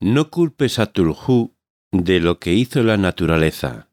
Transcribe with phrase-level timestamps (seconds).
[0.00, 1.56] No culpes a Tulhu
[1.90, 3.90] de lo que hizo la naturaleza.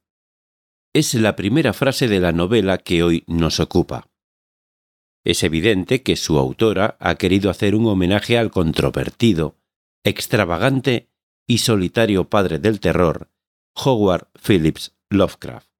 [0.93, 4.07] Es la primera frase de la novela que hoy nos ocupa.
[5.25, 9.57] Es evidente que su autora ha querido hacer un homenaje al controvertido,
[10.03, 11.09] extravagante
[11.47, 13.31] y solitario padre del terror,
[13.75, 15.71] Howard Phillips Lovecraft.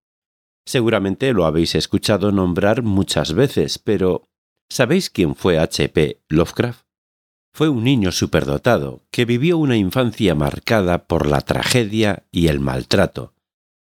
[0.65, 4.27] Seguramente lo habéis escuchado nombrar muchas veces, pero
[4.71, 6.23] ¿sabéis quién fue H.P.
[6.29, 6.84] Lovecraft?
[7.55, 13.33] Fue un niño superdotado que vivió una infancia marcada por la tragedia y el maltrato,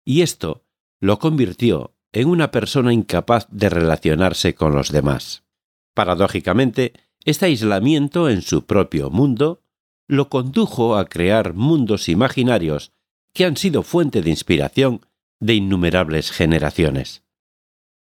[0.03, 0.65] y esto
[0.99, 5.43] lo convirtió en una persona incapaz de relacionarse con los demás.
[5.93, 6.93] Paradójicamente,
[7.25, 9.61] este aislamiento en su propio mundo
[10.07, 12.91] lo condujo a crear mundos imaginarios
[13.33, 15.05] que han sido fuente de inspiración
[15.39, 17.23] de innumerables generaciones.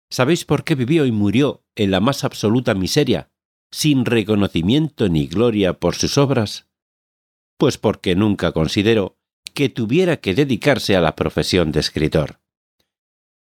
[0.10, 3.32] ¿Sabéis por qué vivió y murió en la más absoluta miseria?
[3.72, 6.68] Sin reconocimiento ni gloria por sus obras?
[7.58, 9.18] Pues porque nunca consideró
[9.54, 12.40] que tuviera que dedicarse a la profesión de escritor.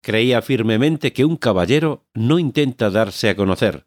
[0.02, 3.86] Creía firmemente que un caballero no intenta darse a conocer,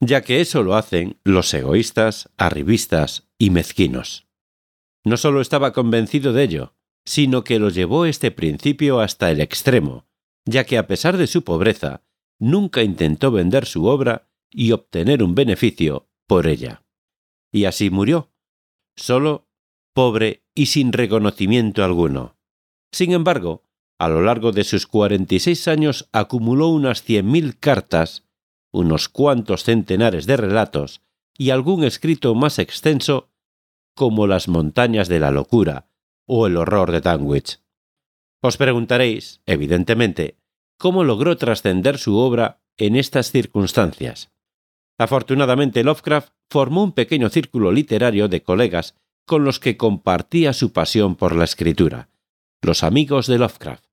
[0.00, 4.26] ya que eso lo hacen los egoístas, arribistas y mezquinos.
[5.04, 10.06] No solo estaba convencido de ello, sino que lo llevó este principio hasta el extremo,
[10.44, 12.02] ya que a pesar de su pobreza,
[12.40, 16.84] nunca intentó vender su obra y obtener un beneficio por ella.
[17.52, 18.32] Y así murió,
[18.96, 19.48] solo,
[19.92, 22.36] pobre y sin reconocimiento alguno.
[22.92, 23.64] Sin embargo,
[23.98, 28.24] a lo largo de sus 46 años acumuló unas 100.000 cartas,
[28.72, 31.02] unos cuantos centenares de relatos
[31.38, 33.30] y algún escrito más extenso
[33.94, 35.88] como Las montañas de la locura
[36.26, 37.60] o El horror de Danwich.
[38.42, 40.38] Os preguntaréis, evidentemente,
[40.78, 44.30] cómo logró trascender su obra en estas circunstancias.
[44.98, 48.94] Afortunadamente, Lovecraft formó un pequeño círculo literario de colegas
[49.26, 52.08] con los que compartía su pasión por la escritura,
[52.62, 53.84] los amigos de Lovecraft,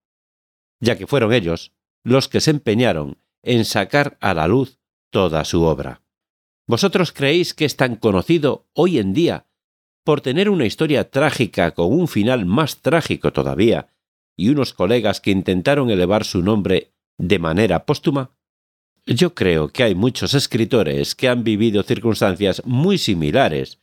[0.80, 1.74] ya que fueron ellos
[2.04, 4.80] los que se empeñaron en sacar a la luz
[5.10, 6.02] toda su obra.
[6.68, 9.48] ¿Vosotros creéis que es tan conocido hoy en día
[10.06, 13.90] por tener una historia trágica con un final más trágico todavía
[14.38, 18.32] y unos colegas que intentaron elevar su nombre de manera póstuma?
[19.06, 23.80] Yo creo que hay muchos escritores que han vivido circunstancias muy similares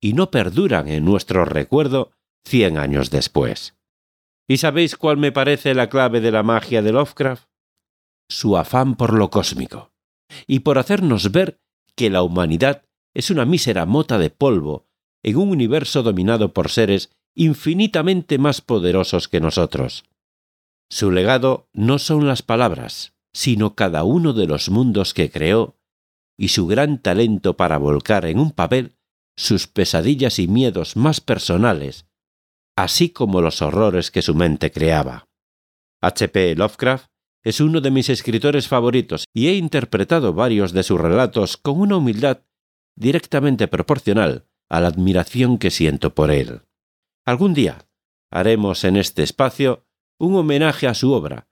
[0.00, 2.12] y no perduran en nuestro recuerdo
[2.44, 3.76] cien años después.
[4.48, 7.48] ¿Y sabéis cuál me parece la clave de la magia de Lovecraft?
[8.28, 9.92] Su afán por lo cósmico,
[10.46, 11.60] y por hacernos ver
[11.94, 12.84] que la humanidad
[13.14, 14.86] es una mísera mota de polvo
[15.22, 20.04] en un universo dominado por seres infinitamente más poderosos que nosotros.
[20.90, 25.76] Su legado no son las palabras, sino cada uno de los mundos que creó,
[26.38, 28.96] y su gran talento para volcar en un papel
[29.36, 32.06] sus pesadillas y miedos más personales,
[32.78, 35.28] así como los horrores que su mente creaba.
[36.00, 36.54] H.P.
[36.54, 37.08] Lovecraft
[37.44, 41.98] es uno de mis escritores favoritos y he interpretado varios de sus relatos con una
[41.98, 42.40] humildad
[42.96, 46.62] directamente proporcional a la admiración que siento por él.
[47.26, 47.86] Algún día
[48.30, 49.84] haremos en este espacio
[50.18, 51.48] un homenaje a su obra,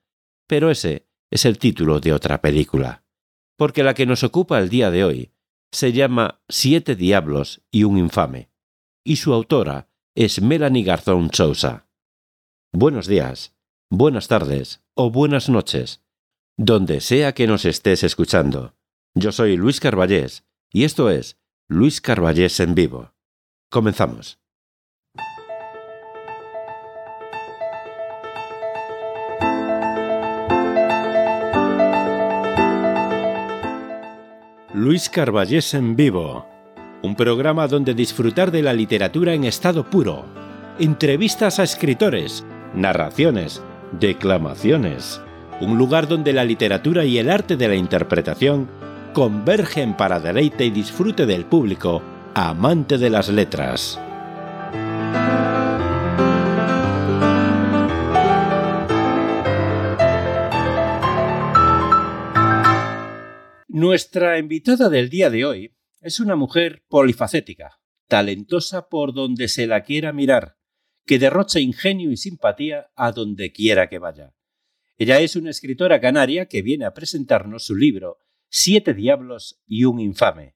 [0.47, 3.05] pero ese es el título de otra película,
[3.57, 5.33] porque la que nos ocupa el día de hoy
[5.73, 8.51] se llama Siete Diablos y un Infame,
[9.05, 11.89] y su autora es Melanie Garzón Sousa.
[12.73, 13.55] Buenos días,
[13.91, 16.03] buenas tardes o buenas noches,
[16.57, 18.77] donde sea que nos estés escuchando.
[19.15, 23.15] Yo soy Luis Carballés y esto es Luis Carballés en vivo.
[23.71, 24.44] Comenzamos.
[34.84, 36.47] Luis Carballés en vivo.
[37.03, 40.27] Un programa donde disfrutar de la literatura en estado puro.
[40.78, 43.62] Entrevistas a escritores, narraciones,
[43.99, 45.23] declamaciones.
[45.62, 48.69] Un lugar donde la literatura y el arte de la interpretación
[49.15, 52.03] convergen para deleite y disfrute del público,
[52.35, 53.99] amante de las letras.
[63.76, 69.82] Nuestra invitada del día de hoy es una mujer polifacética, talentosa por donde se la
[69.82, 70.59] quiera mirar,
[71.05, 74.32] que derrocha ingenio y simpatía a donde quiera que vaya.
[74.97, 78.19] Ella es una escritora canaria que viene a presentarnos su libro
[78.49, 80.55] Siete diablos y un infame.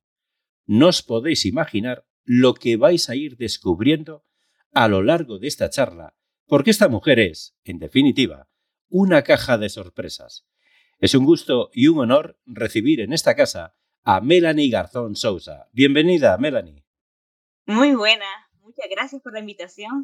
[0.65, 4.27] No os podéis imaginar lo que vais a ir descubriendo
[4.73, 6.15] a lo largo de esta charla,
[6.47, 8.49] porque esta mujer es, en definitiva,
[8.89, 10.47] una caja de sorpresas.
[11.01, 15.69] Es un gusto y un honor recibir en esta casa a Melanie Garzón Sousa.
[15.73, 16.85] Bienvenida, Melanie.
[17.67, 18.25] Muy buena.
[18.63, 20.03] muchas gracias por la invitación.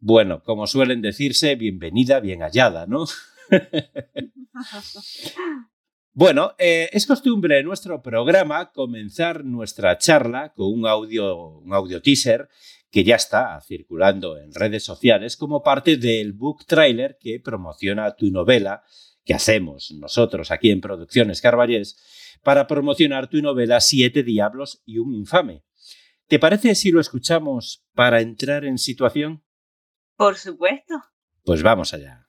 [0.00, 3.04] Bueno, como suelen decirse, bienvenida, bien hallada, ¿no?
[6.14, 12.00] bueno, eh, es costumbre en nuestro programa comenzar nuestra charla con un audio, un audio
[12.00, 12.48] teaser
[12.90, 18.30] que ya está circulando en redes sociales como parte del book trailer que promociona tu
[18.30, 18.82] novela
[19.28, 21.98] que hacemos nosotros aquí en Producciones Carballés
[22.42, 25.64] para promocionar tu novela Siete Diablos y un Infame.
[26.28, 29.44] ¿Te parece si lo escuchamos para entrar en situación?
[30.16, 30.94] Por supuesto.
[31.44, 32.26] Pues vamos allá.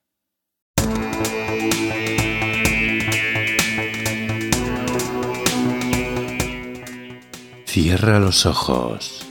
[7.65, 9.25] Cierra los ojos.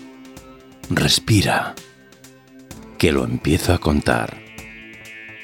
[0.88, 1.74] Respira.
[2.96, 4.47] Que lo empiezo a contar.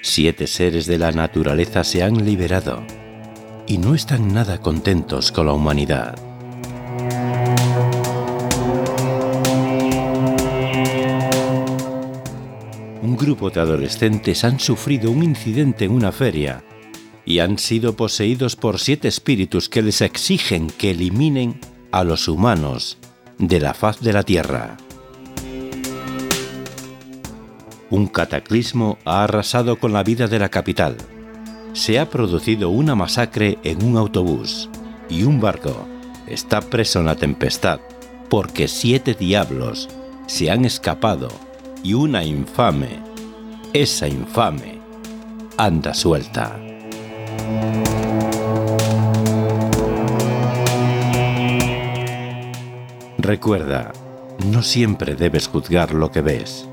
[0.07, 2.85] Siete seres de la naturaleza se han liberado
[3.67, 6.19] y no están nada contentos con la humanidad.
[13.01, 16.63] Un grupo de adolescentes han sufrido un incidente en una feria
[17.25, 21.59] y han sido poseídos por siete espíritus que les exigen que eliminen
[21.93, 22.99] a los humanos
[23.39, 24.77] de la faz de la Tierra.
[27.95, 30.97] Un cataclismo ha arrasado con la vida de la capital.
[31.75, 34.69] Se ha producido una masacre en un autobús
[35.09, 35.87] y un barco
[36.27, 37.79] está preso en la tempestad
[38.29, 39.89] porque siete diablos
[40.27, 41.29] se han escapado
[41.85, 42.99] y una infame,
[43.73, 44.81] esa infame,
[45.57, 46.59] anda suelta.
[53.19, 53.93] Recuerda,
[54.51, 56.69] no siempre debes juzgar lo que ves.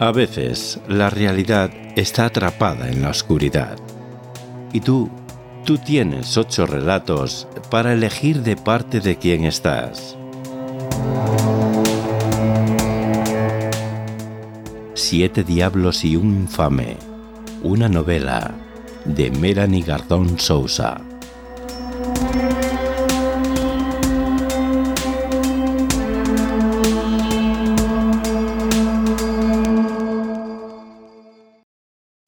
[0.00, 3.76] A veces la realidad está atrapada en la oscuridad.
[4.72, 5.08] Y tú,
[5.64, 10.16] tú tienes ocho relatos para elegir de parte de quién estás.
[14.94, 16.96] Siete diablos y un infame.
[17.62, 18.52] Una novela
[19.04, 21.00] de Melanie Gardón Sousa.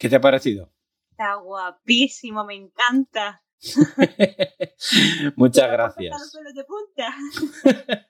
[0.06, 0.73] ¿Qué te ha parecido?
[1.11, 3.43] Está guapísimo, me encanta.
[5.35, 6.32] Muchas gracias.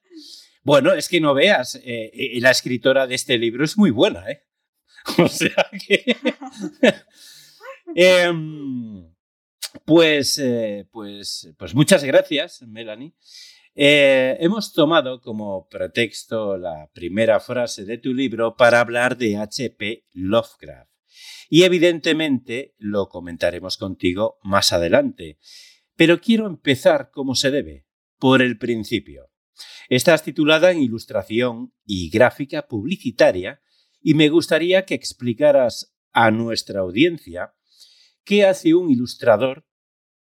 [0.62, 4.30] bueno, es que no veas, eh, eh, la escritora de este libro es muy buena,
[4.30, 4.42] ¿eh?
[5.24, 6.16] O sea que...
[7.94, 9.10] Em,
[9.86, 13.14] pues, eh, pues, pues muchas gracias, Melanie.
[13.74, 20.04] hemos tomado como pretexto la primera frase de tu libro para hablar de H.P.
[20.12, 20.95] Lovecraft.
[21.48, 25.38] Y evidentemente lo comentaremos contigo más adelante.
[25.94, 27.86] Pero quiero empezar como se debe,
[28.18, 29.30] por el principio.
[29.88, 33.60] Estás titulada en Ilustración y Gráfica Publicitaria
[34.02, 37.54] y me gustaría que explicaras a nuestra audiencia
[38.24, 39.66] qué hace un ilustrador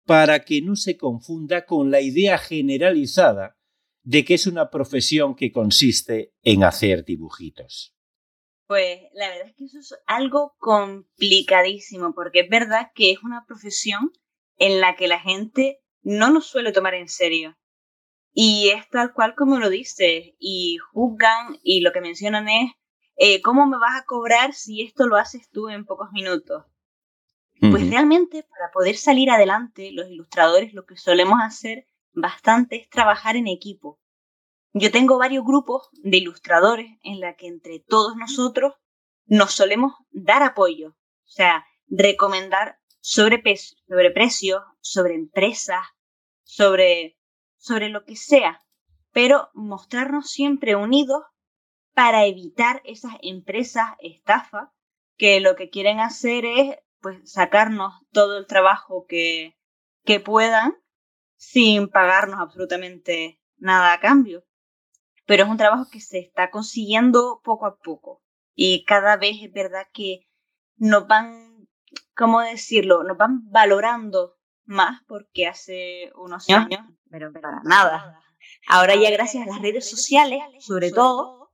[0.06, 3.57] para que no se confunda con la idea generalizada
[4.04, 7.94] de que es una profesión que consiste en hacer dibujitos.
[8.67, 13.45] Pues la verdad es que eso es algo complicadísimo, porque es verdad que es una
[13.45, 14.12] profesión
[14.57, 17.57] en la que la gente no nos suele tomar en serio.
[18.34, 22.72] Y es tal cual como lo dices, y juzgan y lo que mencionan es,
[23.17, 26.65] eh, ¿cómo me vas a cobrar si esto lo haces tú en pocos minutos?
[27.60, 33.38] Pues realmente para poder salir adelante, los ilustradores lo que solemos hacer bastante es trabajar
[33.38, 34.00] en equipo.
[34.77, 38.74] Yo tengo varios grupos de ilustradores en la que entre todos nosotros
[39.25, 45.79] nos solemos dar apoyo, o sea, recomendar sobre, sobre precios, sobre empresas,
[46.44, 47.17] sobre,
[47.55, 48.65] sobre lo que sea,
[49.13, 51.24] pero mostrarnos siempre unidos
[51.94, 54.74] para evitar esas empresas estafa
[55.15, 59.58] que lo que quieren hacer es pues sacarnos todo el trabajo que,
[60.03, 60.75] que puedan
[61.38, 64.44] sin pagarnos absolutamente nada a cambio
[65.25, 68.22] pero es un trabajo que se está consiguiendo poco a poco
[68.53, 70.27] y cada vez es verdad que
[70.77, 71.67] nos van,
[72.15, 73.03] ¿cómo decirlo?
[73.03, 78.22] Nos van valorando más porque hace unos años, pero para nada.
[78.67, 81.51] Ahora ya gracias a las redes sociales, sobre todo,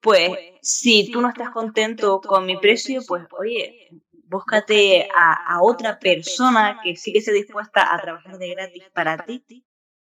[0.00, 3.90] pues, pues si tú no estás contento con mi precio, pues oye,
[4.24, 9.18] búscate a, a otra persona que sí que esté dispuesta a trabajar de gratis para
[9.24, 9.44] ti,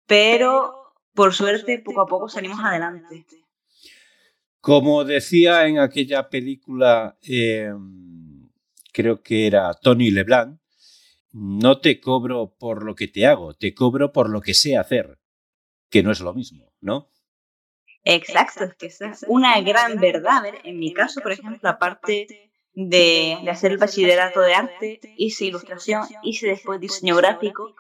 [0.06, 0.89] pero
[1.20, 3.26] por suerte, poco a poco salimos adelante.
[4.62, 8.50] Como decía en aquella película, em,
[8.94, 10.62] creo que era Tony LeBlanc,
[11.34, 15.18] no te cobro por lo que te hago, te cobro por lo que sé hacer.
[15.90, 17.10] que no es lo mismo, ¿no?
[18.06, 20.44] Exacto, es que es una gran verdad.
[20.64, 26.04] en mi caso, por ejemplo, aparte de, de hacer el bachillerato de arte, hice ilustración,
[26.24, 27.76] hice después diseño gráfico,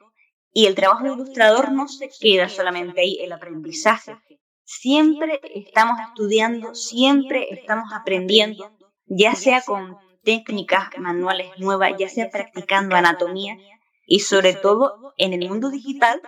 [0.52, 4.18] y el trabajo de ilustrador no se queda solamente ahí, el aprendizaje.
[4.64, 8.72] Siempre estamos estudiando, siempre estamos aprendiendo,
[9.06, 13.58] ya sea con técnicas manuales nuevas, ya sea practicando anatomía
[14.06, 16.22] y sobre todo en el mundo digital,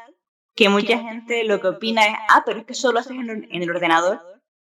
[0.55, 3.69] que mucha gente lo que opina es, ah, pero es que solo haces en, el
[3.69, 4.21] ordenador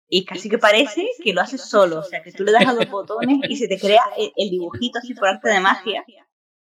[0.09, 2.73] y casi que parece que lo haces solo, o sea, que tú le das a
[2.75, 6.05] los botones y se te crea el, dibujito así por arte de magia.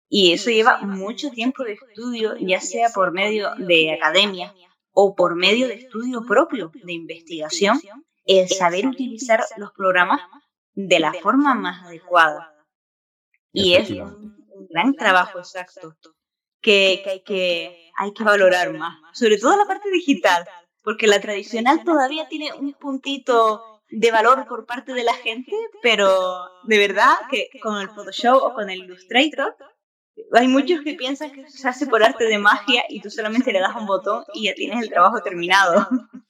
[0.10, 4.54] Y eso lleva mucho tiempo de estudio, ya sea por medio de academia
[4.92, 7.80] o por medio de estudio propio, de investigación,
[8.26, 10.22] el saber utilizar los programas
[10.74, 12.54] de la forma más adecuada.
[13.52, 14.38] Y es un,
[14.70, 15.96] gran trabajo exacto
[16.62, 20.48] que, hay que hay que valorar más, sobre todo la parte digital,
[20.84, 26.50] porque la tradicional todavía tiene un puntito de valor por parte de la gente, pero
[26.64, 29.56] de verdad que con el Photoshop o con el Illustrator
[30.32, 33.60] hay muchos que piensan que se hace por arte de magia y tú solamente le
[33.60, 35.88] das un botón y ya tienes el trabajo terminado.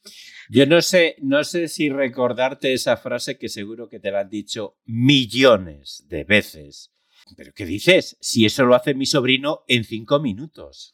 [0.50, 4.30] Yo no sé, no sé si recordarte esa frase que seguro que te la han
[4.30, 6.92] dicho millones de veces.
[7.36, 8.18] ¿Pero qué dices?
[8.22, 10.94] Si eso lo hace mi sobrino en cinco minutos.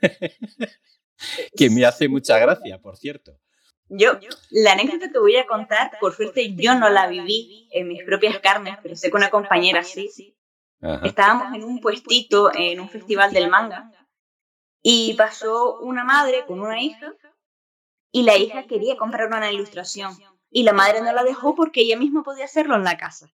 [1.56, 3.38] que me hace mucha gracia, por cierto.
[3.88, 4.18] Yo,
[4.50, 8.02] la anécdota que te voy a contar, por suerte yo no la viví en mis
[8.02, 10.33] propias carnes, pero sé que una compañera sí.
[11.02, 13.90] Estábamos en un puestito en un festival del manga
[14.82, 17.14] y pasó una madre con una hija
[18.12, 20.16] y la hija quería comprar una ilustración
[20.50, 23.32] y la madre no la dejó porque ella misma podía hacerlo en la casa.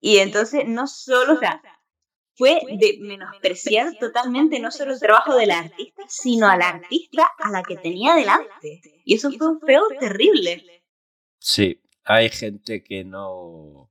[0.00, 1.60] Y entonces no solo, o sea,
[2.34, 7.50] fue de menospreciar totalmente no solo el trabajo del artista, sino a la artista a
[7.50, 8.80] la que tenía delante.
[9.04, 10.82] Y eso fue un feo terrible.
[11.38, 13.89] Sí, hay gente que no...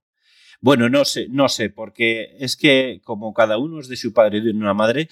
[0.61, 4.39] Bueno, no sé, no sé, porque es que como cada uno es de su padre
[4.39, 5.07] y de una madre,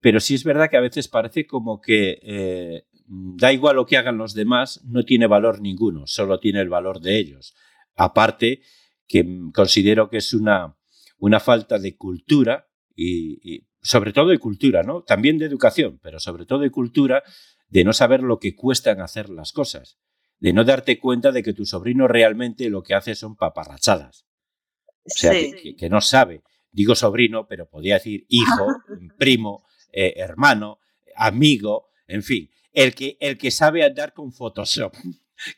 [0.00, 3.96] pero sí es verdad que a veces parece como que eh, da igual lo que
[3.96, 7.54] hagan los demás, no tiene valor ninguno, solo tiene el valor de ellos.
[7.96, 8.60] Aparte,
[9.08, 10.76] que considero que es una,
[11.18, 15.02] una falta de cultura y, sobre todo de cultura, ¿no?
[15.02, 17.22] También de educación, pero sobre todo de cultura,
[17.68, 19.98] de no saber lo que cuestan hacer las cosas,
[20.38, 24.26] de no darte cuenta de que tu sobrino realmente lo que hace son paparrachadas.
[25.14, 26.42] O sea, que, no sabe.
[26.72, 28.66] Digo sobrino, pero podría decir hijo,
[29.18, 30.78] primo, eh, hermano,
[31.16, 34.94] amigo, en fin, el que, el que sabe andar con Photoshop.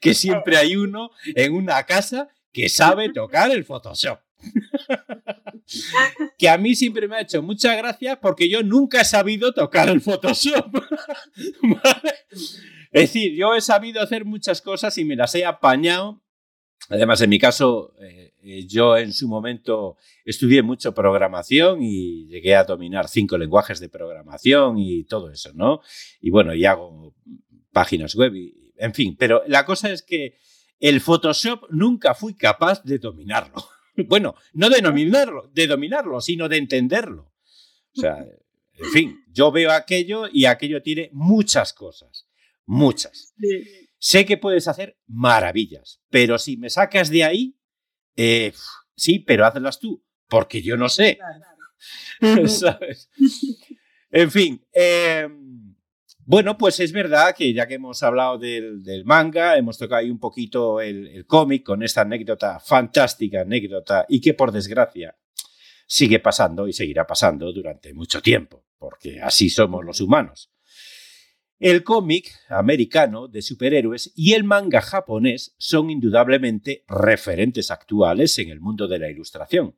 [0.00, 4.21] Que siempre hay uno en una casa que sabe tocar el Photoshop.
[6.38, 9.88] que a mí siempre me ha hecho mucha gracia porque yo nunca he sabido tocar
[9.88, 10.66] el Photoshop.
[12.92, 16.23] Es decir, yo he sabido hacer muchas cosas y me las he apañado.
[16.88, 22.56] Además, en mi caso, eh, eh, yo en su momento estudié mucho programación y llegué
[22.56, 25.80] a dominar cinco lenguajes de programación y todo eso, ¿no?
[26.20, 27.14] Y bueno, y hago
[27.72, 30.38] páginas web, y, en fin, pero la cosa es que
[30.80, 33.54] el Photoshop nunca fui capaz de dominarlo.
[34.08, 37.30] Bueno, no de dominarlo, de dominarlo, sino de entenderlo.
[37.94, 38.25] O sea,
[38.78, 42.26] en fin, yo veo aquello y aquello tiene muchas cosas,
[42.64, 43.34] muchas.
[43.99, 47.58] Sé que puedes hacer maravillas, pero si me sacas de ahí,
[48.16, 48.52] eh,
[48.97, 51.19] sí, pero hazlas tú, porque yo no sé.
[52.47, 53.11] ¿Sabes?
[54.11, 55.28] En fin, eh,
[56.25, 60.21] bueno, pues es verdad que ya que hemos hablado del, manga, hemos tocado ahí un
[60.21, 65.16] poquito el, cómic con esta anécdota, fantástica anécdota, y que por desgracia
[65.87, 70.51] sigue pasando y seguirá pasando durante mucho tiempo, porque así somos los humanos.
[71.62, 78.61] El cómic americano de superhéroes y el manga japonés son indudablemente referentes actuales en el
[78.61, 79.76] mundo de la ilustración.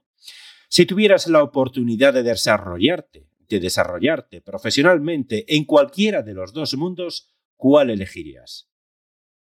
[0.71, 7.29] Si tuvieras la oportunidad de desarrollarte de desarrollarte profesionalmente en cualquiera de los dos mundos,
[7.55, 8.71] ¿cuál elegirías?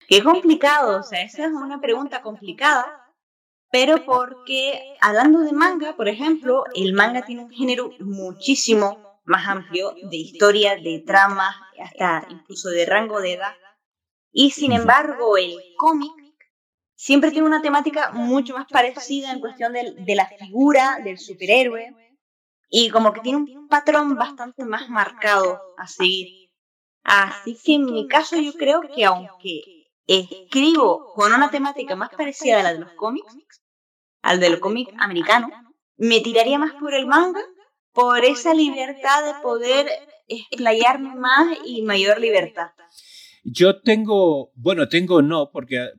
[0.09, 2.85] Qué complicado, o sea, esa es una pregunta complicada,
[3.71, 9.93] pero porque hablando de manga, por ejemplo, el manga tiene un género muchísimo más amplio
[10.09, 13.55] de historia, de trama, hasta incluso de rango de edad.
[14.31, 16.11] Y sin embargo, el cómic
[16.95, 21.95] siempre tiene una temática mucho más parecida en cuestión de, de la figura del superhéroe,
[22.75, 26.49] y como que tiene un patrón bastante más marcado a seguir.
[27.03, 32.59] Así que en mi caso yo creo que aunque escribo con una temática más parecida
[32.59, 33.61] a la de los cómics,
[34.23, 35.49] al del cómic americano,
[35.97, 37.41] me tiraría más por el manga,
[37.93, 39.87] por esa libertad de poder
[40.27, 42.71] explayarme más y mayor libertad.
[43.43, 45.89] Yo tengo, bueno, tengo no, porque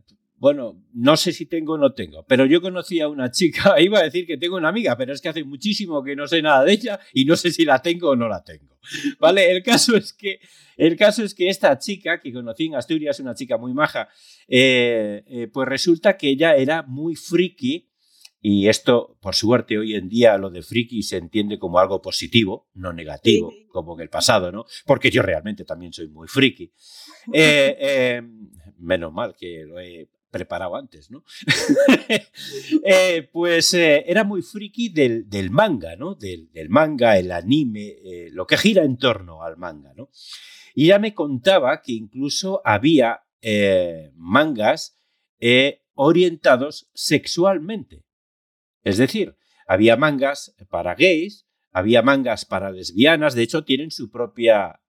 [0.45, 3.99] bueno, no sé si tengo o no tengo, pero yo conocí a una chica, iba
[3.99, 6.65] a decir que tengo una amiga, pero es que hace muchísimo que no sé nada
[6.65, 8.79] de ella y no sé si la tengo o no la tengo.
[9.19, 9.51] ¿Vale?
[9.51, 10.41] El caso es que,
[10.77, 14.09] el caso es que esta chica que conocí en Asturias, una chica muy maja,
[14.47, 17.89] eh, eh, pues resulta que ella era muy friki.
[18.47, 22.69] Y esto, por suerte, hoy en día lo de friki se entiende como algo positivo,
[22.75, 24.67] no negativo, como en el pasado, ¿no?
[24.85, 26.71] Porque yo realmente también soy muy friki.
[27.33, 28.21] Eh,
[28.77, 31.25] menos mal que lo he preparado antes, ¿no?
[32.85, 36.15] Eh, pues eh, era muy friki del, manga, ¿no?
[36.15, 40.11] Del, manga, el anime, eh, lo que gira en torno al manga, ¿no?
[40.75, 43.23] Y ya me contaba que incluso había
[44.17, 44.99] mangas
[45.95, 48.04] orientados sexualmente.
[48.85, 49.37] Es decir,
[49.67, 54.81] había mangas para gays, había mangas para lesbianas, de hecho tienen su propia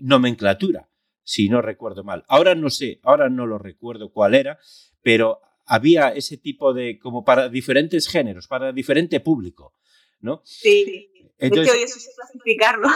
[0.00, 0.90] nomenclatura
[1.30, 2.24] si no recuerdo mal.
[2.26, 4.58] Ahora no sé, ahora no lo recuerdo cuál era,
[5.00, 9.76] pero había ese tipo de, como para diferentes géneros, para diferente público,
[10.18, 10.42] ¿no?
[10.44, 12.88] Sí, Entonces, de hecho, eso clasificarlo.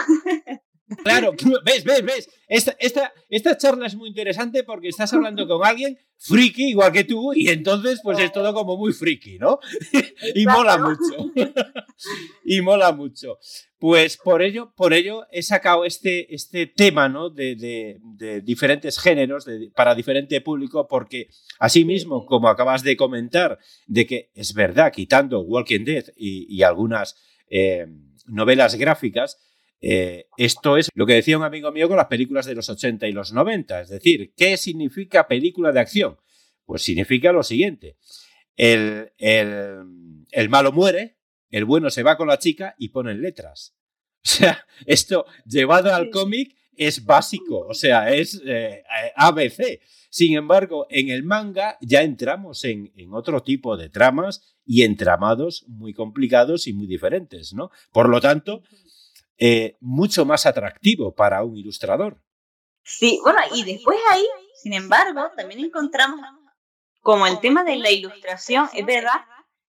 [1.03, 1.31] Claro,
[1.65, 2.29] ves, ves, ves.
[2.47, 7.03] Esta, esta, esta charla es muy interesante porque estás hablando con alguien friki igual que
[7.03, 9.59] tú y entonces pues es todo como muy friki, ¿no?
[10.35, 11.31] y mola mucho.
[12.45, 13.37] y mola mucho.
[13.77, 17.29] Pues por ello, por ello he sacado este, este tema, ¿no?
[17.29, 19.45] De, de, diferentes géneros
[19.75, 21.27] para diferente público porque
[21.59, 27.15] asimismo, como acabas de comentar, de que es verdad, quitando Walking Dead y, algunas
[27.49, 27.85] eh,
[28.25, 29.37] novelas gráficas,
[29.87, 33.07] eh, esto es lo que decía un amigo mío con las películas de los 80
[33.07, 33.81] y los 90.
[33.81, 36.17] Es decir, ¿qué significa película de acción?
[36.65, 37.95] Pues significa lo siguiente.
[38.55, 41.19] El, el, malo muere,
[41.51, 43.75] el bueno se va con la chica y ponen letras.
[44.25, 48.83] O sea, esto llevado al cómic es básico, o sea, es eh,
[49.15, 49.79] ABC.
[50.09, 55.63] Sin embargo, en el manga ya entramos en, en, otro tipo de tramas y entramados
[55.67, 57.69] muy complicados y muy diferentes, ¿no?
[57.91, 58.63] Por lo tanto,
[59.37, 62.21] eh, mucho más atractivo para un ilustrador.
[62.83, 64.25] Sí, bueno, y después ahí,
[64.61, 66.19] sin embargo, también encontramos
[67.01, 69.25] como el tema de la ilustración, es verdad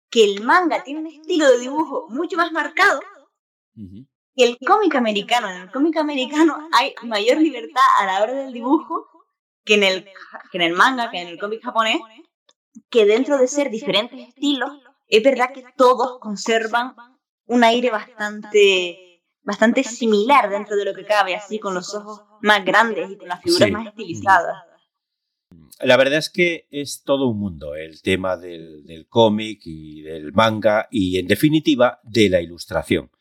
[0.09, 2.99] que el manga tiene un estilo de dibujo mucho más marcado
[4.35, 5.49] que el cómic americano.
[5.49, 9.07] En el cómic americano hay mayor libertad a la hora del dibujo
[9.65, 10.05] que en el,
[10.51, 11.99] que en el manga, que en el cómic japonés,
[12.89, 14.71] que dentro de ser diferentes estilos,
[15.07, 16.95] es verdad que todos conservan
[17.45, 19.12] un aire bastante
[19.43, 23.27] bastante similar dentro de lo que cabe, así con los ojos más grandes y con
[23.27, 24.63] las figuras más estilizadas.
[25.81, 30.87] La verdad es que es todo un mundo el tema del, cómic y del manga
[30.89, 33.11] y en definitiva de la ilustración.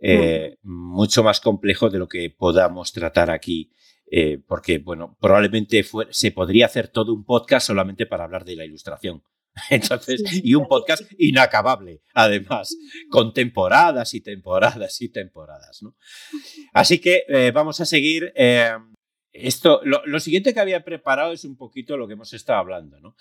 [0.00, 3.72] Eh, mucho más complejo de lo que podamos tratar aquí,
[4.10, 8.64] eh, porque bueno, probablemente se podría hacer todo un podcast solamente para hablar de la
[8.64, 9.22] ilustración.
[9.70, 12.76] Entonces, y un podcast inacabable, además,
[13.10, 15.82] con temporadas y temporadas y temporadas.
[15.82, 15.96] ¿no?
[16.72, 18.32] Así que eh, vamos a seguir.
[18.34, 18.72] Eh,
[19.32, 23.16] esto, lo, siguiente que había preparado es un poquito lo que hemos estado hablando, ¿no?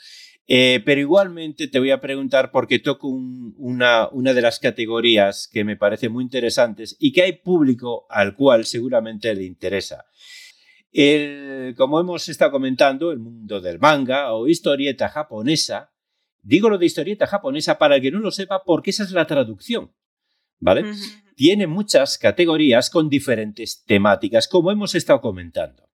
[0.45, 5.63] Eh, pero igualmente te voy a preguntar porque toco una, una de las categorías que
[5.63, 10.05] me parece muy interesantes y que hay público al cual seguramente le interesa.
[10.91, 15.92] El, como hemos estado comentando, el mundo del manga o historieta japonesa
[16.43, 19.25] Digo lo de historieta japonesa para el que no lo sepa porque esa es la
[19.25, 19.95] traducción.
[20.59, 20.93] ¿Vale?
[21.35, 25.89] Tiene muchas categorías con diferentes temáticas, como hemos estado comentando.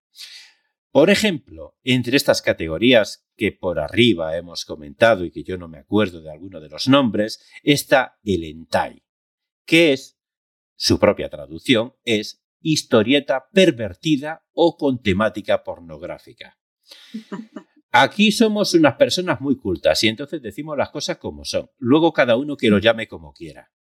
[0.91, 5.77] Por ejemplo, entre estas categorías que por arriba hemos comentado y que yo no me
[5.77, 9.03] acuerdo de alguno de los nombres, está el entai,
[9.65, 10.19] que es,
[10.75, 16.57] su propia traducción, es historieta pervertida o con temática pornográfica.
[17.91, 21.69] Aquí somos unas personas muy cultas y entonces decimos las cosas como son.
[21.77, 23.71] Luego cada uno que lo llame como quiera.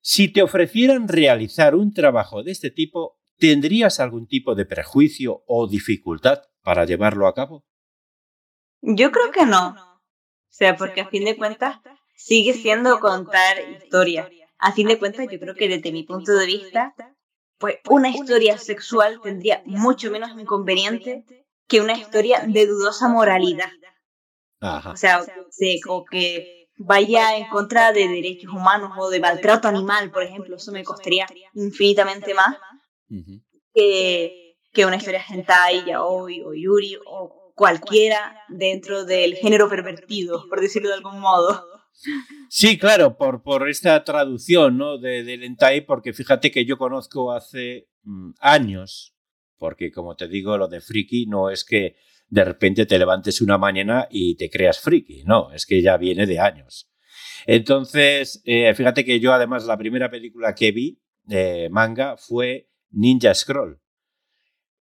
[0.00, 5.66] Si te ofrecieran realizar un trabajo de este tipo, ¿tendrías algún tipo de prejuicio o
[5.66, 7.64] dificultad para llevarlo a cabo?
[8.82, 9.68] Yo creo que no.
[9.70, 11.78] O sea, porque a fin de cuentas
[12.14, 14.28] sigue siendo contar historia.
[14.58, 16.94] A fin de cuentas, yo creo que desde mi punto de vista,
[17.58, 21.24] pues una historia sexual tendría mucho menos inconveniente
[21.66, 23.70] que una historia de dudosa moralidad.
[24.60, 25.24] O sea,
[25.88, 30.72] o que vaya en contra de derechos humanos o de maltrato animal, por ejemplo, eso
[30.72, 32.56] me costaría infinitamente más
[33.74, 40.60] que, que, una historia hentai, yaoi o yuri o cualquiera dentro del género pervertido, por
[40.60, 41.62] decirlo de algún modo.
[42.48, 44.98] Sí, claro, por, por esta traducción ¿no?
[44.98, 49.13] de, del hentai, porque fíjate que yo conozco hace mm, años
[49.58, 51.96] porque como te digo, lo de friki no es que
[52.28, 56.26] de repente te levantes una mañana y te creas friki, no, es que ya viene
[56.26, 56.90] de años.
[57.46, 63.34] Entonces, eh, fíjate que yo además la primera película que vi de manga fue Ninja
[63.34, 63.80] Scroll.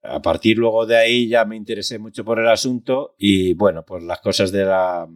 [0.02, 4.02] A partir luego de ahí ya me interesé mucho por el asunto y bueno, pues
[4.02, 5.06] las cosas de la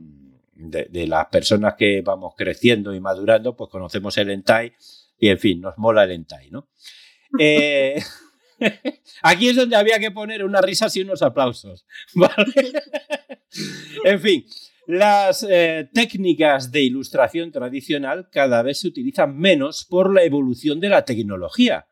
[0.55, 4.73] de, las personas que vamos creciendo y madurando, pues conocemos el hentai
[5.19, 6.69] y en fin, nos mola el hentai, ¿no?
[7.41, 8.01] Eh,
[9.23, 11.85] aquí es donde había que poner unas risas y unos aplausos.
[14.05, 14.47] en fin,
[14.87, 20.89] las eh, técnicas de ilustración tradicional cada vez se utilizan menos por la evolución de
[20.89, 21.87] la tecnología.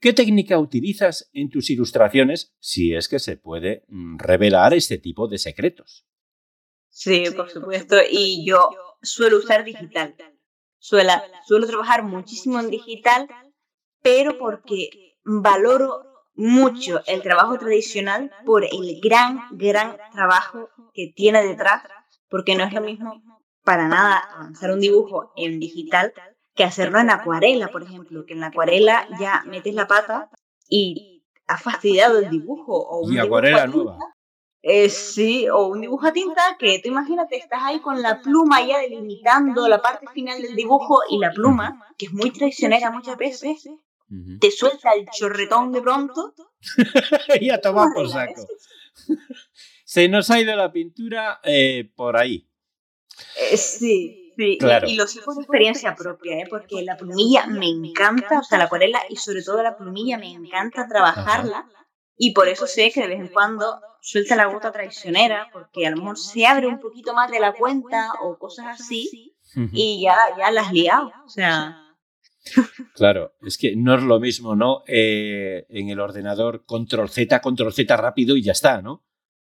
[0.00, 5.26] ¿Qué técnica utilizas en tus ilustraciones si es que se puede mm, revelar este tipo
[5.26, 6.06] de secretos?
[6.88, 7.96] Sí, por supuesto.
[8.08, 8.70] Y yo
[9.02, 10.14] suelo usar digital.
[10.78, 11.12] Suelo,
[11.46, 13.28] suelo trabajar muchísimo en digital,
[14.00, 16.07] pero porque valoro
[16.38, 21.82] mucho el trabajo tradicional por el gran, gran trabajo que tiene detrás,
[22.30, 23.20] porque no es lo mismo
[23.64, 26.14] para nada avanzar un dibujo en digital
[26.54, 30.30] que hacerlo en acuarela, por ejemplo, que en la acuarela ya metes la pata
[30.68, 32.86] y has fastidiado el dibujo.
[32.88, 33.98] O y acuarela nueva.
[34.62, 38.64] Eh, sí, o un dibujo a tinta que tú imagínate, estás ahí con la pluma
[38.64, 43.16] ya delimitando la parte final del dibujo y la pluma, que es muy traicionera muchas
[43.16, 43.68] veces,
[44.40, 46.34] te suelta el chorretón de pronto.
[47.40, 48.46] y a tomar por saco.
[49.84, 52.46] Se nos ha ido la pintura eh, por ahí.
[53.50, 54.58] Eh, sí, sí.
[54.86, 56.46] Y, lo sé por experiencia propia, ¿eh?
[56.48, 60.30] porque la plumilla me encanta, o sea, la acuarela y sobre todo la plumilla me
[60.30, 61.68] encanta trabajarla.
[62.16, 65.90] Y por eso sé que de vez en cuando suelta la gota traicionera, porque a
[65.90, 69.34] lo mejor se abre un poquito más de la cuenta o cosas así,
[69.72, 71.12] y ya, ya las has liado.
[71.24, 71.87] O sea.
[72.94, 74.82] Claro, es que no es lo mismo, ¿no?
[74.86, 79.04] Eh, en el ordenador, control Z, control Z rápido y ya está, ¿no?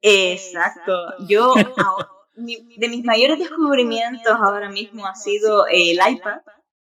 [0.01, 1.15] Exacto.
[1.29, 1.55] Yo,
[2.37, 6.41] de mis mayores descubrimientos ahora mismo ha sido el iPad,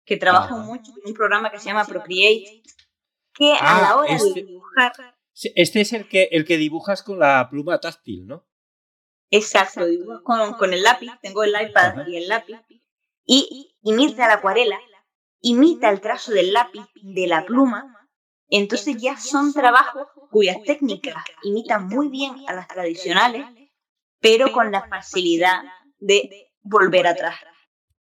[0.05, 2.63] que trabajo mucho en un programa que se llama Procreate,
[3.33, 4.93] que a ah, la hora de este dibujar
[5.55, 8.47] este es el que, el que dibujas con la pluma táctil, ¿no?
[9.29, 12.59] Exacto, dibujas con, con el lápiz, tengo el iPad y el lápiz,
[13.25, 14.79] y imita la acuarela,
[15.41, 17.93] imita el trazo del lápiz, de la pluma,
[18.49, 23.45] entonces ya son trabajos cuyas técnicas imitan muy bien a las tradicionales,
[24.19, 25.63] pero con la facilidad
[25.99, 27.35] de volver atrás.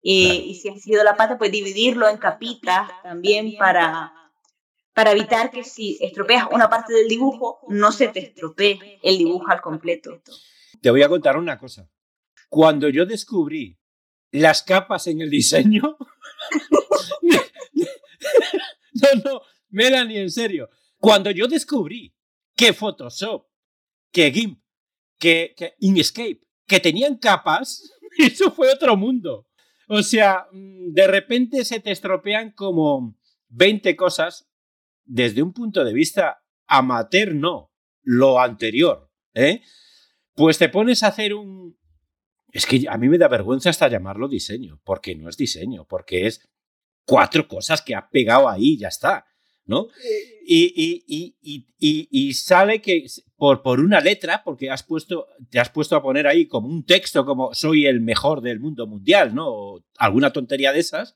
[0.02, 4.14] Y, y si ha sido la pata, pues dividirlo en capitas también para,
[4.94, 9.50] para evitar que si estropeas una parte del dibujo, no se te estropee el dibujo
[9.50, 10.22] al completo.
[10.82, 11.90] Te voy a contar una cosa.
[12.50, 13.79] Cuando yo descubrí
[14.32, 15.82] las capas en el diseño,
[18.94, 22.14] no, no, Melanie, en serio, cuando yo descubrí
[22.56, 23.48] que Photoshop,
[24.12, 24.62] que GIMP,
[25.18, 29.48] que, Inkscape, que tenían capas, eso fue otro mundo.
[29.88, 33.18] O sea, mm, de repente se te estropean como
[33.50, 34.50] 20 cosas
[35.06, 37.72] desde un punto de vista amateur, no,
[38.04, 39.62] lo anterior, ¿eh?
[40.36, 41.79] Pues te pones a hacer un...
[42.52, 46.28] Es que a mí me da vergüenza hasta llamarlo diseño, porque no es diseño, porque
[46.28, 46.48] es
[47.06, 49.26] cuatro cosas que ha pegado ahí y ya está,
[49.66, 49.88] ¿no?
[50.46, 51.36] Y,
[51.80, 56.28] y, sale que por, por, una letra, porque has puesto, te has puesto a poner
[56.28, 59.48] ahí como un texto como soy el mejor del mundo mundial, ¿no?
[59.48, 61.16] O alguna tontería de esas,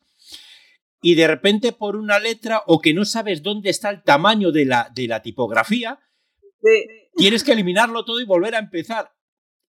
[1.01, 4.65] y de repente por una letra o que no sabes dónde está el tamaño de
[4.65, 5.99] la, de la tipografía,
[7.15, 9.11] tienes que eliminarlo todo y volver a empezar.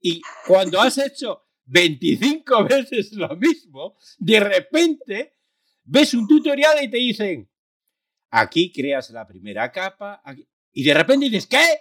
[0.00, 5.32] Y cuando has hecho 25 veces lo mismo, de repente
[5.84, 7.48] ves un tutorial y te dicen,
[8.30, 10.22] aquí creas la primera capa,
[10.72, 11.80] y de repente dices, ¿qué?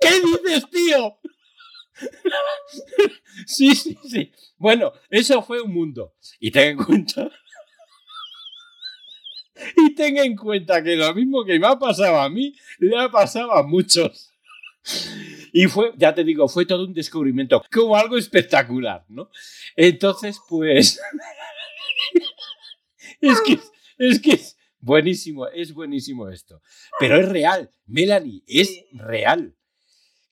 [0.00, 1.18] ¿Qué dices, tío?
[3.46, 4.32] sí, sí, sí.
[4.56, 6.14] Bueno, eso fue un mundo.
[6.38, 7.30] Y ten en cuenta
[9.76, 13.10] y ten en cuenta que lo mismo que me ha pasado a mí, le ha
[13.10, 14.32] pasado a muchos.
[15.52, 19.30] Y fue, ya te digo, fue todo un descubrimiento, como algo espectacular, ¿no?
[19.76, 21.00] Entonces, pues...
[23.20, 23.58] es que
[24.00, 26.62] es que es buenísimo, es buenísimo esto.
[26.98, 29.54] Pero es real, Melanie, es real.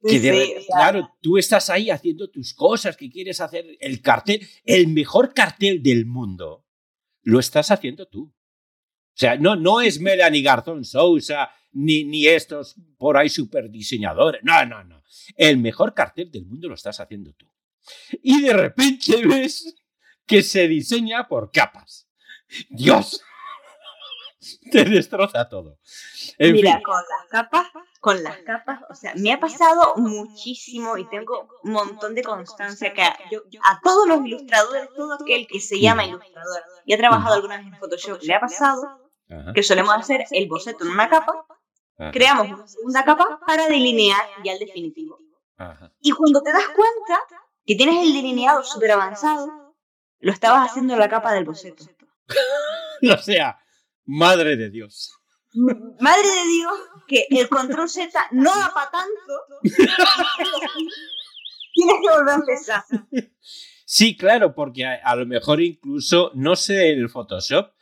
[0.03, 5.35] Que claro, tú estás ahí haciendo tus cosas, que quieres hacer el cartel, el mejor
[5.35, 6.65] cartel del mundo,
[7.23, 8.33] lo estás haciendo tú.
[9.19, 14.41] O sea, no, no es Melanie Garzón Sousa ni, ni estos por ahí super diseñadores.
[14.45, 15.03] No, no, no.
[15.37, 17.51] El mejor cartel del mundo lo estás haciendo tú.
[18.23, 19.75] Y de repente ves
[20.25, 22.09] que se diseña por capas.
[22.71, 23.21] Dios,
[24.71, 25.81] te destroza todo.
[26.39, 27.67] Mira, con las capas
[28.01, 32.95] con las capas, o sea, me ha pasado muchísimo y tengo un montón de constancia
[32.95, 36.97] que a, yo, a todos los ilustradores, todo aquel que se llama ilustrador y ha
[36.97, 39.08] trabajado alguna vez en Photoshop, le ha pasado
[39.55, 41.47] que solemos hacer el boceto en una capa,
[42.13, 45.19] creamos una segunda capa para delinear ya el definitivo.
[46.01, 47.21] Y cuando te das cuenta
[47.67, 49.75] que tienes el delineado súper avanzado,
[50.21, 51.85] lo estabas haciendo en la capa del boceto.
[53.13, 53.59] o sea,
[54.05, 55.15] madre de Dios.
[55.55, 56.73] Madre de Dios,
[57.07, 59.33] que el control Z no da para tanto.
[61.75, 62.85] Tienes que volver a empezar.
[63.85, 67.73] Sí, claro, porque a, lo mejor incluso, no sé el Photoshop,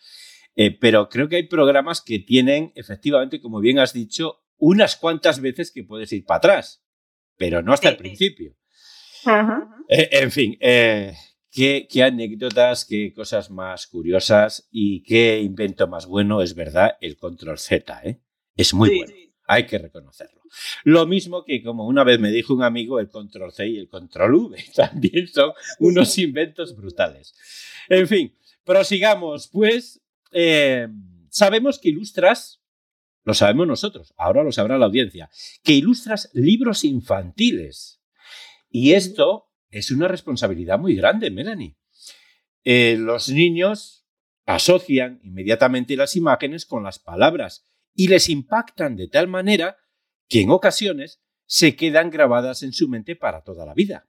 [0.56, 5.40] eh, pero creo que hay programas que tienen, efectivamente, como bien has dicho, unas cuantas
[5.40, 6.82] veces que puedes ir para atrás,
[7.36, 8.56] pero no hasta el principio.
[9.88, 11.14] Eh, en fin, eh,
[11.56, 17.58] Qué, anécdotas, qué cosas más curiosas y qué invento más bueno es verdad el control
[17.58, 18.20] Z, ¿eh?
[18.54, 19.14] Es muy bueno,
[19.46, 20.42] hay que reconocerlo.
[20.84, 23.88] Lo mismo que como una vez me dijo un amigo, el control C y el
[23.88, 27.34] control V también son unos inventos brutales.
[27.88, 30.02] En fin, prosigamos, pues
[30.38, 30.88] eh,
[31.30, 32.60] sabemos que ilustras,
[33.24, 35.30] lo sabemos nosotros, ahora lo sabrá la audiencia,
[35.64, 38.02] que ilustras libros infantiles.
[38.68, 41.78] Y esto es una responsabilidad muy grande, Melanie.
[42.64, 44.06] Eh, los niños
[44.44, 49.78] asocian inmediatamente las imágenes con las palabras y les impactan de tal manera
[50.28, 54.06] que en ocasiones se quedan grabadas en su mente para toda la vida.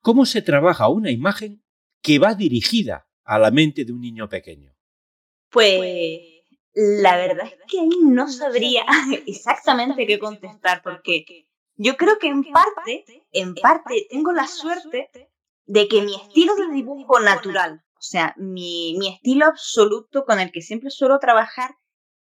[0.00, 1.62] ¿Cómo se trabaja una imagen
[2.00, 4.73] que va dirigida a la mente de un niño pequeño?
[5.54, 6.20] Pues
[6.74, 8.84] la verdad es que ahí no sabría
[9.26, 15.10] exactamente qué contestar porque yo creo que en parte, en parte, tengo la suerte
[15.66, 20.50] de que mi estilo de dibujo natural, o sea, mi, mi estilo absoluto con el
[20.50, 21.76] que siempre suelo trabajar,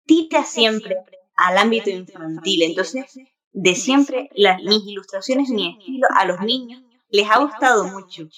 [0.04, 0.96] tita siempre
[1.36, 2.62] al ámbito infantil.
[2.62, 3.06] Entonces,
[3.52, 8.28] de siempre, las, mis ilustraciones, mi estilo a los niños les ha gustado mucho.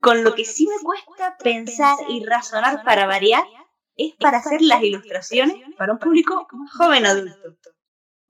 [0.00, 3.44] Con lo que sí me cuesta pensar y razonar para variar
[3.96, 7.54] es para hacer las ilustraciones para un público joven adulto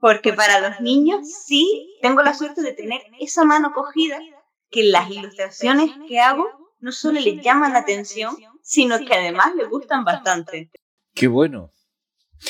[0.04, 4.20] porque para los niños sí tengo la suerte de tener esa mano cogida
[4.70, 6.46] que las ilustraciones que hago
[6.80, 10.70] no solo les llaman la atención, sino que además les gustan bastante.
[11.14, 11.70] Qué bueno.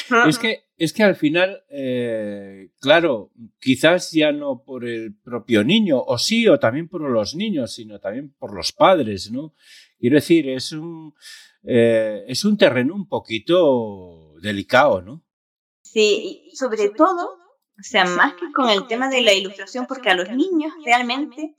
[0.27, 6.01] Es que, es que al final, eh, claro, quizás ya no por el propio niño,
[6.01, 9.55] o sí, o también por los niños, sino también por los padres, ¿no?
[10.01, 11.15] Quiero decir, es un,
[11.65, 15.25] eh, es un terreno un poquito delicado, ¿no?
[15.83, 17.45] Sí, sobre todo
[17.79, 21.55] o sea, más que con el tema de la ilustración, porque a los niños realmente,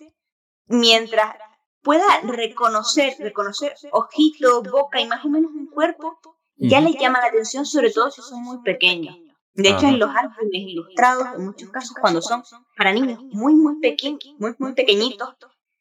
[0.67, 1.35] mientras
[1.81, 6.17] pueda reconocer, reconocer ojito, boca y más o menos un cuerpo,
[6.57, 9.17] ya les llama la atención, sobre todo si son muy pequeños.
[9.53, 12.43] De hecho, en los álbumes ilustrados, en muchos casos, cuando son
[12.77, 15.35] para niños muy, muy pequeños, muy, muy pequeñitos,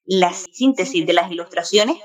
[0.04, 1.96] las síntesis de las ilustraciones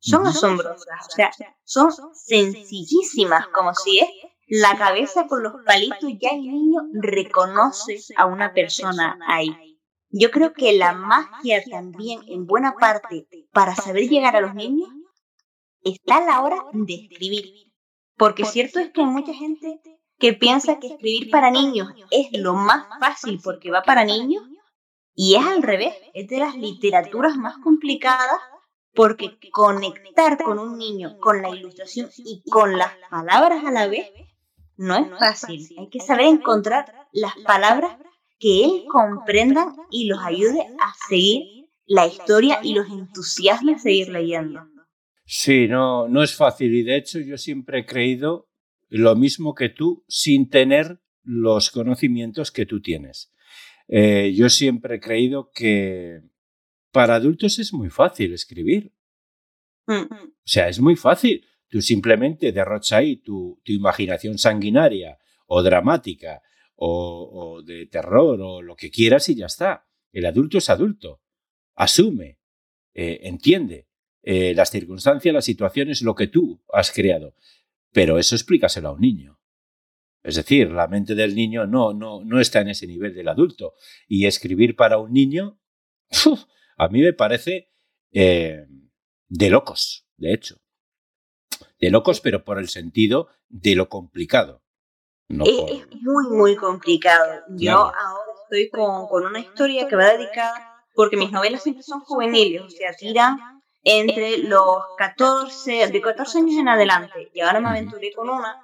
[0.00, 1.08] son asombrosas.
[1.08, 1.30] O sea,
[1.64, 4.08] son sencillísimas, como si es
[4.48, 9.78] la cabeza con los palitos, ya el niño reconoce a una persona ahí.
[10.10, 14.88] Yo creo que la magia también, en buena parte, para saber llegar a los niños,
[15.82, 17.52] está a la hora de escribir.
[18.16, 19.80] Porque cierto es que hay mucha gente
[20.18, 24.42] que piensa que escribir para niños es lo más fácil porque va para niños,
[25.14, 28.40] y es al revés, es de las literaturas más complicadas
[28.98, 34.10] porque conectar con un niño, con la ilustración y con las palabras a la vez
[34.76, 35.68] no es fácil.
[35.78, 37.96] Hay que saber encontrar las palabras
[38.40, 44.08] que él comprenda y los ayude a seguir la historia y los entusiasme a seguir
[44.08, 44.62] leyendo.
[45.24, 48.48] Sí, no, no es fácil y de hecho yo siempre he creído
[48.88, 53.32] lo mismo que tú sin tener los conocimientos que tú tienes.
[53.86, 56.20] Eh, yo siempre he creído que
[56.92, 58.92] para adultos es muy fácil escribir.
[59.86, 60.06] O
[60.44, 61.46] sea, es muy fácil.
[61.68, 66.42] Tú simplemente derrocha ahí tu, imaginación sanguinaria o dramática
[66.76, 69.86] o, de terror o lo que quieras y ya está.
[70.12, 71.22] El adulto es adulto.
[71.74, 72.38] Asume,
[72.94, 73.88] eh, entiende
[74.22, 77.34] eh, las circunstancias, las situaciones, lo que tú has creado.
[77.92, 79.38] Pero eso explícaselo a un niño.
[80.22, 83.74] Es decir, la mente del niño no, no, no está en ese nivel del adulto.
[84.06, 85.58] Y escribir para un niño,
[86.78, 87.70] a mí me parece
[88.12, 88.66] eh,
[89.28, 90.56] de locos, de hecho
[91.80, 94.62] de locos, pero por el sentido de lo complicado.
[95.28, 97.42] es, muy, muy complicado.
[97.50, 102.00] Yo ahora estoy con, con, una historia que va dedicada, porque mis novelas siempre son
[102.00, 103.38] juveniles, o sea, tiran
[103.84, 108.60] entre los 14, de 14 años en adelante, y ahora me aventuré con una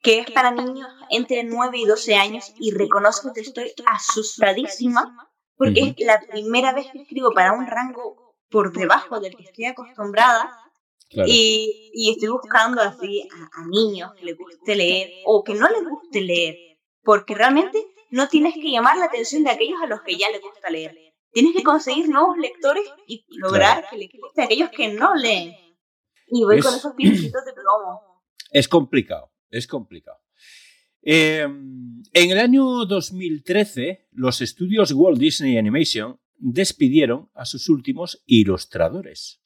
[0.00, 5.27] que es para niños entre 9 y 12 años y reconozco que estoy asustadísima
[5.58, 9.66] porque es la primera vez que escribo para un rango por debajo del que estoy
[9.66, 10.50] acostumbrada
[11.10, 15.66] y, y, estoy buscando así a, a, niños que les guste leer o que no
[15.68, 16.56] les guste leer,
[17.02, 20.42] porque realmente no tienes que llamar la atención de aquellos a los que ya les
[20.42, 20.94] gusta leer.
[21.32, 25.54] Tienes que conseguir nuevos lectores y lograr que les guste a aquellos que no leen.
[26.26, 28.06] Y voy con esos pincitos de plomo.
[28.50, 30.18] Es complicado, es complicado.
[31.10, 39.40] Em, en el año 2013, los estudios Walt Disney Animation despidieron a sus últimos ilustradores,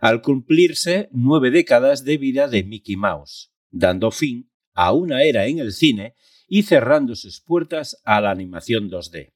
[0.00, 5.58] al cumplirse nueve décadas de vida de Mickey Mouse, dando fin a una era en
[5.58, 6.14] el cine
[6.48, 9.34] y cerrando sus puertas a la animación 2D.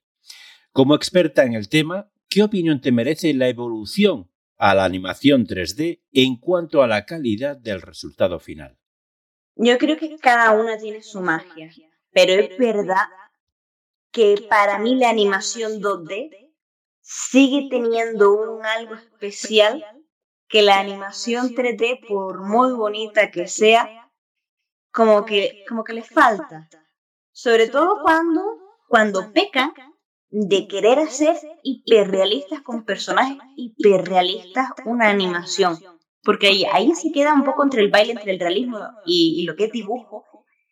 [0.72, 6.00] Como experta en el tema, ¿qué opinión te merece la evolución a la animación 3D
[6.12, 8.78] en cuanto a la calidad del resultado final?
[9.56, 11.70] Yo creo que cada una tiene su magia,
[12.12, 13.08] pero es verdad
[14.10, 16.52] que para mí la animación 2D
[17.00, 19.84] sigue teniendo un algo especial
[20.48, 24.10] que la animación 3D, por muy bonita que sea,
[24.92, 26.68] como que, como que le falta.
[27.32, 28.42] Sobre todo cuando,
[28.88, 29.72] cuando pecan
[30.28, 35.78] de querer hacer hiperrealistas con personajes hiperrealistas una animación.
[36.26, 39.54] Porque ahí, ahí se queda un poco entre el baile, entre el realismo y, lo
[39.54, 40.24] que es dibujo,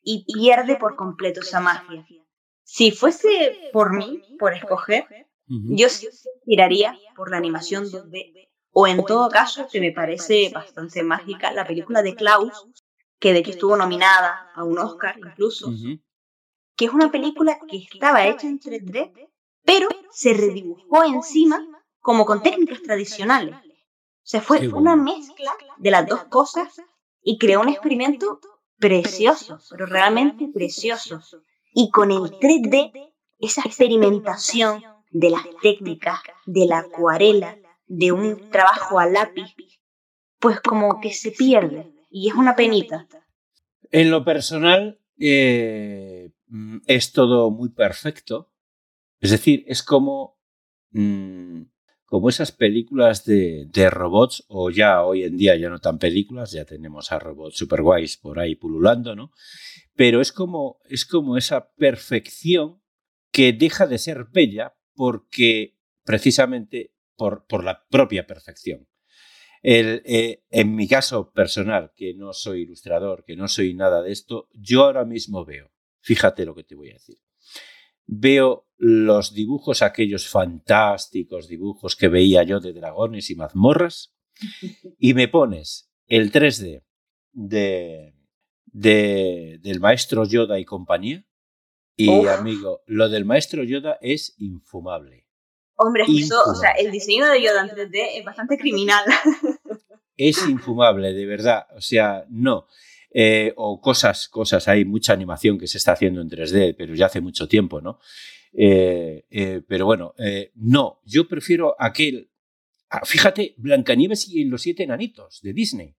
[0.02, 2.04] y pierde por completo esa magia.
[2.64, 5.06] Si fuese por mí, por escoger,
[5.46, 6.08] yo sí
[6.44, 11.64] tiraría por la animación 2D, o en todo caso, que me parece bastante mágica, la
[11.64, 12.66] película de Klaus,
[13.20, 15.72] que de hecho estuvo nominada a un Oscar incluso,
[16.76, 19.30] que es una película que estaba hecha en 3D,
[19.64, 21.64] pero se redibujó encima
[22.00, 23.54] como con técnicas tradicionales.
[24.24, 26.80] Sea, fue una mezcla de las dos cosas
[27.22, 28.40] y creó un experimento
[28.78, 31.20] precioso, pero realmente precioso.
[31.74, 38.98] Y con el 3D, esa experimentación de las técnicas, de la acuarela, de un trabajo
[38.98, 39.54] a lápiz,
[40.38, 43.06] pues como que se pierde y es una penita.
[43.90, 46.32] En lo personal, eh,
[46.86, 48.50] es todo muy perfecto.
[49.20, 50.38] Es decir, es como,
[50.92, 51.62] mm,
[52.14, 56.64] como esas películas de, robots, o ya hoy en día ya no tan películas, ya
[56.64, 59.32] tenemos a robots super guays por ahí pululando, ¿no?
[59.96, 62.80] Pero es como, es como esa perfección
[63.32, 68.86] que deja de ser bella porque precisamente por, por la propia perfección.
[69.64, 74.48] Eh, en mi caso personal, que no soy ilustrador, que no soy nada de esto,
[74.52, 77.18] yo ahora mismo veo, fíjate lo que te voy a decir,
[78.06, 84.14] veo los dibujos, aquellos fantásticos dibujos que veía yo de dragones y mazmorras,
[84.98, 86.84] y me pones el 3D
[87.32, 88.14] de,
[88.66, 91.24] de del maestro Yoda y compañía,
[91.96, 95.28] y amigo, lo del maestro Yoda es infumable.
[95.76, 99.04] Hombre, eso, o sea, el diseño de Yoda en 3D es bastante criminal.
[100.16, 101.66] Es infumable, de verdad.
[101.76, 102.66] O sea, no.
[103.10, 107.06] Eh, o cosas, cosas, hay mucha animación que se está haciendo en 3D, pero ya
[107.06, 107.98] hace mucho tiempo, ¿no?
[108.56, 110.14] Eh, eh, pero bueno,
[110.54, 112.30] no, yo prefiero aquel.
[112.90, 115.96] Ah, fíjate, Blancanieves y los siete enanitos de Disney.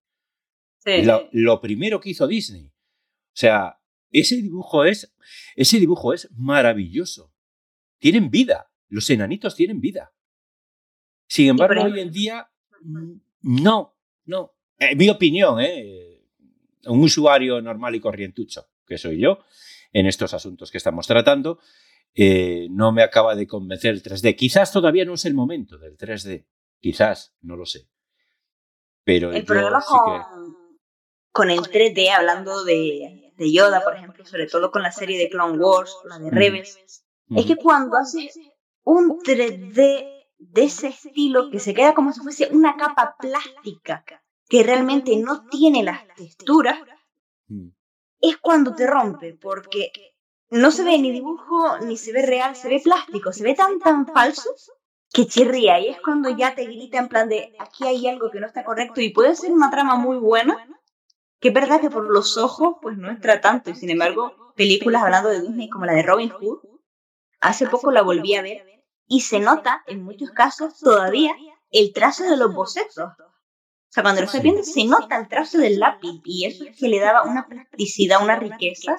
[0.78, 1.02] Sí.
[1.02, 2.66] Lo, lo primero que hizo Disney.
[2.66, 3.78] O sea,
[4.10, 5.14] ese dibujo es,
[5.56, 7.34] ese dibujo es maravilloso.
[7.98, 8.70] Tienen vida.
[8.88, 10.12] Los enanitos tienen vida.
[11.26, 12.48] Sin embargo, hoy en día,
[12.82, 14.54] mm, no, no.
[14.78, 16.22] En mi opinión, ¿eh?
[16.86, 19.40] un usuario normal y corrientucho, que soy yo,
[19.92, 21.58] en estos asuntos que estamos tratando,
[22.14, 24.36] eh, no me acaba de convencer el 3D.
[24.36, 26.46] Quizás todavía no es el momento del 3D.
[26.80, 27.88] Quizás, no lo sé.
[29.04, 30.56] Pero el problema con,
[31.30, 35.28] con el 3D, hablando de, de Yoda, por ejemplo, sobre todo con la serie de
[35.28, 38.38] Clone Wars, la de Rebels, es que cuando haces
[38.84, 44.04] un 3D de ese estilo que se queda como si fuese una capa plástica
[44.48, 46.78] que realmente no tiene las texturas,
[48.20, 49.92] es cuando te rompe, porque
[50.50, 53.78] no se ve ni dibujo ni se ve real, se ve plástico, se ve tan
[53.78, 54.50] tan falso
[55.12, 55.80] que chirría.
[55.80, 58.64] Y es cuando ya te grita en plan de aquí hay algo que no está
[58.64, 60.56] correcto y puede ser una trama muy buena,
[61.40, 63.70] que es verdad que por los ojos pues no entra tanto.
[63.70, 66.60] Y sin embargo películas hablando de Disney como la de Robin Hood,
[67.40, 68.64] hace poco la volví a ver
[69.06, 71.34] y se nota en muchos casos todavía
[71.70, 72.98] el trazo de los bocetos.
[72.98, 76.76] O sea, cuando lo estoy viendo se nota el trazo del lápiz y eso es
[76.76, 78.96] que le daba una plasticidad, una riqueza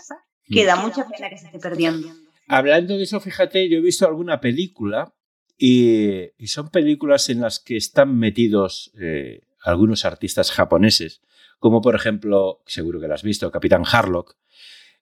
[0.49, 2.07] que da mucha pena que se esté perdiendo.
[2.47, 5.13] Hablando de eso, fíjate, yo he visto alguna película
[5.57, 11.21] y, son películas en las que están metidos eh, algunos artistas japoneses
[11.59, 14.37] como por ejemplo, seguro que lo has visto, Capitán Harlock,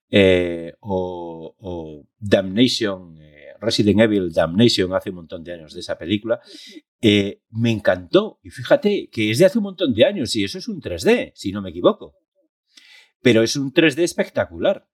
[0.09, 6.39] eh, o, Damnation, eh, Resident Evil Damnation, hace un montón de años de esa película,
[7.01, 8.39] eh, me encantó.
[8.43, 11.31] Y fíjate que es de hace un montón de años y eso es un 3D,
[11.35, 12.15] si no me equivoco.
[13.21, 14.87] Pero es un 3D espectacular.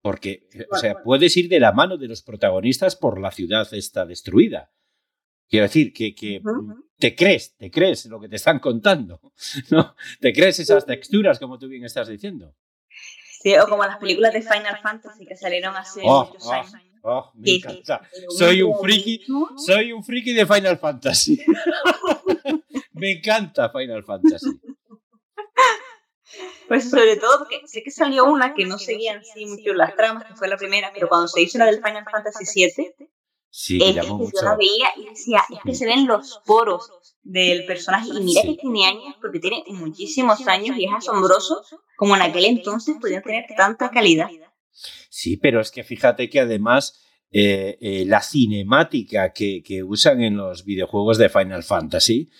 [0.00, 4.06] Porque, o sea, puedes ir de la mano de los protagonistas por la ciudad esta
[4.06, 4.72] destruida.
[5.48, 6.40] Quiero decir, que, que
[6.98, 9.20] te crees, te crees lo que te están contando,
[9.70, 9.94] ¿no?
[10.20, 12.54] Te crees esas texturas, como tú bien estás diciendo.
[13.42, 16.72] Sí, o como las películas de Final Fantasy que salieron hace oh, muchos oh, años.
[17.02, 18.02] Oh, me encanta.
[18.36, 19.24] Soy un friki,
[19.56, 21.40] soy un friki de Final Fantasy.
[22.92, 24.60] me encanta Final Fantasy.
[26.68, 30.24] Pues sobre todo porque sé que salió una que no seguían así mucho las tramas,
[30.24, 32.44] que fue la primera, pero cuando se hizo la del Final Fantasy
[32.76, 33.08] VII,
[33.50, 34.32] Sí, que llamó mucho.
[34.40, 36.90] Yo la veía y decía, es que se ven los poros
[37.22, 38.08] del personaje.
[38.14, 41.62] Y mira que tiene años, porque tiene muchísimos años y es asombroso
[41.96, 44.28] como en aquel entonces podía tener tanta calidad.
[45.08, 50.36] Sí, pero es que fíjate que además eh, eh, la cinemática que, que usan en
[50.36, 52.30] los videojuegos de Final Fantasy,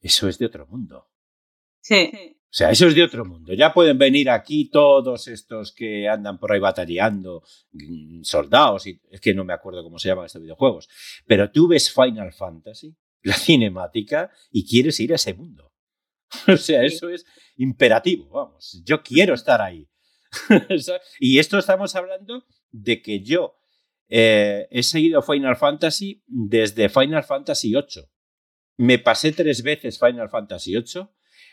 [0.00, 1.08] eso es de otro mundo.
[1.80, 2.39] Sí.
[2.50, 3.54] O sea, eso es de otro mundo.
[3.54, 9.20] Ya pueden venir aquí todos estos que andan por ahí batallando, mm, soldados, y es
[9.20, 10.88] que no me acuerdo cómo se llaman estos videojuegos.
[11.26, 15.72] Pero tú ves Final Fantasy, la cinemática, y quieres ir a ese mundo.
[16.48, 17.24] O sea, eso es
[17.56, 18.82] imperativo, vamos.
[18.84, 19.88] Yo quiero estar ahí.
[21.20, 23.60] y esto estamos hablando de que yo
[24.08, 28.04] eh, he seguido Final Fantasy desde Final Fantasy VIII.
[28.76, 31.08] Me pasé tres veces Final Fantasy VIII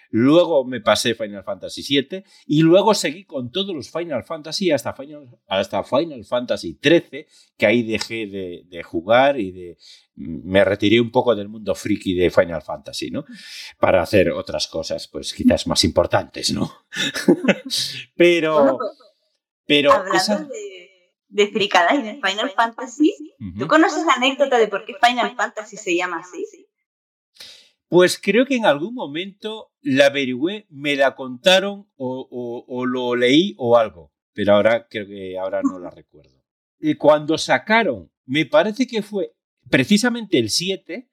[0.10, 4.94] Luego me pasé Final Fantasy VII y luego seguí con todos los Final Fantasy hasta
[4.94, 7.26] Final, hasta Final Fantasy XIII,
[7.58, 9.78] que ahí dejé de, jugar y de,
[10.16, 13.26] me retiré un poco del mundo friki de Final Fantasy, ¿no?
[13.80, 16.72] Para hacer otras cosas, pues quizás más importantes, ¿no?
[18.16, 18.78] pero...
[19.66, 20.88] pero Hablando de,
[21.30, 23.14] de fricadas Final Fantasy,
[23.58, 26.67] ¿tú conoces la anécdota de por qué Final Fantasy se llama así?
[27.90, 33.78] Pues creo que en algún momento la averigüé, me la contaron o, lo leí o
[33.78, 36.44] algo, pero ahora creo que ahora no la recuerdo.
[36.80, 39.34] Y cuando sacaron, me parece que fue
[39.70, 41.10] precisamente el 7,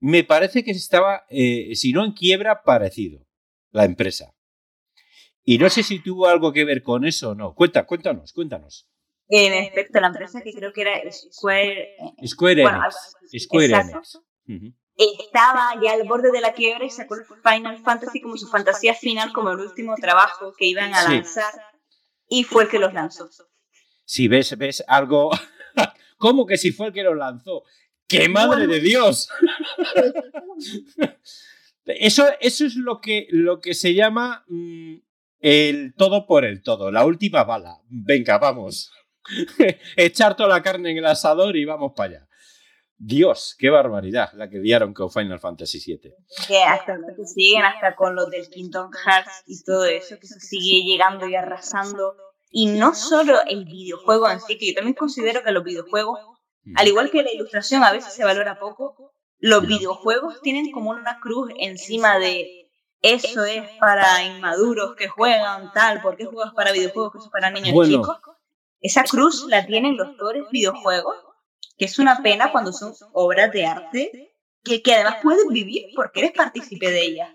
[0.00, 3.26] me parece que estaba, eh, si no en quiebra, parecido,
[3.70, 4.34] la empresa.
[5.42, 7.54] Y no sé si tuvo algo que ver con eso o no.
[7.54, 8.90] Cuenta, cuéntanos, cuéntanos.
[9.28, 13.44] En efecto, la empresa que creo que era Square, Square Enix.
[13.44, 14.20] Square Enix
[14.96, 19.32] estaba ya al borde de la quiebra y sacó Final Fantasy como su fantasía final,
[19.32, 21.52] como el último trabajo que iban a lanzar,
[22.28, 23.28] y fue el que los lanzó.
[24.04, 25.30] Si ves, ves algo.
[26.16, 27.64] ¿Cómo que si fue el que los lanzó?
[28.08, 29.28] ¡Qué madre de Dios!
[31.84, 34.96] eso, eso es lo que, lo que se llama mm,
[35.40, 37.80] el todo por el todo, la última bala.
[37.88, 38.92] Venga, vamos.
[39.96, 42.28] Echar toda la carne en el asador y vamos para allá.
[42.98, 46.14] Dios, qué barbaridad la que dieron con Final Fantasy VII.
[46.48, 50.40] Que hasta que siguen, hasta con lo del Kingdom Hearts y todo eso, que se
[50.40, 52.16] sigue llegando y arrasando.
[52.50, 56.20] Y no solo el videojuego en sí, que yo también considero que los videojuegos,
[56.74, 61.20] al igual que la ilustración a veces se valora poco, los videojuegos tienen como una
[61.20, 62.70] cruz encima de
[63.02, 67.86] eso es para inmaduros que juegan tal, porque juegas para videojuegos que son para niños
[67.86, 68.18] chicos.
[68.80, 71.25] Esa cruz la tienen los pobres videojuegos
[71.76, 76.20] que es una pena cuando son obras de arte que, que además puedes vivir porque
[76.20, 77.30] eres partícipe de ellas.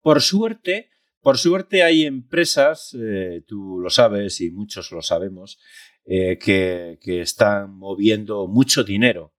[0.00, 5.58] Por suerte, por suerte hay empresas, eh, tú lo sabes y muchos lo sabemos,
[6.04, 9.34] eh, que, que, están moviendo mucho dinero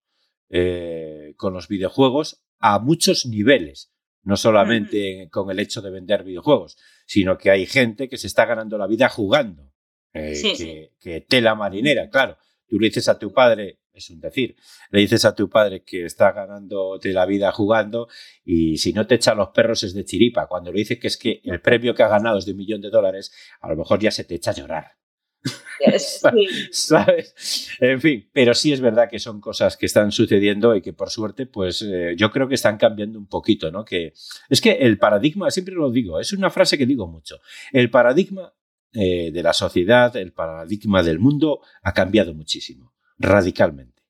[0.50, 3.94] eh, con los videojuegos a muchos niveles.
[4.24, 6.76] No solamente con el hecho de vender videojuegos,
[7.06, 9.72] sino que hay gente que se está ganando la vida jugando.
[10.12, 12.38] que, que, tela marinera, claro.
[12.68, 14.56] Tú le dices a tu padre, es un decir.
[14.92, 18.08] Le dices a tu padre que está ganándote la vida jugando
[18.44, 20.48] y si no te echan los perros es de chiripa.
[20.48, 22.82] Cuando le dices que es que el premio que ha ganado es de un millón
[22.82, 23.32] de dólares,
[23.62, 24.98] a lo mejor ya se te echa a llorar.
[26.72, 27.70] ¿Sabes?
[27.80, 31.10] En fin, pero sí es verdad que son cosas que están sucediendo y que por
[31.10, 33.86] suerte, pues eh, yo creo que están cambiando un poquito, ¿no?
[33.86, 34.14] Que
[34.50, 37.40] es que el paradigma, siempre lo digo, es una frase que digo mucho.
[37.72, 38.54] El paradigma
[38.94, 44.04] eh, de la sociedad, el paradigma del mundo ha cambiado muchísimo radicalmente.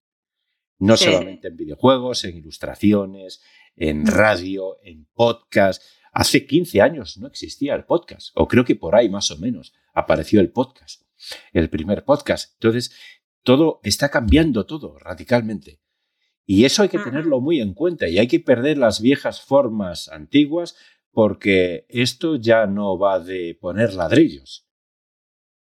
[0.80, 3.41] No solamente en videojuegos, en ilustraciones,
[3.76, 4.08] en mm.
[4.08, 5.82] radio, en podcast.
[6.12, 9.74] Hace 15 años no existía el podcast, o creo que por ahí más o menos
[9.93, 11.03] apareció el podcast,
[11.53, 12.53] el primer podcast.
[12.53, 12.91] Entonces,
[13.43, 15.80] todo está cambiando todo radicalmente.
[16.45, 20.08] Y eso hay que tenerlo muy en cuenta y hay que perder las viejas formas
[20.08, 20.78] antiguas
[21.12, 24.66] porque esto ya no va de poner ladrillos.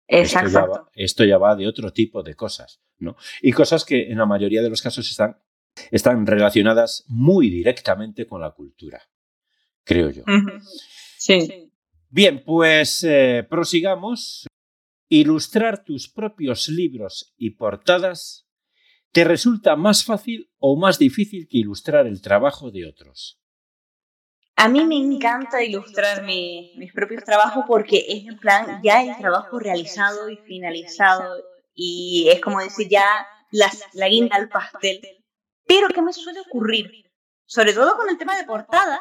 [0.07, 0.89] Exacto.
[0.93, 3.15] Esto ya, va, de otro tipo de cosas, ¿no?
[3.41, 5.37] Y cosas que en la mayoría de los casos están,
[5.91, 9.01] están relacionadas muy directamente con la cultura,
[9.83, 10.23] creo yo.
[11.17, 11.71] Sí.
[12.09, 14.47] Bien, pues eh, prosigamos.
[15.07, 18.47] Ilustrar tus propios libros y portadas
[19.11, 23.39] te resulta más fácil o más difícil que ilustrar el trabajo de otros.
[24.57, 29.59] A mí me encanta ilustrar mis propios trabajos porque es en plan ya el trabajo
[29.59, 31.35] realizado y finalizado
[31.75, 33.05] y es como decir ya
[33.51, 35.01] la guinda al pastel.
[35.67, 37.11] Pero ¿qué me suele ocurrir?
[37.45, 38.99] Sobre todo con el tema de portadas,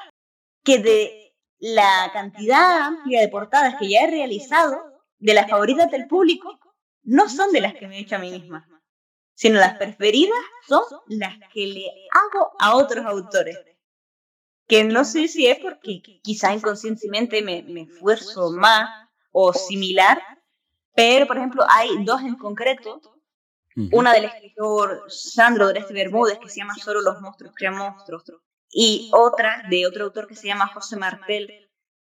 [0.63, 4.83] que de la cantidad amplia de portadas que ya he realizado,
[5.19, 6.59] de las favoritas del público,
[7.03, 8.69] no son de las que me he hecho a mí misma,
[9.35, 13.59] sino las preferidas son las que le hago a otros autores
[14.67, 18.89] que no sé si es porque quizá inconscientemente me, me esfuerzo más
[19.33, 20.23] o similar,
[20.95, 23.01] pero por ejemplo hay dos en concreto,
[23.93, 28.23] una del escritor Sandro Oreste Bermúdez que se llama Solo los monstruos crean monstruos
[28.71, 31.71] y otra de otro autor que se llama José Martel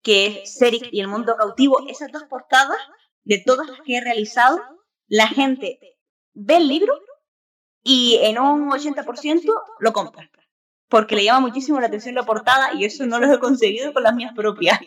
[0.01, 1.87] que es Seric y el mundo cautivo.
[1.87, 2.77] Esas dos portadas
[3.23, 4.61] de todas las que he realizado,
[5.07, 5.79] la gente
[6.33, 6.93] ve el libro
[7.81, 10.29] y en un 80% lo compra
[10.89, 14.03] porque le llama muchísimo la atención la portada y eso no lo he conseguido con
[14.03, 14.79] las mías propias.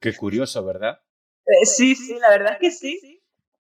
[0.00, 1.00] Qué curioso, ¿verdad?
[1.46, 3.22] Eh, sí, sí, la verdad es que sí.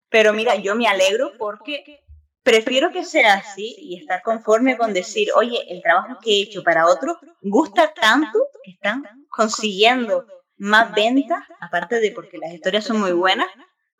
[0.10, 2.02] Pero mira, yo me alegro porque
[2.44, 6.64] prefiero que sea así y estar conforme con decir, oye, el trabajo que he hecho
[6.64, 10.26] para otros gusta tanto que están consiguiendo
[10.58, 13.48] más ventas, aparte de porque las historias son muy buenas,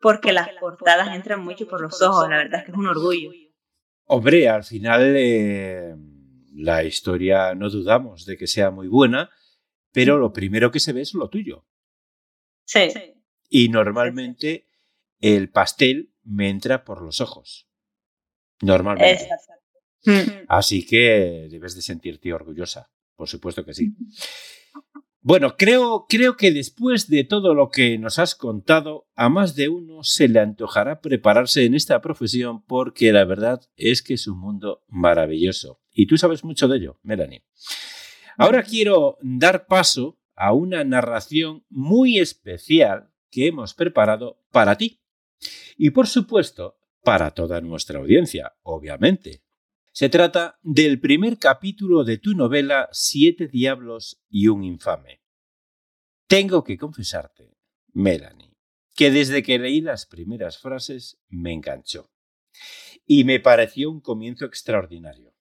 [0.00, 3.30] porque las portadas entran mucho por los ojos, la verdad es que es un orgullo.
[4.04, 5.14] Hombre, al final...
[5.16, 5.94] Eh
[6.54, 9.30] la historia no dudamos de que sea muy buena,
[9.92, 11.66] pero lo primero que se ve es lo tuyo.
[12.64, 12.92] Sí.
[13.54, 14.66] Y normalmente
[15.20, 17.68] el pastel me entra por los ojos.
[18.62, 19.28] Normalmente.
[20.06, 20.46] Mm.
[20.48, 23.94] Así que debes de sentirte orgullosa, por supuesto que sí.
[25.20, 29.68] Bueno, creo, creo que después de todo lo que nos has contado, a más de
[29.68, 34.38] uno se le antojará prepararse en esta profesión porque la verdad es que es un
[34.38, 35.82] mundo maravilloso.
[35.92, 37.44] Y tú sabes mucho de ello, Melanie.
[38.38, 45.00] Ahora quiero dar paso a una narración muy especial que hemos preparado para ti.
[45.76, 49.42] Y por supuesto, para toda nuestra audiencia, obviamente.
[49.90, 55.22] Se trata del primer capítulo de tu novela Siete Diablos y un Infame.
[56.28, 57.56] Tengo que confesarte,
[57.92, 58.54] Melanie,
[58.94, 62.10] que desde que leí las primeras frases me enganchó.
[63.04, 65.34] Y me pareció un comienzo extraordinario.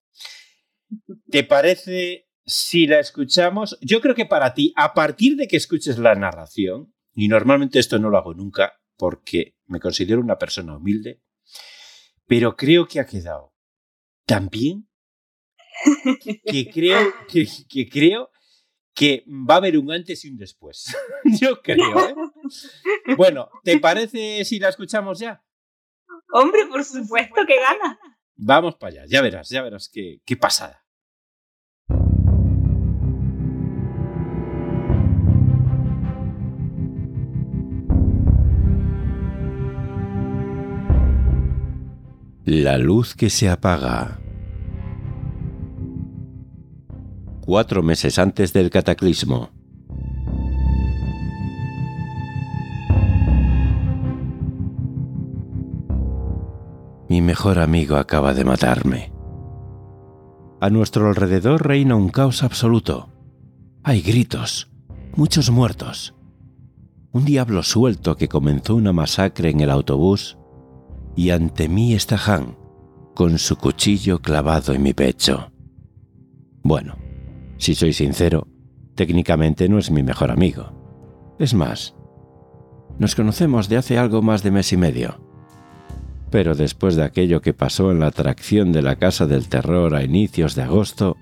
[1.29, 3.77] ¿Te parece si la escuchamos?
[3.81, 7.99] Yo creo que para ti, a partir de que escuches la narración, y normalmente esto
[7.99, 11.21] no lo hago nunca porque me considero una persona humilde,
[12.25, 13.53] pero creo que ha quedado
[14.25, 14.87] tan bien
[16.45, 18.29] que creo que, creo
[18.93, 20.95] que va a haber un antes y un después.
[21.41, 22.09] Yo creo.
[22.09, 22.15] ¿eh?
[23.17, 25.43] Bueno, ¿te parece si la escuchamos ya?
[26.33, 27.99] Hombre, por supuesto que gana.
[28.35, 30.80] Vamos para allá, ya verás, ya verás qué, qué pasada.
[42.53, 44.19] La luz que se apaga.
[47.39, 49.51] Cuatro meses antes del cataclismo.
[57.07, 59.13] Mi mejor amigo acaba de matarme.
[60.59, 63.13] A nuestro alrededor reina un caos absoluto.
[63.81, 64.69] Hay gritos,
[65.15, 66.15] muchos muertos.
[67.13, 70.37] Un diablo suelto que comenzó una masacre en el autobús
[71.15, 72.57] y ante mí está Han,
[73.15, 75.51] con su cuchillo clavado en mi pecho.
[76.63, 76.95] Bueno,
[77.57, 78.47] si soy sincero,
[78.95, 81.35] técnicamente no es mi mejor amigo.
[81.39, 81.95] Es más,
[82.99, 85.19] nos conocemos de hace algo más de mes y medio.
[86.29, 90.03] Pero después de aquello que pasó en la atracción de la Casa del Terror a
[90.03, 91.17] inicios de agosto,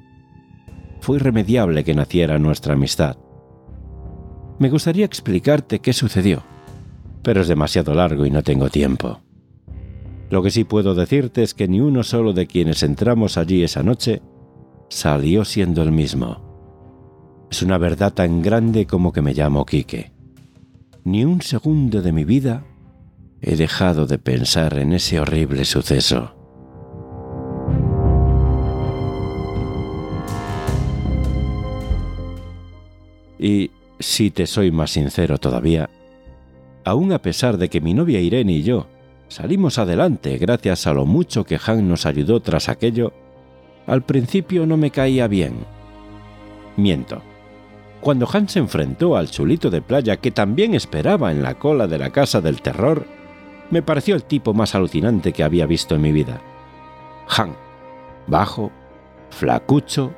[1.01, 3.17] fue irremediable que naciera nuestra amistad.
[4.59, 6.43] Me gustaría explicarte qué sucedió,
[7.23, 9.21] pero es demasiado largo y no tengo tiempo.
[10.30, 13.82] Lo que sí puedo decirte es que ni uno solo de quienes entramos allí esa
[13.82, 14.21] noche
[14.89, 17.47] salió siendo el mismo.
[17.49, 20.11] Es una verdad tan grande como que me llamo Quique.
[21.03, 22.63] Ni un segundo de mi vida
[23.41, 26.36] he dejado de pensar en ese horrible suceso.
[33.39, 35.89] Y, si te soy más sincero todavía,
[36.84, 38.88] aun a pesar de que mi novia Irene y yo
[39.30, 43.13] salimos adelante gracias a lo mucho que Han nos ayudó tras aquello,
[43.88, 45.65] al principio no me caía bien.
[46.75, 47.21] Miento.
[48.01, 51.97] Cuando Han se enfrentó al chulito de playa que también esperaba en la cola de
[51.97, 53.05] la casa del terror,
[53.71, 56.41] me pareció el tipo más alucinante que había visto en mi vida.
[57.38, 57.55] Han,
[58.27, 58.71] bajo,
[59.30, 60.13] flacucho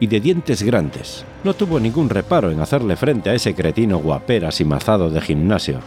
[0.00, 4.60] y de dientes grandes, no tuvo ningún reparo en hacerle frente a ese cretino guaperas
[4.60, 5.80] y mazado de gimnasio.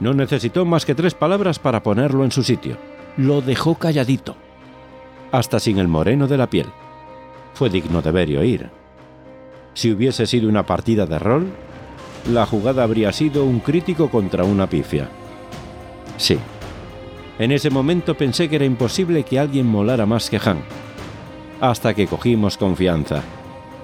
[0.00, 2.76] No necesitó más que tres palabras para ponerlo en su sitio.
[3.16, 4.36] Lo dejó calladito,
[5.30, 6.66] hasta sin el moreno de la piel.
[7.54, 8.70] Fue digno de ver y oír.
[9.74, 11.46] Si hubiese sido una partida de rol,
[12.32, 15.08] la jugada habría sido un crítico contra una pifia.
[16.16, 16.38] Sí.
[17.38, 20.58] En ese momento pensé que era imposible que alguien molara más que Han.
[21.60, 23.22] Hasta que cogimos confianza.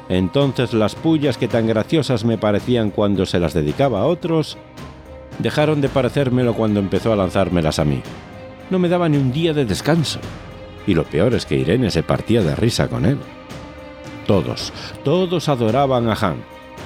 [0.08, 4.58] Entonces las pullas que tan graciosas me parecían cuando se las dedicaba a otros,
[5.40, 8.02] dejaron de parecérmelo cuando empezó a lanzármelas a mí.
[8.70, 10.20] No me daba ni un día de descanso.
[10.86, 13.18] Y lo peor es que Irene se partía de risa con él.
[14.26, 14.72] Todos,
[15.04, 16.36] todos adoraban a Han.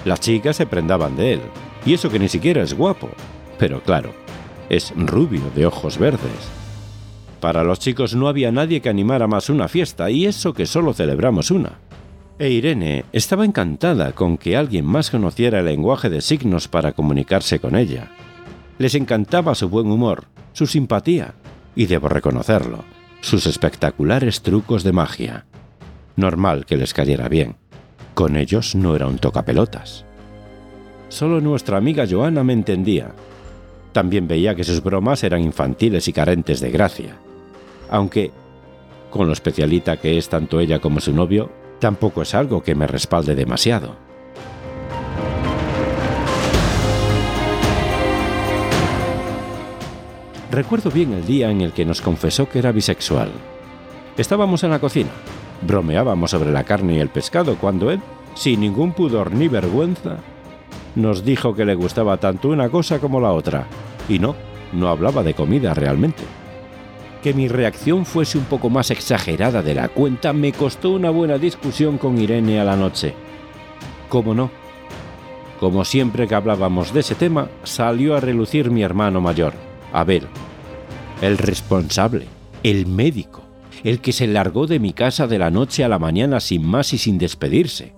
[0.05, 1.41] Las chicas se prendaban de él.
[1.87, 3.11] Y eso que ni siquiera es guapo.
[3.59, 4.13] Pero claro,
[4.69, 6.51] es rubio de ojos verdes.
[7.41, 10.95] Para los chicos no había nadie que animara más una fiesta, y eso que solo
[10.95, 11.73] celebramos una.
[12.39, 17.61] E Irene estaba encantada con que alguien más conociera el lenguaje de signos para comunicarse
[17.61, 18.11] con ella.
[18.79, 21.35] Les encantaba su buen humor, su simpatía,
[21.77, 22.85] y debo reconocerlo,
[23.21, 25.47] sus espectaculares trucos de magia.
[26.17, 27.57] Normal que les cayera bien.
[28.15, 30.05] Con ellos no era un tocapelotas.
[31.09, 33.13] Solo nuestra amiga Joana me entendía,
[33.95, 37.17] también veía que sus bromas eran infantiles y carentes de gracia.
[37.89, 38.33] Aunque,
[39.09, 42.89] con lo especialita que es tanto ella como su novio, tampoco es algo que me
[42.89, 43.95] respalde demasiado.
[50.55, 53.29] Recuerdo bien el día en el que nos confesó que era bisexual.
[54.17, 55.11] Estábamos en la cocina,
[55.67, 58.01] bromeábamos sobre la carne y el pescado cuando él,
[58.37, 60.19] sin ningún pudor ni vergüenza,
[60.95, 63.67] nos dijo que le gustaba tanto una cosa como la otra,
[64.09, 64.37] y no,
[64.73, 66.23] no hablaba de comida realmente.
[67.21, 71.37] Que mi reacción fuese un poco más exagerada de la cuenta me costó una buena
[71.37, 73.13] discusión con Irene a la noche.
[74.09, 74.53] ¿Cómo no?
[75.59, 79.55] Como siempre que hablábamos de ese tema, salió a relucir mi hermano mayor,
[79.95, 80.27] Abel.
[81.23, 82.27] El responsable,
[82.63, 83.45] el médico,
[83.85, 86.93] el que se largó de mi casa de la noche a la mañana sin más
[86.93, 87.95] y sin despedirse.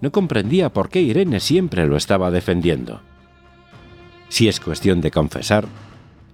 [0.00, 3.00] No comprendía por qué Irene siempre lo estaba defendiendo.
[4.28, 5.66] Si es cuestión de confesar,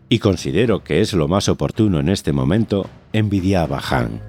[0.09, 4.21] y considero que es lo más oportuno en este momento, envidiaba a Han.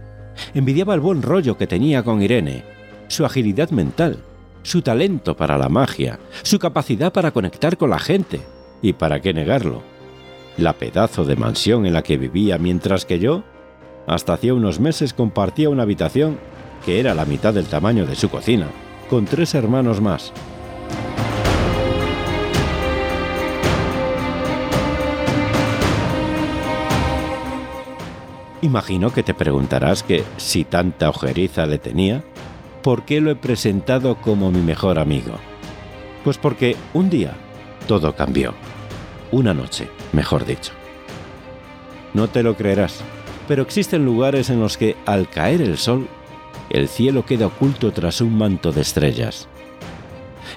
[0.54, 2.64] Envidiaba el buen rollo que tenía con Irene,
[3.08, 4.18] su agilidad mental,
[4.64, 8.42] su talento para la magia, su capacidad para conectar con la gente,
[8.82, 9.84] y para qué negarlo,
[10.58, 13.44] la pedazo de mansión en la que vivía mientras que yo,
[14.08, 16.40] hasta hacía unos meses compartía una habitación
[16.86, 18.68] que era la mitad del tamaño de su cocina
[19.10, 20.34] con tres hermanos más.
[28.62, 32.24] Imagino que te preguntarás que, si tanta ojeriza le tenía,
[32.82, 35.36] ¿por qué lo he presentado como mi mejor amigo?
[36.24, 37.34] Pues porque un día
[37.88, 38.54] todo cambió.
[39.32, 40.74] Una noche, mejor dicho.
[42.14, 43.02] No te lo creerás,
[43.48, 46.08] pero existen lugares en los que, al caer el sol,
[46.70, 49.48] el cielo queda oculto tras un manto de estrellas.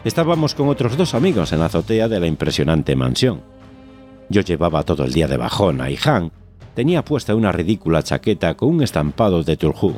[0.05, 3.43] Estábamos con otros dos amigos en la azotea de la impresionante mansión.
[4.29, 6.33] Yo llevaba todo el día de bajona y Han
[6.75, 9.95] tenía puesta una ridícula chaqueta con un estampado de Tulhu,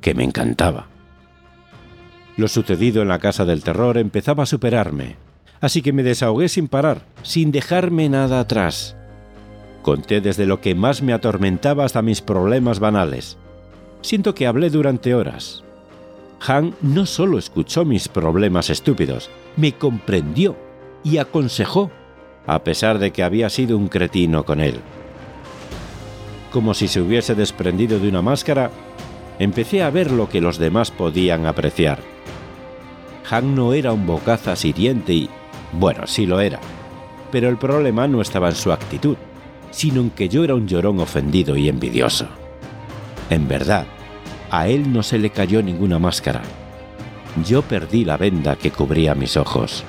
[0.00, 0.86] que me encantaba.
[2.36, 5.16] Lo sucedido en la casa del terror empezaba a superarme,
[5.60, 8.96] así que me desahogué sin parar, sin dejarme nada atrás.
[9.82, 13.36] Conté desde lo que más me atormentaba hasta mis problemas banales.
[14.02, 15.64] Siento que hablé durante horas.
[16.46, 20.56] Han no solo escuchó mis problemas estúpidos, me comprendió
[21.02, 21.90] y aconsejó,
[22.46, 24.76] a pesar de que había sido un cretino con él.
[26.52, 28.70] Como si se hubiese desprendido de una máscara,
[29.38, 31.98] empecé a ver lo que los demás podían apreciar.
[33.30, 35.30] Han no era un bocazas hiriente y,
[35.72, 36.60] bueno, sí lo era,
[37.30, 39.16] pero el problema no estaba en su actitud,
[39.70, 42.26] sino en que yo era un llorón ofendido y envidioso.
[43.30, 43.86] En verdad,
[44.50, 46.42] a él no se le cayó ninguna máscara.
[47.44, 49.84] Yo perdí la venda que cubría mis ojos.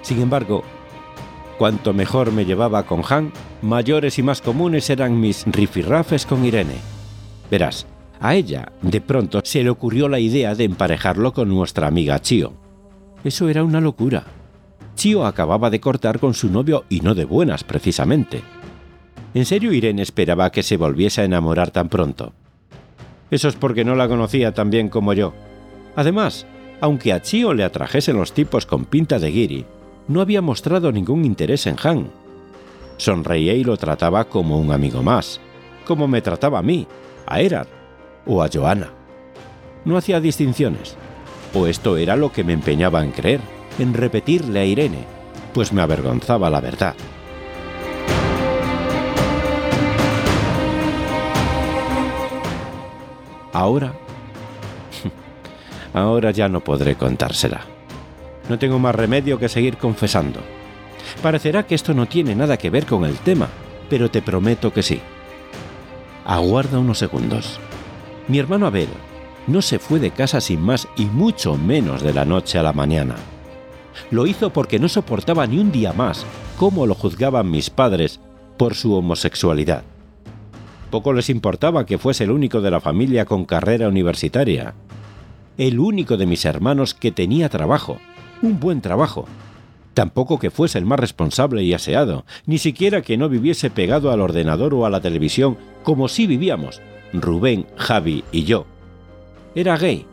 [0.00, 0.64] Sin embargo,
[1.58, 6.76] cuanto mejor me llevaba con Han, mayores y más comunes eran mis rifirrafes con Irene.
[7.50, 7.86] Verás,
[8.20, 12.52] a ella de pronto se le ocurrió la idea de emparejarlo con nuestra amiga Chio.
[13.24, 14.24] Eso era una locura.
[14.94, 18.42] Chio acababa de cortar con su novio y no de buenas, precisamente.
[19.34, 22.32] ¿En serio Irene esperaba que se volviese a enamorar tan pronto?
[23.30, 25.34] Eso es porque no la conocía tan bien como yo.
[25.94, 26.46] Además,
[26.80, 29.64] aunque a Chio le atrajesen los tipos con pinta de guiri,
[30.08, 32.08] no había mostrado ningún interés en Han.
[32.96, 35.40] Sonreía y lo trataba como un amigo más,
[35.86, 36.86] como me trataba a mí,
[37.26, 37.77] a Erard
[38.28, 38.90] o a Joanna.
[39.84, 40.96] No hacía distinciones,
[41.54, 43.40] o esto era lo que me empeñaba en creer,
[43.78, 45.04] en repetirle a Irene,
[45.52, 46.94] pues me avergonzaba la verdad.
[53.52, 53.92] Ahora...
[55.94, 57.62] Ahora ya no podré contársela.
[58.48, 60.40] No tengo más remedio que seguir confesando.
[61.22, 63.48] Parecerá que esto no tiene nada que ver con el tema,
[63.88, 65.00] pero te prometo que sí.
[66.24, 67.58] Aguarda unos segundos.
[68.28, 68.88] Mi hermano Abel
[69.46, 72.74] no se fue de casa sin más y mucho menos de la noche a la
[72.74, 73.16] mañana.
[74.10, 76.26] Lo hizo porque no soportaba ni un día más
[76.58, 78.20] cómo lo juzgaban mis padres
[78.58, 79.82] por su homosexualidad.
[80.90, 84.74] Poco les importaba que fuese el único de la familia con carrera universitaria.
[85.56, 87.98] El único de mis hermanos que tenía trabajo,
[88.42, 89.26] un buen trabajo.
[89.94, 94.20] Tampoco que fuese el más responsable y aseado, ni siquiera que no viviese pegado al
[94.20, 96.80] ordenador o a la televisión como si vivíamos,
[97.12, 98.66] Rubén, Javi y yo.
[99.54, 100.06] Era gay.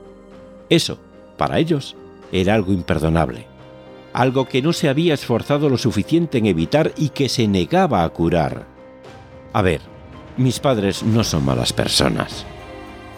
[0.70, 0.98] Eso,
[1.38, 1.96] para ellos,
[2.32, 3.48] era algo imperdonable.
[4.14, 8.10] Algo que no se había esforzado lo suficiente en evitar y que se negaba a
[8.10, 8.66] curar.
[9.52, 9.82] A ver,
[10.38, 12.46] mis padres no son malas personas.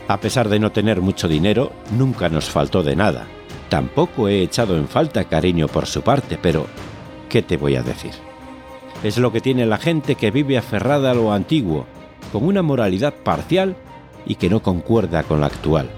[0.08, 3.28] A pesar de no tener mucho dinero, nunca nos faltó de nada.
[3.70, 6.66] Tampoco he echado en falta cariño por su parte, pero
[7.30, 8.14] ¿qué te voy a decir?
[9.04, 11.86] Es lo que tiene la gente que vive aferrada a lo antiguo,
[12.32, 13.76] con una moralidad parcial
[14.26, 15.90] y que no concuerda con la actual.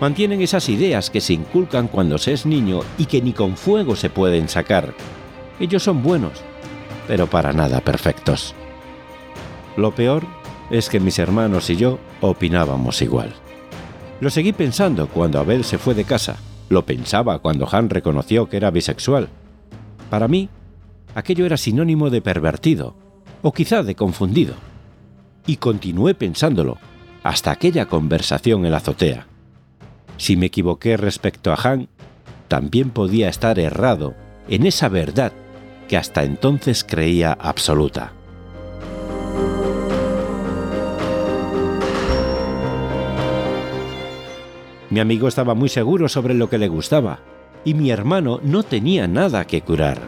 [0.00, 3.94] Mantienen esas ideas que se inculcan cuando se es niño y que ni con fuego
[3.94, 4.94] se pueden sacar.
[5.60, 6.42] Ellos son buenos,
[7.06, 8.54] pero para nada perfectos.
[9.76, 10.24] Lo peor
[10.70, 13.32] es que mis hermanos y yo opinábamos igual.
[14.20, 16.36] Lo seguí pensando cuando Abel se fue de casa.
[16.68, 19.28] Lo pensaba cuando Han reconoció que era bisexual.
[20.10, 20.48] Para mí,
[21.14, 22.94] aquello era sinónimo de pervertido,
[23.42, 24.54] o quizá de confundido.
[25.46, 26.78] Y continué pensándolo,
[27.22, 29.26] hasta aquella conversación en la azotea.
[30.16, 31.88] Si me equivoqué respecto a Han,
[32.48, 34.14] también podía estar errado
[34.48, 35.32] en esa verdad
[35.88, 38.12] que hasta entonces creía absoluta.
[44.90, 47.20] Mi amigo estaba muy seguro sobre lo que le gustaba,
[47.64, 49.98] y mi hermano no tenía nada que curar.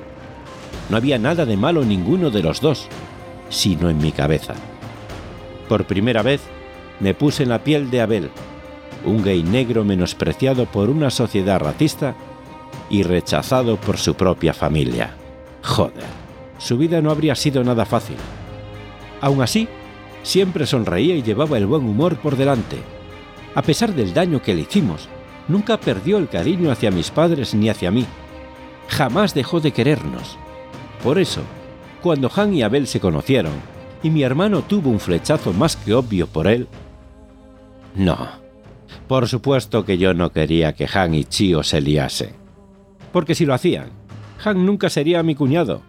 [0.90, 2.86] No había nada de malo ninguno de los dos,
[3.48, 4.54] sino en mi cabeza.
[5.68, 6.42] Por primera vez
[7.00, 8.30] me puse en la piel de Abel,
[9.04, 12.14] un gay negro menospreciado por una sociedad racista
[12.90, 15.14] y rechazado por su propia familia.
[15.62, 16.04] Joder,
[16.58, 18.16] su vida no habría sido nada fácil.
[19.20, 19.68] Aún así,
[20.22, 22.78] siempre sonreía y llevaba el buen humor por delante
[23.54, 25.08] a pesar del daño que le hicimos,
[25.46, 28.04] nunca perdió el cariño hacia mis padres ni hacia mí.
[28.88, 30.36] Jamás dejó de querernos.
[31.02, 31.42] Por eso,
[32.02, 33.52] cuando Han y Abel se conocieron,
[34.04, 36.68] y mi hermano tuvo un flechazo más que obvio por él,
[37.96, 38.28] no.
[39.08, 42.34] Por supuesto que yo no quería que Han y Chio se liase.
[43.12, 43.90] Porque si lo hacían,
[44.44, 45.82] Han nunca sería mi cuñado.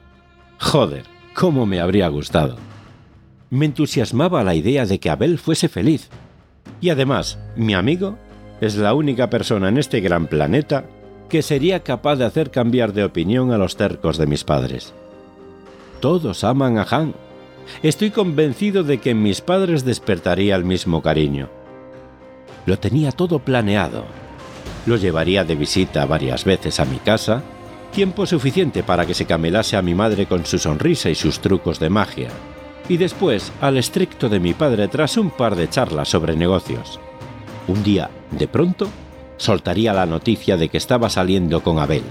[0.59, 1.03] Joder,
[1.33, 2.57] cómo me habría gustado.
[3.49, 6.09] Me entusiasmaba la idea de que Abel fuese feliz,
[6.81, 8.17] y además, mi amigo
[8.61, 10.85] es la única persona en este gran planeta
[11.29, 14.93] que sería capaz de hacer cambiar de opinión a los tercos de mis padres.
[15.99, 17.13] Todos aman a Han.
[17.83, 21.49] Estoy convencido de que en mis padres despertaría el mismo cariño.
[22.65, 24.05] Lo tenía todo planeado.
[24.85, 27.43] Lo llevaría de visita varias veces a mi casa,
[27.91, 31.79] tiempo suficiente para que se camelase a mi madre con su sonrisa y sus trucos
[31.79, 32.29] de magia
[32.87, 36.99] y después al estricto de mi padre tras un par de charlas sobre negocios.
[37.67, 38.89] Un día, de pronto,
[39.37, 42.03] soltaría la noticia de que estaba saliendo con Abel.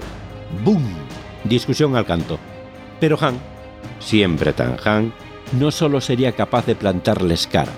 [0.63, 0.83] ¡Bum!
[1.43, 2.37] Discusión al canto.
[2.99, 3.39] Pero Han,
[3.99, 5.13] siempre tan Han,
[5.53, 7.71] no solo sería capaz de plantarles cara,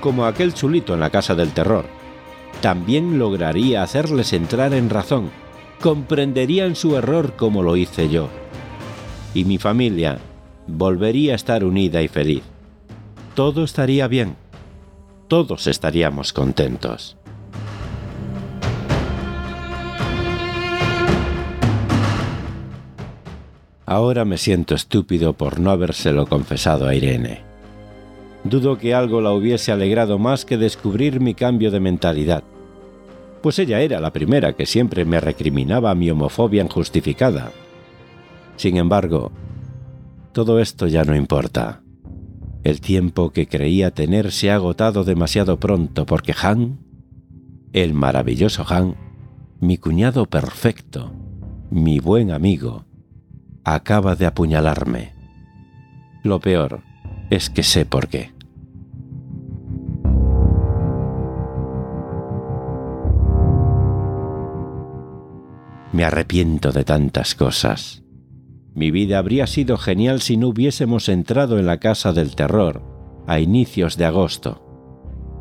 [0.00, 1.84] como aquel chulito en la casa del terror,
[2.60, 5.30] también lograría hacerles entrar en razón,
[5.80, 8.28] comprenderían su error como lo hice yo.
[9.34, 10.18] Y mi familia
[10.66, 12.42] volvería a estar unida y feliz.
[13.34, 14.36] Todo estaría bien.
[15.28, 17.16] Todos estaríamos contentos.
[23.86, 27.42] Ahora me siento estúpido por no habérselo confesado a Irene.
[28.42, 32.42] Dudo que algo la hubiese alegrado más que descubrir mi cambio de mentalidad.
[33.42, 37.52] pues ella era la primera que siempre me recriminaba mi homofobia injustificada.
[38.56, 39.30] Sin embargo,
[40.32, 41.82] todo esto ya no importa.
[42.64, 46.80] El tiempo que creía tener se ha agotado demasiado pronto porque Han,
[47.72, 48.96] el maravilloso Han,
[49.60, 51.12] mi cuñado perfecto,
[51.70, 52.85] mi buen amigo,
[53.74, 55.12] acaba de apuñalarme.
[56.22, 56.82] Lo peor
[57.30, 58.32] es que sé por qué.
[65.92, 68.04] Me arrepiento de tantas cosas.
[68.74, 72.82] Mi vida habría sido genial si no hubiésemos entrado en la casa del terror
[73.26, 74.62] a inicios de agosto.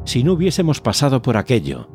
[0.06, 1.90] Si no hubiésemos pasado por aquello.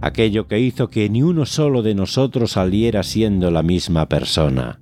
[0.00, 4.80] Aquello que hizo que ni uno solo de nosotros saliera siendo la misma persona.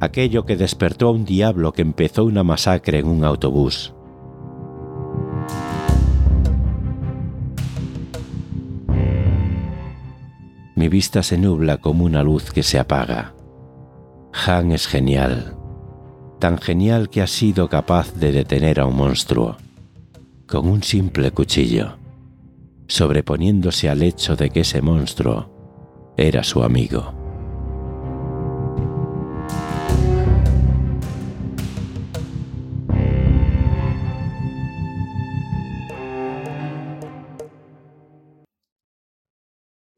[0.00, 3.92] Aquello que despertó a un diablo que empezó una masacre en un autobús.
[10.74, 13.34] Mi vista se nubla como una luz que se apaga.
[14.46, 15.54] Han es genial,
[16.38, 19.58] tan genial que ha sido capaz de detener a un monstruo,
[20.46, 21.98] con un simple cuchillo,
[22.86, 27.19] sobreponiéndose al hecho de que ese monstruo era su amigo.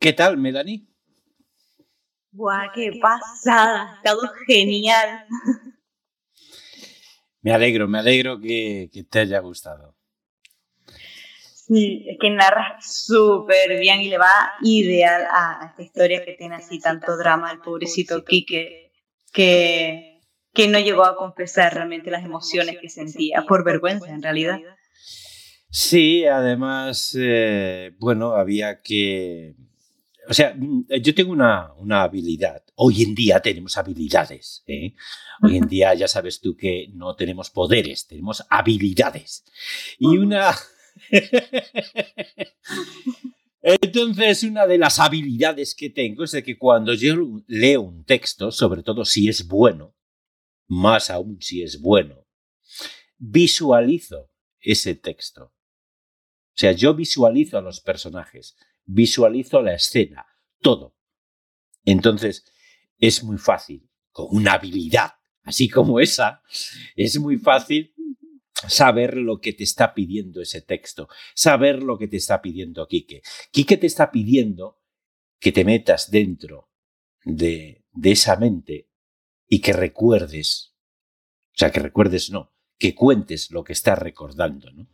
[0.03, 0.85] ¿Qué tal, Melanie?
[2.33, 3.93] ¡Guau, qué pasada!
[3.93, 5.27] Ha estado genial.
[7.41, 9.95] Me alegro, me alegro que, te haya gustado.
[11.55, 16.57] Sí, es que narra súper bien y le va ideal a esta historia que tiene
[16.57, 18.91] así tanto drama el pobrecito Quique,
[19.33, 20.21] que,
[20.53, 24.59] que no llegó a confesar realmente las emociones que sentía, por vergüenza en realidad.
[25.71, 29.55] Sí, además, eh, bueno, había que
[30.29, 32.63] o sea, mm, yo tengo una, habilidad.
[32.75, 34.63] Hoy en día tenemos habilidades.
[34.67, 34.95] ¿eh?
[35.43, 39.45] Hoy en día ya sabes tú que no tenemos poderes, tenemos habilidades.
[39.99, 40.55] Y una...
[43.63, 47.15] Entonces, una de las habilidades que tengo es de que cuando yo
[47.47, 49.95] leo un texto, sobre todo si es bueno,
[50.67, 52.27] más aún si es bueno,
[53.19, 55.45] visualizo ese texto.
[55.45, 60.27] O sea, yo visualizo a los personajes visualizo la escena,
[60.61, 60.97] todo.
[61.85, 62.45] Entonces,
[62.99, 65.13] es muy fácil, con una habilidad
[65.45, 66.43] así como esa,
[66.97, 67.95] es muy fácil
[68.69, 73.23] saber lo que te está pidiendo ese texto, saber lo que te está pidiendo Quique.
[73.51, 74.81] Quique te está pidiendo
[75.41, 76.71] que te metas dentro
[77.25, 78.89] de, esa mente
[79.49, 80.75] y que recuerdes,
[81.55, 84.89] o sea, que recuerdes no, que cuentes lo que estás recordando, ¿no?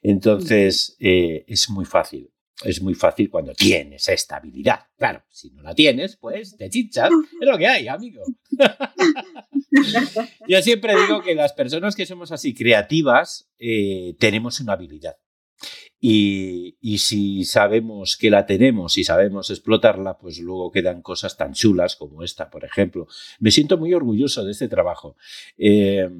[0.00, 2.31] Entonces, eh, es muy fácil
[2.64, 4.80] es muy fácil cuando tienes esta habilidad.
[4.96, 7.10] Claro, si no la tienes, pues te chichas.
[7.40, 8.22] Es lo que hay, amigo.
[10.48, 15.16] Yo siempre digo que las personas que somos así creativas eh, tenemos una habilidad.
[16.00, 21.52] Y, y, si sabemos que la tenemos y sabemos explotarla, pues luego quedan cosas tan
[21.52, 23.06] chulas como esta, por ejemplo.
[23.38, 25.16] Me siento muy orgulloso de este trabajo.
[25.56, 26.10] Eh,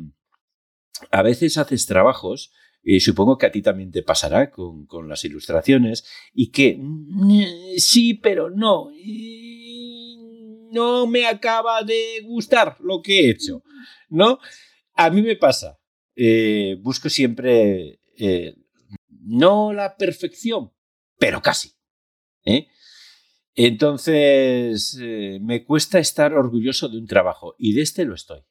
[1.11, 2.53] a veces haces trabajos
[2.83, 6.05] y supongo que a ti también te pasará con, las ilustraciones
[6.35, 7.45] y que mm,
[7.77, 8.91] sí, pero no,
[10.73, 13.63] no me acaba de gustar lo que he hecho,
[14.09, 14.39] ¿no?
[14.95, 15.79] A mí me pasa,
[16.17, 18.55] eh, busco siempre eh,
[19.09, 20.73] no la perfección,
[21.19, 21.71] pero casi.
[22.45, 22.67] ¿eh?
[23.55, 24.99] Entonces,
[25.41, 28.43] me cuesta estar orgulloso de un trabajo y de este lo estoy.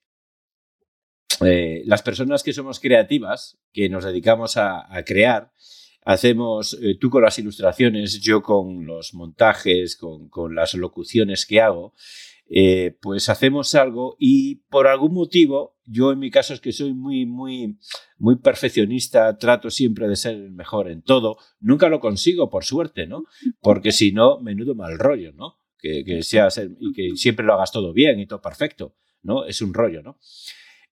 [1.45, 5.51] Eh, las personas que somos creativas, que nos dedicamos a, crear,
[6.03, 11.93] hacemos, eh, tú con las ilustraciones, yo con los montajes, con, las locuciones que hago,
[12.53, 16.93] eh, pues hacemos algo y por algún motivo, yo en mi caso es que soy
[16.93, 17.77] muy, muy,
[18.17, 23.07] muy perfeccionista, trato siempre de ser el mejor en todo, nunca lo consigo, por suerte,
[23.07, 23.23] ¿no?
[23.61, 25.59] Porque si no, menudo mal rollo, ¿no?
[25.79, 29.45] Que, sea y que siempre lo hagas todo bien y todo perfecto, ¿no?
[29.45, 30.19] Es un rollo, ¿no?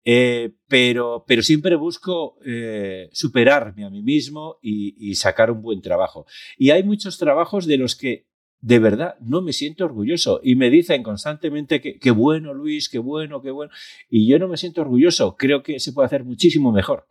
[0.03, 6.25] Eh, pero, siempre busco eh, superarme a mí mismo y, sacar un buen trabajo.
[6.57, 8.27] Y hay muchos trabajos de los que
[8.61, 13.41] de verdad no me siento orgulloso y me dicen constantemente que bueno Luis, qué bueno,
[13.41, 13.71] qué bueno.
[14.09, 17.07] Y yo no me siento orgulloso, creo que se puede hacer muchísimo mejor.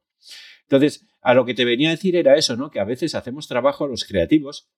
[0.62, 2.70] Entonces, a lo que te venía a decir era eso, ¿no?
[2.70, 4.68] Que a veces hacemos trabajo a los creativos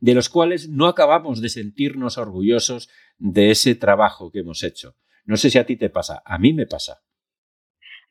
[0.00, 4.96] de los cuales no acabamos de sentirnos orgullosos de ese trabajo que hemos hecho.
[5.24, 7.02] No sé si a ti te pasa, a mí me pasa.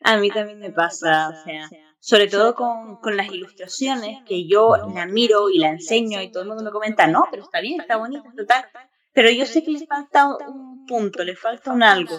[0.03, 4.76] A mí también me pasa, o sea, sobre todo con, con, las ilustraciones, que yo
[4.93, 7.80] la miro y la enseño y todo el mundo me comenta, no, pero está bien,
[7.80, 8.66] está bonita, total.
[9.14, 12.18] Pero yo sé que le falta un punto, le falta un algo.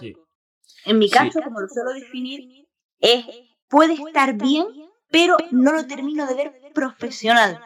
[0.84, 2.68] En mi caso, como lo suelo definir,
[3.00, 3.24] es,
[3.68, 4.66] puede estar bien,
[5.10, 7.60] pero no lo termino de ver profesional.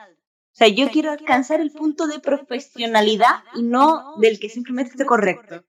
[0.57, 5.05] O sea, yo quiero alcanzar el punto de profesionalidad y no del que simplemente esté
[5.05, 5.65] correcto.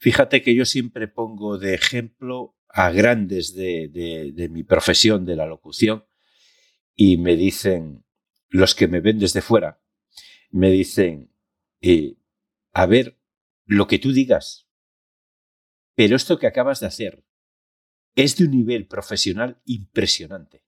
[0.00, 6.06] Fíjate que yo siempre pongo de ejemplo a grandes de, mi profesión, de la locución,
[6.96, 8.06] y me dicen,
[8.48, 9.82] los que me ven desde fuera,
[10.50, 11.30] me dicen,
[11.82, 12.16] eh,
[12.72, 13.20] a ver,
[13.66, 14.70] lo que tú digas,
[15.94, 17.22] pero esto que acabas de hacer
[18.14, 20.64] es de un nivel profesional impresionante.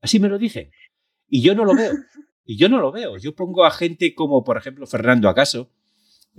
[0.00, 0.72] Así me lo dicen.
[1.28, 1.92] Y yo no lo veo.
[2.48, 3.16] Y yo no lo veo.
[3.16, 5.72] Yo pongo a gente como, por ejemplo, Fernando Acaso,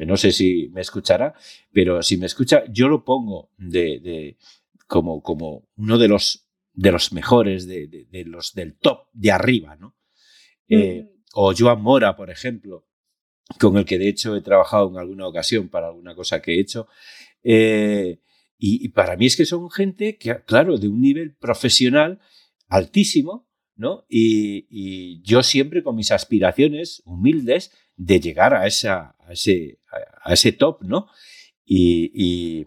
[0.05, 1.33] no sé si me escuchará,
[1.71, 4.37] pero si me escucha, yo lo pongo de,
[4.87, 9.95] como, como uno de los, de los mejores, de, los del top de arriba, ¿no?
[10.69, 12.87] Eh, o Joan Mora, por ejemplo,
[13.59, 16.59] con el que de hecho he trabajado en alguna ocasión para alguna cosa que he
[16.59, 16.87] hecho.
[17.43, 18.19] Eh,
[18.59, 22.19] y, para mí es que son gente que, claro, de un nivel profesional
[22.67, 24.05] altísimo, ¿no?
[24.09, 29.79] Y, yo siempre con mis aspiraciones humildes de llegar a, esa, a, ese,
[30.23, 31.07] a ese top, ¿no?
[31.65, 32.65] Y,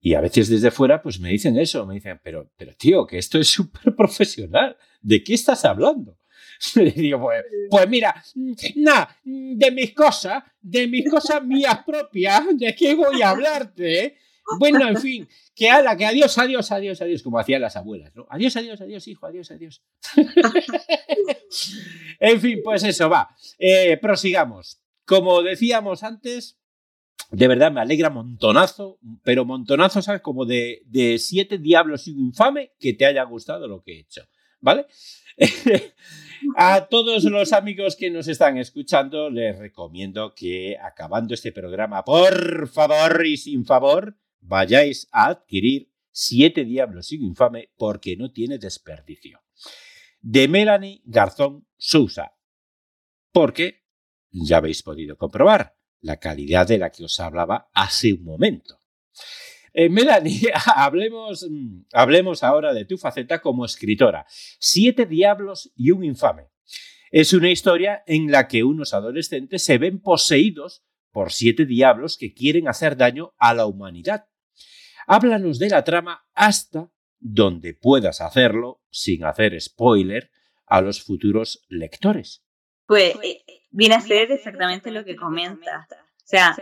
[0.00, 3.18] y, a veces desde fuera, pues me dicen eso, me dicen, pero, pero tío, que
[3.18, 6.18] esto es súper profesional, ¿de qué estás hablando?
[6.96, 8.14] digo, pues, pues, mira,
[8.76, 14.18] nada, de mis cosas, de mis cosas mías propias, ¿de qué voy a hablarte?
[14.58, 18.26] Bueno, en fin, que ala, que adiós, adiós, adiós, adiós, como hacían las abuelas, ¿no?
[18.28, 19.82] Adiós, adiós, adiós, hijo, adiós, adiós.
[22.20, 23.34] en fin, pues eso, va.
[23.58, 24.83] Eh, prosigamos.
[25.04, 26.58] Como decíamos antes,
[27.30, 30.22] de verdad me alegra montonazo, pero montonazo, ¿sabes?
[30.22, 34.00] Como de, de siete diablos y un infame que te haya gustado lo que he
[34.00, 34.22] hecho,
[34.60, 34.86] ¿vale?
[36.56, 42.68] A todos los amigos que nos están escuchando, les recomiendo que acabando este programa, por
[42.68, 49.42] favor y sin favor, vayáis a adquirir Siete Diablos sin Infame porque no tiene desperdicio.
[50.20, 52.36] De Melanie Garzón Sousa.
[53.32, 53.83] Porque
[54.34, 58.80] ya habéis podido comprobar la calidad de la que os hablaba hace un momento.
[59.72, 64.26] Eh, Melanie, hablemos, mm, hablemos ahora de tu faceta como escritora.
[64.28, 66.48] Siete diablos y un infame.
[67.10, 72.34] Es una historia en la que unos adolescentes se ven poseídos por siete diablos que
[72.34, 74.26] quieren hacer daño a la humanidad.
[75.06, 80.30] Háblanos de la trama hasta donde puedas hacerlo sin hacer spoiler
[80.66, 82.44] a los futuros lectores.
[82.86, 83.44] Pues eh,
[83.74, 85.86] viene a ser exactamente lo que comenta.
[85.90, 86.56] O sea,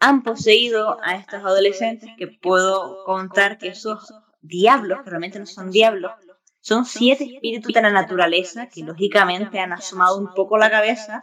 [0.00, 5.70] han poseído a estos adolescentes que puedo contar que esos diablos, que realmente no son
[5.70, 6.12] diablos,
[6.60, 11.22] son siete espíritus de la naturaleza que lógicamente han asomado un poco la cabeza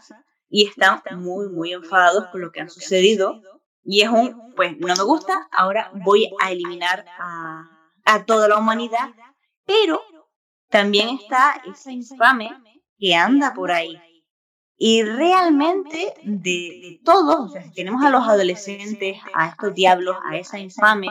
[0.49, 3.41] y están muy, muy enfadados por lo que han sucedido.
[3.83, 7.63] Y es un, pues no me gusta, ahora voy a eliminar a,
[8.05, 9.09] a toda la humanidad,
[9.65, 10.01] pero
[10.69, 12.51] también está esa infame
[12.97, 14.01] que anda por ahí
[14.77, 20.37] y realmente de, todos, o sea, si tenemos a los adolescentes, a estos diablos, a
[20.37, 21.07] esa infame,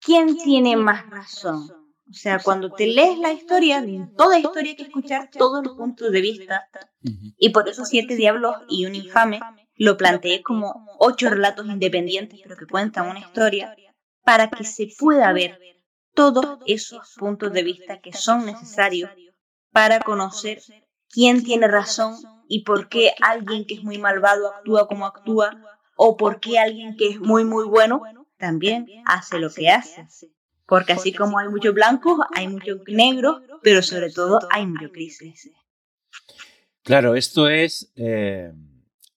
[0.00, 1.70] ¿quién tiene más razón?
[2.10, 5.76] O sea, cuando te lees la historia, en toda historia hay que escuchar todos los
[5.76, 6.68] puntos de vista.
[7.38, 9.40] Y por eso Siete Diablos y un Infame
[9.76, 13.74] lo planteé como ocho relatos independientes, pero que cuentan una historia,
[14.22, 15.58] para que se pueda ver
[16.14, 19.10] todos esos puntos de vista que son necesarios
[19.72, 20.60] para conocer
[21.14, 22.16] quién tiene razón
[22.48, 25.50] y por qué alguien que es muy malvado actúa como actúa
[25.96, 28.02] o por qué alguien que es muy muy bueno
[28.36, 30.06] también hace lo que hace.
[30.66, 35.50] Porque así como hay muchos blancos, hay muchos negros, pero sobre todo hay muchos grises.
[36.82, 38.52] Claro, esto es eh,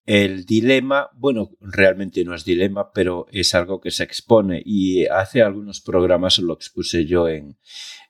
[0.08, 5.42] el dilema, bueno, realmente no es dilema, pero es algo que se expone y hace
[5.42, 7.58] algunos programas lo expuse yo en,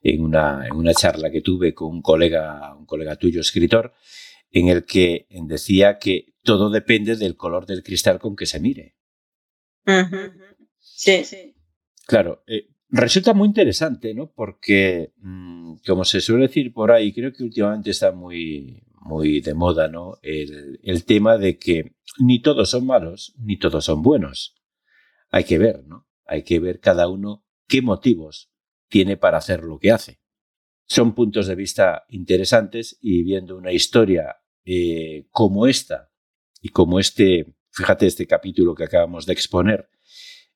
[0.03, 3.95] en, una, en una charla que tuve con un colega, un colega tuyo, escritor,
[4.51, 8.95] en el que decía que todo depende del color del cristal con que se mire.
[10.79, 11.55] Sí, sí.
[12.05, 14.31] Claro, eh, resulta muy interesante, ¿no?
[14.31, 19.53] Porque, mm, como se suele decir por ahí, creo que últimamente está muy, muy de
[19.53, 20.19] moda, ¿no?
[20.21, 24.55] El, tema de que ni todos son malos, ni todos son buenos.
[25.29, 26.07] Hay que ver, ¿no?
[26.25, 28.51] Hay que ver cada uno qué motivos
[28.89, 30.19] tiene para hacer lo que hace.
[30.85, 36.11] Son puntos de vista interesantes y viendo una historia eh, como esta
[36.61, 39.89] y como este, fíjate este capítulo que acabamos de exponer,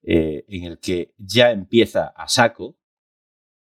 [0.04, 2.78] eh, en el que ya empieza a saco,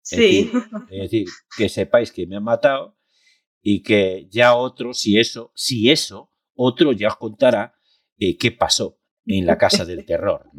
[0.01, 0.49] Sí.
[0.89, 1.27] Es decir,
[1.57, 2.96] que sepáis que me han matado
[3.69, 7.75] y que ya otro, si eso, si eso, otro ya os contará
[8.17, 10.49] eh, qué pasó en la casa del terror.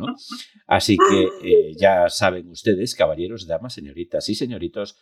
[0.66, 4.94] Así que eh, ya saben ustedes, caballeros, damas, señoritas y señoritos,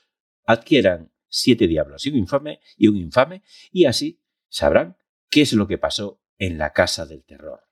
[0.45, 3.43] adquieran siete diablos y un infame y un infame
[3.73, 4.97] y así sabrán
[5.29, 7.63] qué es lo que pasó en la casa del terror.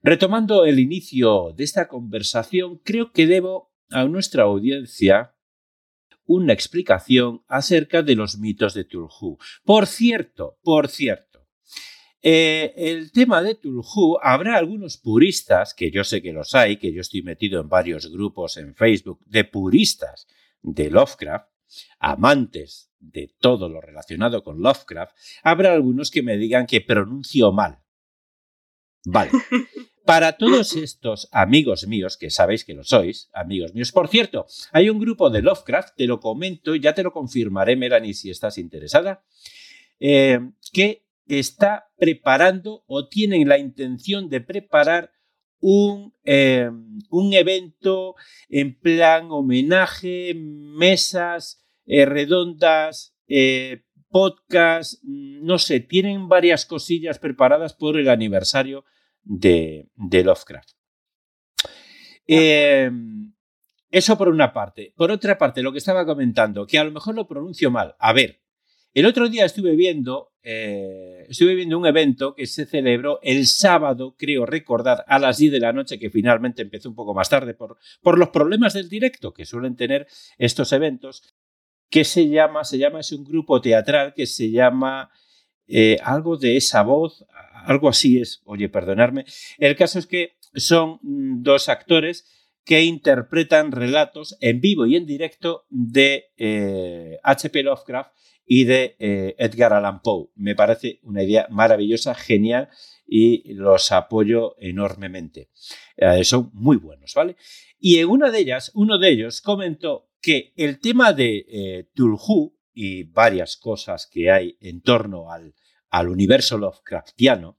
[0.00, 5.34] Retomando el inicio de esta conversación, creo que debo a nuestra audiencia
[6.28, 9.38] una explicación acerca de los mitos de Tulhu.
[9.64, 11.46] Por cierto, por cierto,
[12.20, 16.92] eh, el tema de Tulhu, habrá algunos puristas, que yo sé que los hay, que
[16.92, 20.26] yo estoy metido en varios grupos en Facebook de puristas
[20.60, 21.48] de Lovecraft,
[21.98, 27.78] amantes de todo lo relacionado con Lovecraft, habrá algunos que me digan que pronuncio mal.
[29.06, 29.30] Vale.
[30.08, 34.88] Para todos estos amigos míos, que sabéis que lo sois, amigos míos, por cierto, hay
[34.88, 39.22] un grupo de Lovecraft, te lo comento ya te lo confirmaré, Melanie, si estás interesada,
[40.00, 40.40] eh,
[40.72, 45.12] que está preparando o tienen la intención de preparar
[45.60, 46.70] un, eh,
[47.10, 48.14] un evento
[48.48, 57.74] en plan homenaje, mesas eh, redondas, eh, podcast, mm, no sé, tienen varias cosillas preparadas
[57.74, 58.86] por el aniversario
[59.28, 60.70] de, de Lovecraft.
[62.26, 63.32] Em,
[63.90, 64.92] eso por una parte.
[64.96, 67.94] Por otra parte, lo que estaba comentando, que a lo mejor lo pronuncio mal.
[67.98, 68.40] A ver,
[68.94, 74.16] el otro día estuve viendo, eh, estuve viendo un evento que se celebró el sábado,
[74.18, 77.54] creo recordar, a las 10 de la noche, que finalmente empezó un poco más tarde
[77.54, 80.06] por, por los problemas del directo que suelen tener
[80.38, 81.22] estos eventos,
[81.90, 85.10] que se llama, se llama, es un grupo teatral que se llama
[85.68, 87.26] eh, algo de esa voz,
[87.66, 89.26] algo así es, oye, perdonarme.
[89.58, 92.24] El caso es que son mm, dos actores
[92.64, 96.26] que interpretan relatos en vivo y en directo de
[97.22, 97.60] H.P.
[97.60, 98.12] Eh, Lovecraft
[98.46, 100.30] y de eh, Edgar Allan Poe.
[100.34, 102.68] Me parece una idea maravillosa, genial
[103.06, 105.50] y los apoyo enormemente.
[106.24, 107.36] son muy buenos, ¿vale?
[107.78, 113.02] Y en una de ellas, uno de ellos comentó que el tema de Tulhu y
[113.02, 115.52] varias cosas que hay en torno al,
[115.90, 117.58] al universo Lovecraftiano,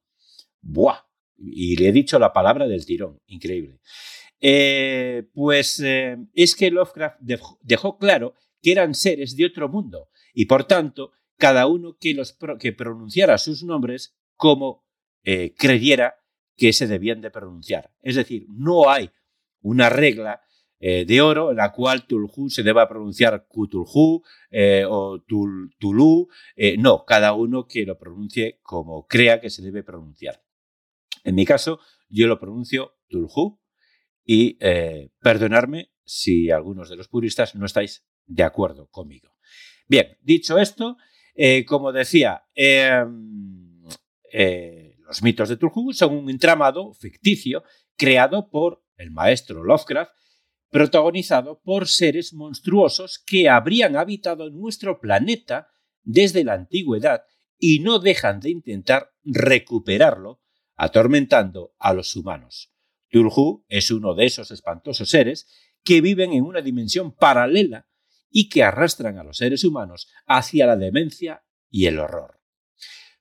[0.61, 1.01] ¡buah!
[1.37, 3.81] Y le he dicho la palabra del tirón, increíble.
[4.39, 10.45] Eh, pues eh, es que Lovecraft dejó, claro que eran seres de otro mundo y
[10.45, 14.85] por tanto cada uno que, los, que pronunciara sus nombres como
[15.57, 16.15] creyera
[16.55, 17.91] que se debían de pronunciar.
[18.01, 19.11] Es decir, no hay
[19.61, 20.41] una regla
[20.81, 26.29] eh, de oro, en la cual Tulhu se deba pronunciar Cthulhu eh, o tul, Tulu.
[26.55, 30.41] Eh, no, cada uno que lo pronuncie como crea que se debe pronunciar.
[31.25, 33.59] En mi caso, yo lo pronuncio Tulhu
[34.23, 34.57] y
[35.19, 39.35] perdonarme si algunos de los puristas no estáis de acuerdo conmigo.
[39.87, 40.97] Bien, dicho esto,
[41.65, 43.83] como decía, em,
[45.07, 47.63] los mitos de Tulhu son un entramado ficticio
[47.97, 50.11] creado por el maestro Lovecraft
[50.69, 55.67] protagonizado por seres monstruosos que habrían habitado nuestro planeta
[56.03, 57.23] desde la antigüedad
[57.57, 60.41] y no dejan de intentar recuperarlo,
[60.75, 62.71] atormentando a los humanos.
[63.09, 65.47] Tulhu es uno de esos espantosos seres
[65.83, 67.87] que viven en una dimensión paralela
[68.29, 72.39] y que arrastran a los seres humanos hacia la demencia y el horror.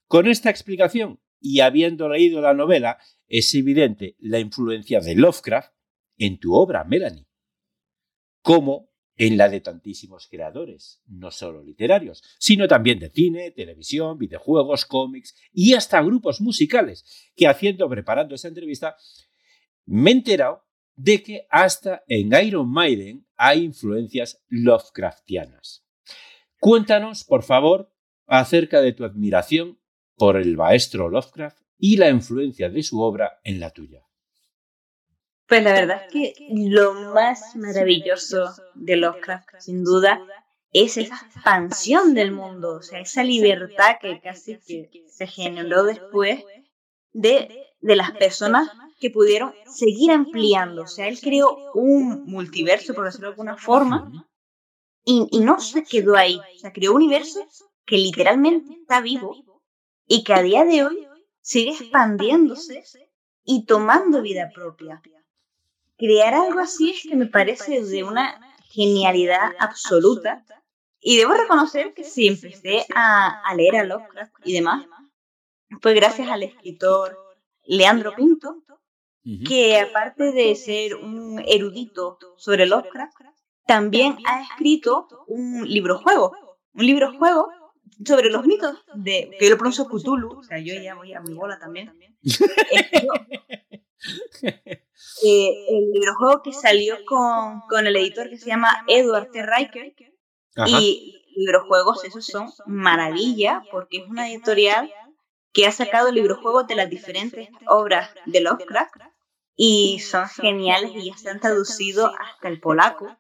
[0.06, 5.72] Con esta explicación, y habiendo leído la novela, es evidente la influencia de Lovecraft
[6.18, 7.27] en tu obra, Melanie
[8.48, 8.88] como
[9.18, 15.36] en la de tantísimos creadores, no solo literarios, sino también de cine, televisión, videojuegos, cómics
[15.52, 17.04] y hasta grupos musicales,
[17.36, 18.96] que haciendo, preparando esta entrevista,
[19.84, 20.64] me he enterado
[20.96, 25.84] de que hasta en Iron Maiden hay influencias Lovecraftianas.
[26.58, 27.92] Cuéntanos, por favor,
[28.26, 29.78] acerca de tu admiración
[30.16, 34.07] por el maestro Lovecraft y la influencia de su obra en la tuya.
[35.48, 40.20] Pues la verdad es que lo más maravilloso de Lovecraft, sin duda,
[40.72, 46.44] es esa expansión del mundo, o sea, esa libertad que casi que se generó después
[47.14, 48.68] de, de las personas
[49.00, 50.82] que pudieron seguir ampliando.
[50.82, 54.12] O sea, él creó un multiverso, por decirlo de alguna forma,
[55.02, 56.38] y, y no se quedó ahí.
[56.56, 57.40] O sea, creó un universo
[57.86, 59.34] que literalmente está vivo
[60.06, 61.08] y que a día de hoy
[61.40, 62.84] sigue expandiéndose
[63.44, 65.00] y tomando vida propia
[65.98, 70.44] crear algo así es que me parece de una genialidad absoluta.
[71.00, 74.84] Y debo reconocer que sí, empecé a, leer a Lovecraft y demás,
[75.80, 77.16] fue gracias al escritor
[77.64, 78.64] Leandro Pinto,
[79.46, 83.14] que aparte de ser un erudito sobre Lovecraft,
[83.66, 86.32] también ha escrito un libro juego,
[86.72, 87.48] un libro juego
[88.04, 91.20] sobre los mitos de, que yo lo pronuncio Cthulhu, o sea, yo ya voy a
[91.20, 91.92] mi bola también.
[95.24, 99.44] Eh, el libro juego que salió con, con, el editor que se llama Edward T.
[99.44, 99.94] Riker,
[100.66, 104.92] y librojuegos, esos son maravilla, porque es una editorial
[105.52, 108.96] que ha sacado librojuegos de las diferentes obras de Lovecraft
[109.56, 113.16] y son geniales y ya se han traducido hasta el polaco.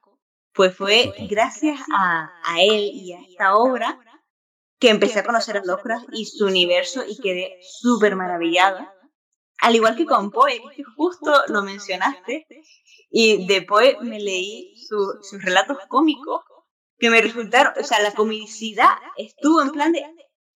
[0.52, 4.00] Pues fue gracias a, a él y a esta obra
[4.78, 8.92] que empecé a conocer a Lovecraft y su universo y quedé súper maravillada.
[9.60, 12.46] Al igual que con Poe, que justo lo mencionaste,
[13.10, 16.42] y de Poe me leí sus relatos cómicos
[16.98, 20.04] que me resultaron, o sea, la comicidad estuvo en plan de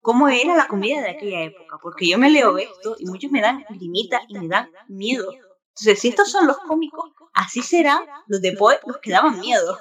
[0.02, 3.42] cómo era la comedia de aquella época, porque yo me leo esto y muchos me
[3.42, 5.32] dan limita y me dan miedo.
[5.32, 9.78] Entonces, si estos son los cómicos, así serán los de Poe los que daban miedo.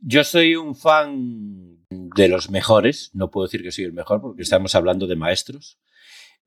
[0.00, 4.42] Yo soy un fan de los mejores, no puedo decir que soy el mejor porque
[4.42, 5.78] estamos hablando de maestros,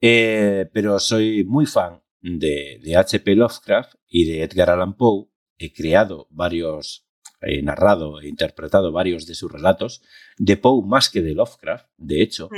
[0.01, 3.35] eh, pero soy muy fan de, de H.P.
[3.35, 5.27] Lovecraft y de Edgar Allan Poe.
[5.57, 7.07] He creado varios
[7.41, 10.01] he narrado e interpretado varios de sus relatos,
[10.37, 12.49] de Poe más que de Lovecraft, de hecho.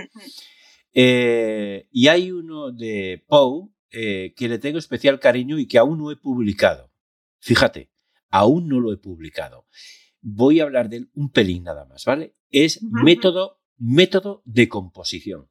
[0.94, 5.98] Eh, y hay uno de Poe eh, que le tengo especial cariño y que aún
[5.98, 6.92] no he publicado.
[7.40, 7.92] Fíjate,
[8.30, 9.66] aún no lo he publicado.
[10.22, 12.36] Voy a hablar de él un pelín nada más, ¿vale?
[12.50, 15.50] Es método, método de composición.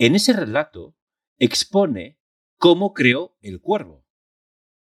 [0.00, 0.96] En ese relato
[1.38, 2.18] expone
[2.56, 4.06] cómo creó el cuervo.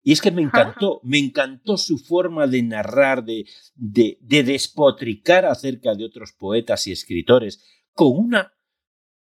[0.01, 5.97] Y es que me encantó, me encantó su forma de narrar, de, de, despotricar acerca
[5.97, 7.65] de otros poetas y escritores
[7.95, 8.53] con una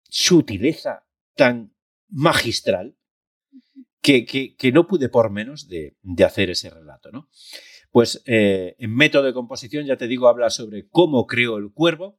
[0.09, 1.07] sutileza
[1.37, 1.77] tan
[2.09, 2.99] magistral
[4.03, 7.13] que, que, no pude por menos de, de hacer ese relato.
[7.13, 7.29] ¿no?
[7.93, 12.19] Pues eh, en método de composición, ya te digo, habla sobre cómo creó el cuervo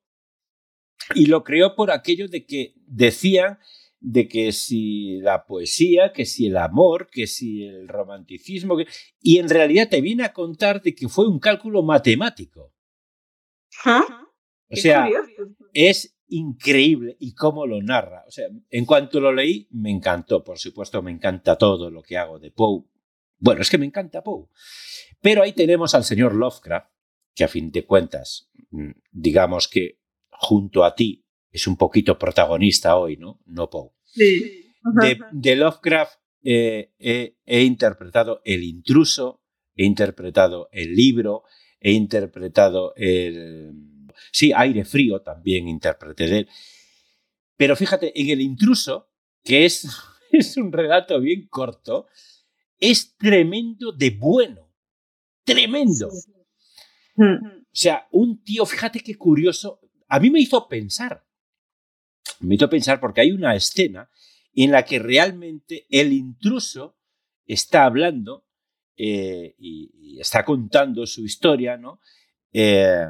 [1.13, 3.59] y lo creó por aquello de que decían
[3.99, 8.77] de que si la poesía, que si el amor, que si el romanticismo,
[9.19, 12.73] y en realidad te viene a contar de que fue un cálculo matemático.
[14.69, 15.09] O sea,
[15.73, 18.23] es increíble y cómo lo narra.
[18.27, 20.43] O sea, en cuanto lo leí, me encantó.
[20.43, 22.83] Por supuesto, me encanta todo lo que hago de Poe.
[23.37, 24.47] Bueno, es que me encanta Poe.
[25.21, 26.91] Pero ahí tenemos al señor Lovecraft,
[27.33, 29.99] que a fin de cuentas, mm, digamos que
[30.39, 31.25] junto a ti
[31.55, 33.39] es un poquito protagonista hoy, ¿no?
[33.45, 33.91] No Poe.
[35.31, 39.41] De, Lovecraft eh, he, interpretado El intruso,
[39.75, 41.43] he interpretado el libro,
[41.79, 43.71] he interpretado el...
[44.31, 46.49] Sí, Aire Frío también interpreté de él.
[47.57, 49.09] Pero fíjate, en El intruso,
[49.43, 49.87] que es,
[50.31, 52.07] es un relato bien corto,
[52.79, 54.73] es tremendo de bueno.
[55.45, 56.09] Tremendo.
[57.17, 61.25] O sea, un tío, fíjate qué curioso, a mí me hizo pensar
[62.39, 64.09] me hizo pensar porque hay una escena
[64.53, 66.97] en la que realmente el intruso
[67.45, 68.45] está hablando
[68.97, 71.99] eh, y, está contando su historia, ¿no?
[72.53, 73.05] Eh,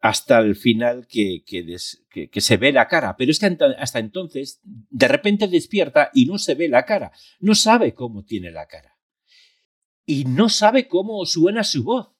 [0.00, 3.14] hasta el final que, que, se ve la cara.
[3.16, 7.12] Pero es que hasta entonces, de repente despierta y no se ve la cara.
[7.40, 8.96] No sabe cómo tiene la cara.
[10.06, 12.10] Y no sabe cómo suena su voz.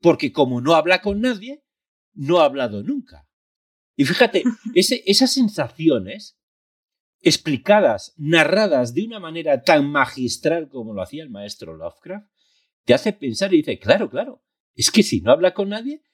[0.00, 1.64] Porque como no habla con nadie,
[2.12, 3.27] no ha hablado nunca.
[3.98, 4.44] Y fíjate,
[4.74, 6.38] esas sensaciones
[7.20, 12.30] explicadas, narradas de una manera tan magistral como lo hacía el maestro Lovecraft,
[12.84, 14.44] te hace pensar y dice, claro, claro,
[14.76, 16.04] es que si no habla con nadie,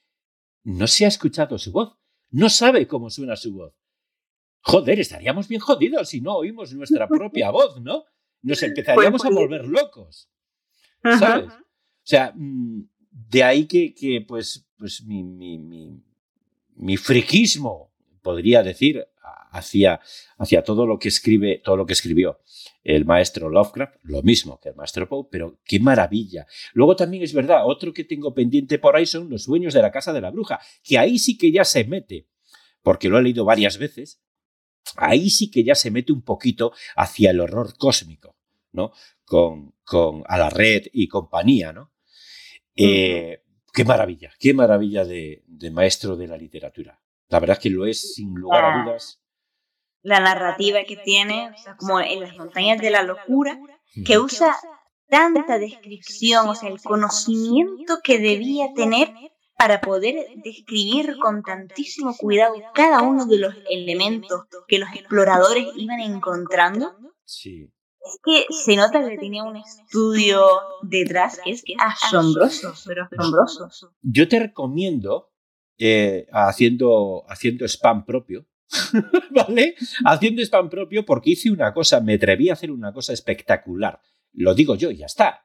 [0.63, 1.99] no se ha escuchado su voz,
[2.31, 3.75] no sabe cómo suena su voz.
[4.63, 8.05] Joder, estaríamos bien jodidos si no oímos nuestra propia voz, ¿no?
[8.41, 10.31] Nos empezaríamos a volver locos.
[11.03, 11.53] ¿Sabes?
[11.53, 16.03] O sea, mm, de ahí que, que pues, pues mi, mi, mi,
[16.77, 17.93] mi friquismo,
[18.23, 19.07] podría decir,
[19.55, 20.01] hacia,
[20.39, 22.41] hacia todo lo que escribe, todo lo que escribió
[22.83, 26.47] el maestro Lovecraft, lo mismo que el maestro Poe, pero qué maravilla.
[26.75, 29.91] Luego también es verdad, otro que tengo pendiente por ahí son los sueños de la
[29.91, 32.29] casa de la bruja, que ahí sí que ya se mete,
[32.83, 34.21] porque lo he leído varias veces,
[34.97, 38.37] ahí sí que ya se mete un poquito hacia el horror cósmico,
[38.73, 38.93] ¿no?
[39.25, 41.93] Con, con a la red y compañía, ¿no?
[42.77, 43.44] Eh,
[43.75, 45.43] qué maravilla, qué maravilla de,
[45.73, 47.01] maestro de la literatura.
[47.29, 49.21] La verdad es que lo es sin lugar a dudas.
[50.03, 53.59] La narrativa que tiene, como en las montañas de la locura,
[54.07, 54.57] que usa
[55.09, 59.13] tanta descripción, o sea, el conocimiento que debía tener
[59.57, 66.01] para poder describir con tantísimo cuidado cada uno de los elementos que los exploradores iban
[66.01, 66.95] encontrando.
[67.25, 67.71] Sí.
[68.05, 70.47] Es que se nota que tenía un estudio
[70.83, 73.95] detrás que es asombroso, pero asombroso.
[74.03, 75.33] Yo te recomiendo,
[75.79, 78.47] eh, haciendo, haciendo spam propio,
[79.31, 79.75] ¿vale?
[80.05, 83.99] Haciendo spam propio porque hice una cosa, me atreví a hacer una cosa espectacular.
[84.35, 85.41] Lo digo yo y ya está.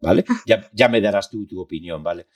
[0.00, 0.24] ¿Vale?
[0.46, 2.28] Ya, ya me darás tú tu opinión, ¿vale?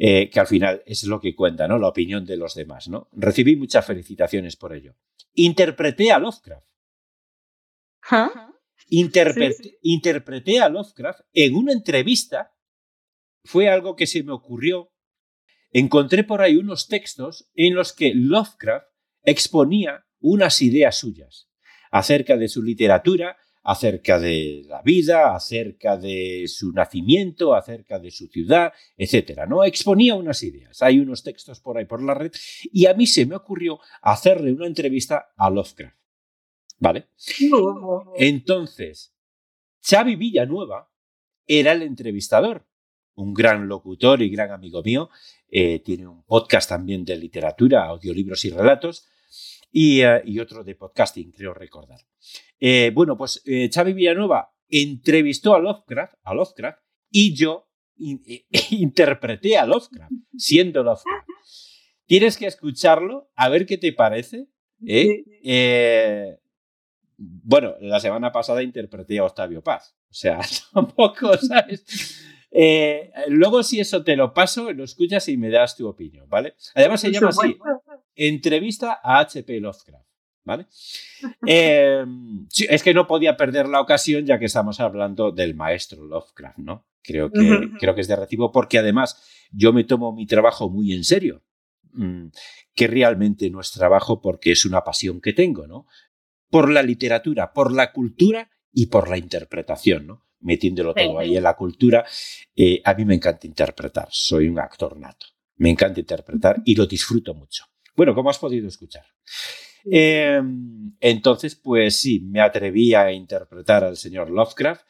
[0.00, 1.78] Eh, que al final es lo que cuenta, ¿no?
[1.78, 3.08] La opinión de los demás, ¿no?
[3.12, 4.96] Recibí muchas felicitaciones por ello.
[5.34, 6.66] Interpreté a Lovecraft.
[8.88, 12.52] Interpreté a Lovecraft en una entrevista.
[13.44, 14.92] Fue algo que se me ocurrió.
[15.70, 18.86] Encontré por ahí unos textos en los que Lovecraft
[19.24, 21.48] exponía unas ideas suyas
[21.90, 28.26] acerca de su literatura, acerca de la vida, acerca de su nacimiento, acerca de su
[28.28, 29.64] ciudad, etcétera, ¿no?
[29.64, 30.82] Exponía unas ideas.
[30.82, 32.32] Hay unos textos por ahí por la red
[32.72, 36.03] y a mí se me ocurrió hacerle una entrevista a Lovecraft.
[36.84, 37.08] ¿Vale?
[38.18, 39.16] Entonces,
[39.80, 40.92] Xavi Villanueva
[41.46, 42.68] era el entrevistador,
[43.14, 45.08] un gran locutor y gran amigo mío.
[45.48, 49.08] Eh, tiene un podcast también de literatura, audiolibros y relatos.
[49.72, 52.00] Eh, y, otro de podcasting, creo recordar.
[52.60, 56.80] Eh, bueno, pues eh, Xavi Villanueva entrevistó a Lovecraft, a Lovecraft
[57.10, 57.66] y yo
[57.96, 61.28] interpreté a Lovecraft, siendo Lovecraft.
[62.06, 64.48] Tienes que escucharlo, a ver qué te parece.
[67.42, 69.96] Bueno, la semana pasada interpreté a Octavio Paz.
[70.10, 70.40] O sea,
[70.72, 72.20] tampoco, ¿sabes?
[73.28, 76.54] luego, si eso te lo paso, lo escuchas y me das tu opinión, ¿vale?
[76.76, 77.56] Además, se llama así
[78.14, 79.60] entrevista a H.P.
[79.60, 80.04] Lovecraft.
[80.46, 80.66] ¿Vale?
[81.46, 86.58] Em, es que no podía perder la ocasión ya que estamos hablando del maestro Lovecraft,
[86.58, 86.86] ¿no?
[87.02, 90.92] Creo que, creo que es de recibo porque además yo me tomo mi trabajo muy
[90.92, 91.42] en serio,
[91.92, 92.26] mm,
[92.74, 95.86] que realmente no es trabajo porque es una pasión que tengo, ¿no?
[96.54, 100.26] Por la literatura, por la cultura y por la interpretación, ¿no?
[100.38, 102.06] Metiéndolo todo ahí en la cultura,
[102.54, 105.26] eh, a mí me encanta interpretar, soy un actor nato,
[105.56, 107.64] me encanta interpretar y lo disfruto mucho.
[107.96, 109.04] Bueno, como has podido escuchar.
[109.84, 114.86] Em, entonces, pues sí, me atreví a interpretar al señor Lovecraft,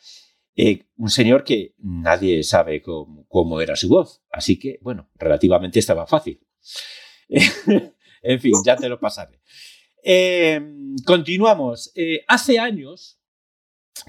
[0.57, 6.07] eh, un señor que nadie sabe cómo, era su voz, así que, bueno, relativamente estaba
[6.07, 6.47] fácil.
[8.23, 9.41] en fin, ya te lo pasaré.
[10.07, 11.91] Em, continuamos.
[11.95, 13.19] Eh, hace años,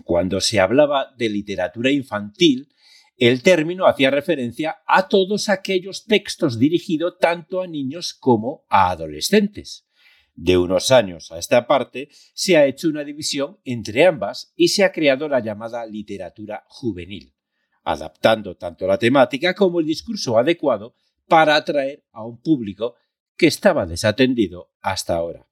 [0.04, 2.68] cuando se hablaba de literatura infantil,
[3.16, 9.88] el término hacía referencia a todos aquellos textos dirigidos tanto a niños como a adolescentes.
[10.34, 14.84] De unos años a esta parte se ha hecho una división entre ambas y se
[14.84, 17.34] ha creado la llamada literatura juvenil,
[17.86, 20.94] adaptando tanto la temática como el discurso adecuado
[21.30, 22.96] para atraer a un público
[23.38, 25.48] que estaba desatendido hasta ahora.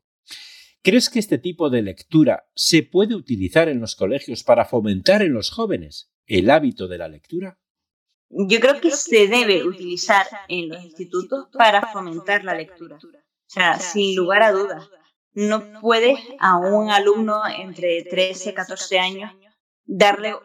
[0.83, 5.33] ¿Crees que este tipo de lectura se puede utilizar en los colegios para fomentar en
[5.33, 7.57] los jóvenes el hábito de la lectura?
[8.29, 12.97] Yo creo que se debe utilizar en los institutos para fomentar la lectura.
[12.97, 13.09] O
[13.45, 14.89] sea, sin lugar a dudas.
[15.31, 19.31] No puedes a un alumno entre 13 y 14 años
[19.85, 20.35] darle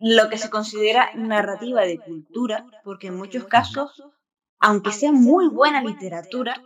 [0.00, 4.02] lo que se considera narrativa de cultura, porque en muchos casos,
[4.58, 6.60] aunque sea muy buena literatura,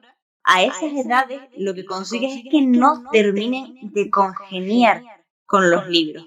[0.48, 5.02] a esas edades lo que consigues es que no terminen de congeniar
[5.46, 6.26] con los libros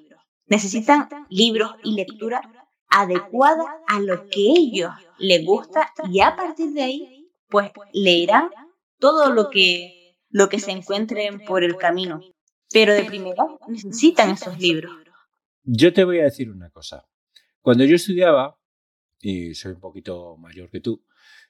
[0.52, 2.41] necesitan libros y lectura
[2.89, 8.49] adecuada a lo que ellos les gusta y a partir de ahí, pues leerán
[8.99, 12.19] todo lo que, lo que se encuentren por el camino.
[12.69, 14.91] Pero de primero necesitan esos libros.
[15.64, 17.07] Yo te voy a decir una cosa.
[17.61, 18.60] Cuando yo estudiaba,
[19.22, 21.06] y soy un poquito mayor que tú,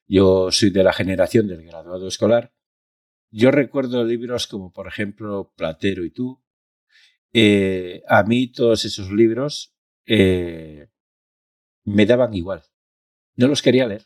[0.05, 2.53] yo soy de la generación del graduado escolar,
[3.31, 6.43] yo recuerdo libros como, por ejemplo, Platero y tú,
[7.33, 9.73] eh, a mí todos esos libros
[10.05, 10.89] eh,
[11.85, 12.63] me daban igual.
[13.35, 14.05] No los quería leer.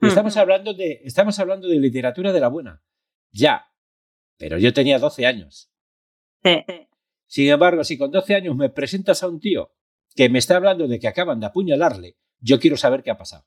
[0.00, 2.82] estamos, hablando de, estamos hablando de literatura de la buena.
[3.30, 3.66] Ya.
[4.38, 5.70] Pero yo tenía 12 años.
[7.26, 9.74] Sin embargo, si con 12 años me presentas a un tío
[10.16, 13.46] que me está hablando de que acaban de apuñalarle, yo quiero saber qué ha pasado.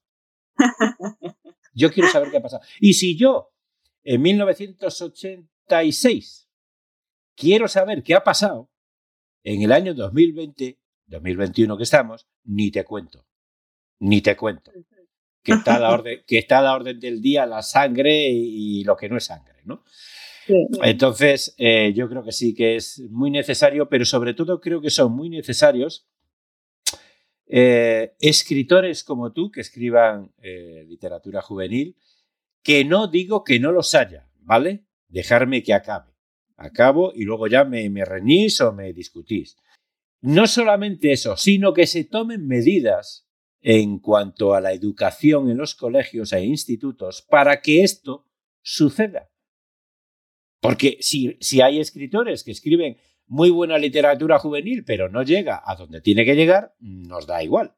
[1.73, 2.63] Yo quiero saber qué ha pasado.
[2.79, 3.50] Y si yo,
[4.03, 6.49] en 1986,
[7.35, 8.71] quiero saber qué ha pasado
[9.43, 13.25] en el año 2020, 2021 que estamos, ni te cuento.
[13.99, 14.71] Ni te cuento.
[15.43, 18.95] Que está a la orden, que está la orden del día la sangre y, lo
[18.95, 19.83] que no es sangre, ¿no?
[20.83, 24.89] Entonces, eh, yo creo que sí que es muy necesario, pero sobre todo creo que
[24.89, 26.07] son muy necesarios
[27.53, 31.97] eh, escritores como tú que escriban eh, literatura juvenil,
[32.63, 34.85] que no digo que no los haya, ¿vale?
[35.07, 36.11] Dejarme que acabe
[36.61, 39.57] acabo y luego ya me, me reñís o me discutís.
[40.23, 43.27] no solamente eso, sino que se tomen medidas
[43.59, 48.27] en cuanto a la educación en los colegios e institutos para que esto
[48.61, 49.31] suceda.
[50.59, 55.75] Porque si, si hay escritores que escriben muy buena literatura juvenil, pero no llega a
[55.75, 57.75] donde tiene que llegar, nos da igual.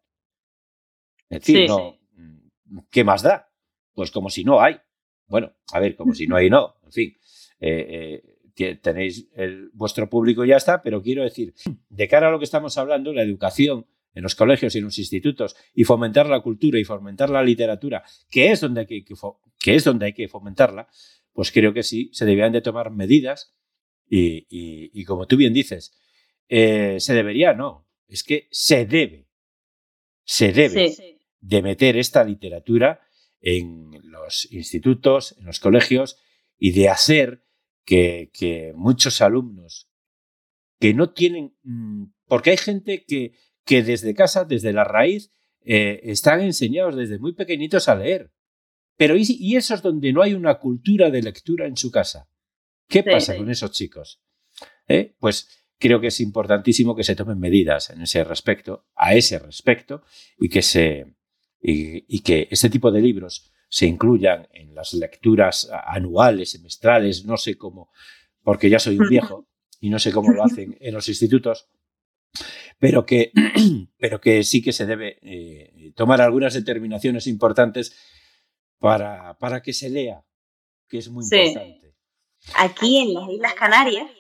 [1.30, 1.98] Es decir, no,
[2.90, 3.53] ¿qué más da?
[3.94, 4.78] Pues como si no hay.
[5.28, 6.76] Bueno, a ver, como si no hay, no.
[6.84, 7.18] En fin,
[7.60, 8.22] eh,
[8.56, 11.54] eh, tenéis el, vuestro público y ya está, pero quiero decir,
[11.90, 15.00] de cara a lo que estamos hablando, la educación en los colegios y en los
[15.00, 19.06] institutos y fomentar la cultura y fomentar la literatura, que es donde hay que,
[19.60, 20.88] que es donde hay que fomentarla,
[21.32, 23.56] pues creo que sí, se deberían de tomar medidas
[24.08, 25.98] y, como tú bien dices,
[26.48, 29.28] eh, se debería, no, es que se debe,
[30.24, 30.94] se debe
[31.40, 33.02] de meter esta literatura
[33.44, 36.18] en los institutos, en los colegios
[36.58, 37.46] y de hacer
[37.86, 39.90] que, que muchos alumnos
[40.80, 43.34] que no tienen, mm, porque hay gente que,
[43.66, 48.32] que desde casa, desde la raíz, eh, están enseñados desde muy pequeñitos a leer.
[48.98, 52.30] Pero ¿y, eso es donde no hay una cultura de lectura en su casa?
[52.88, 54.22] ¿Qué pasa con esos chicos?
[54.88, 55.16] ¿Eh?
[55.20, 60.04] Pues creo que es importantísimo que se tomen medidas en ese respecto, a ese respecto,
[60.38, 61.16] y que, se,
[61.64, 67.58] y, que este tipo de libros se incluyan en las lecturas anuales, semestrales, no sé
[67.58, 67.90] cómo,
[68.44, 69.48] porque ya soy un viejo
[69.80, 71.70] y no sé cómo lo hacen en los institutos,
[72.80, 73.32] pero que,
[73.98, 77.98] pero que sí que se debe eh, tomar algunas determinaciones importantes
[78.78, 80.26] para, para, que se lea,
[80.90, 81.96] que es muy importante.
[82.58, 84.12] Aquí en las Islas Canarias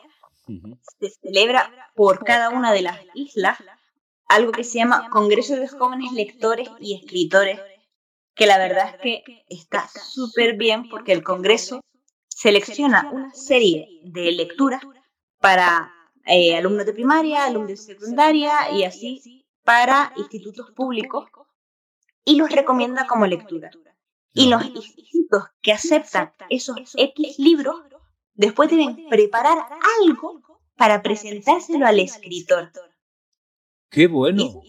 [0.99, 3.57] se celebra por cada una de las islas
[4.33, 7.59] algo que se llama Congreso de Jóvenes Lectores y Escritores,
[8.33, 11.81] que la verdad es que está súper bien porque el Congreso
[12.27, 14.81] selecciona una serie de lecturas
[15.39, 15.93] para
[16.25, 21.29] eh, alumnos de primaria, alumnos de secundaria y así para institutos públicos
[22.25, 23.69] y los recomienda como lectura.
[24.33, 27.75] Y los institutos que aceptan esos X libros
[28.33, 29.59] después deben preparar
[30.01, 30.41] algo
[30.75, 32.71] para presentárselo al escritor.
[33.93, 34.63] ¡Qué bueno!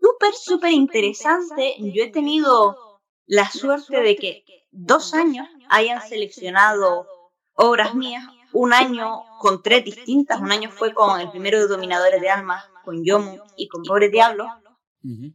[0.00, 1.74] Súper, súper interesante.
[1.78, 7.06] Yo he tenido la suerte de que dos años hayan seleccionado
[7.52, 8.24] obras mías
[8.54, 10.40] un año con tres distintas.
[10.40, 14.08] Un año fue con el primero de Dominadores de Almas, con Yomu y con Pobre
[14.08, 14.46] Diablo.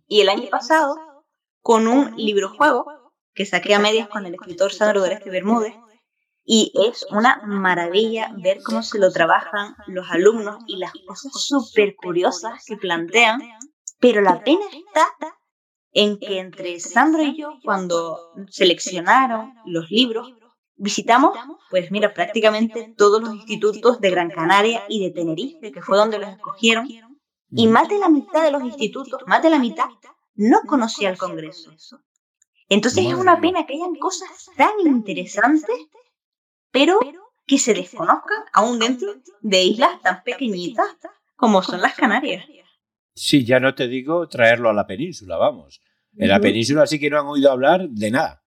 [0.08, 0.96] Y el año pasado
[1.62, 2.86] con un libro juego
[3.36, 5.76] que saqué a medias con el escritor Sandro Doreste Bermúdez.
[6.50, 11.96] Y es una maravilla ver cómo se lo trabajan los alumnos y las cosas súper
[11.96, 13.42] curiosas que plantean.
[14.00, 15.08] Pero la pena está
[15.92, 20.32] en que entre Sandro y yo, cuando seleccionaron los libros,
[20.80, 21.36] Visitamos,
[21.72, 26.20] pues mira, prácticamente todos los institutos de Gran Canaria y de Tenerife, que fue donde
[26.20, 26.88] los escogieron,
[27.50, 29.88] y más de la mitad de los institutos, más de la mitad,
[30.36, 31.72] no conocía el Congreso.
[32.70, 35.88] Entonces es una pena que hayan cosas tan interesantes,
[36.78, 37.00] pero
[37.46, 40.88] que se desconozcan aún dentro de islas tan pequeñitas
[41.36, 42.46] como son las Canarias.
[43.14, 45.82] Sí, ya no te digo traerlo a la península, vamos.
[46.16, 48.44] En la península sí que no han oído hablar de nada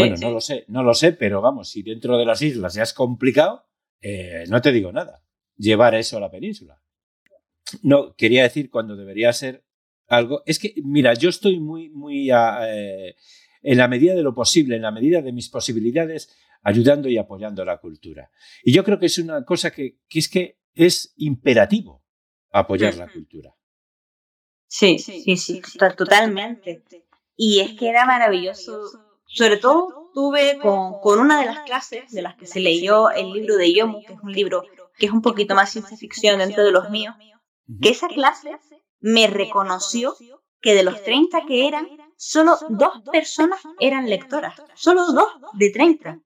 [0.00, 2.82] bueno, no lo sé, no lo sé, pero vamos, si dentro de las islas ya
[2.82, 3.66] es complicado,
[4.00, 5.22] eh, no te digo nada.
[5.56, 6.80] Llevar eso a la península.
[7.82, 9.64] No, quería decir cuando debería ser
[10.08, 10.42] algo.
[10.46, 13.14] Es que, mira, yo estoy muy, muy eh,
[13.62, 17.64] en la medida de lo posible, en la medida de mis posibilidades, ayudando y apoyando
[17.64, 18.30] la cultura.
[18.62, 22.02] Y yo creo que es una cosa que, que es que es imperativo
[22.50, 23.54] apoyar la cultura.
[24.66, 25.60] Sí, sí, sí,
[25.96, 26.84] totalmente.
[27.36, 28.80] Y es que era maravilloso
[29.32, 33.32] sobre todo tuve con, con, una de las clases de las que se leyó el
[33.32, 34.64] libro de Yomu, que es un libro
[34.96, 37.14] que es un poquito más ciencia ficción dentro de los míos,
[37.80, 38.58] que esa clase
[39.00, 40.14] me reconoció
[40.60, 46.20] que de los 30 que eran, solo dos personas eran lectoras, solo dos de 30.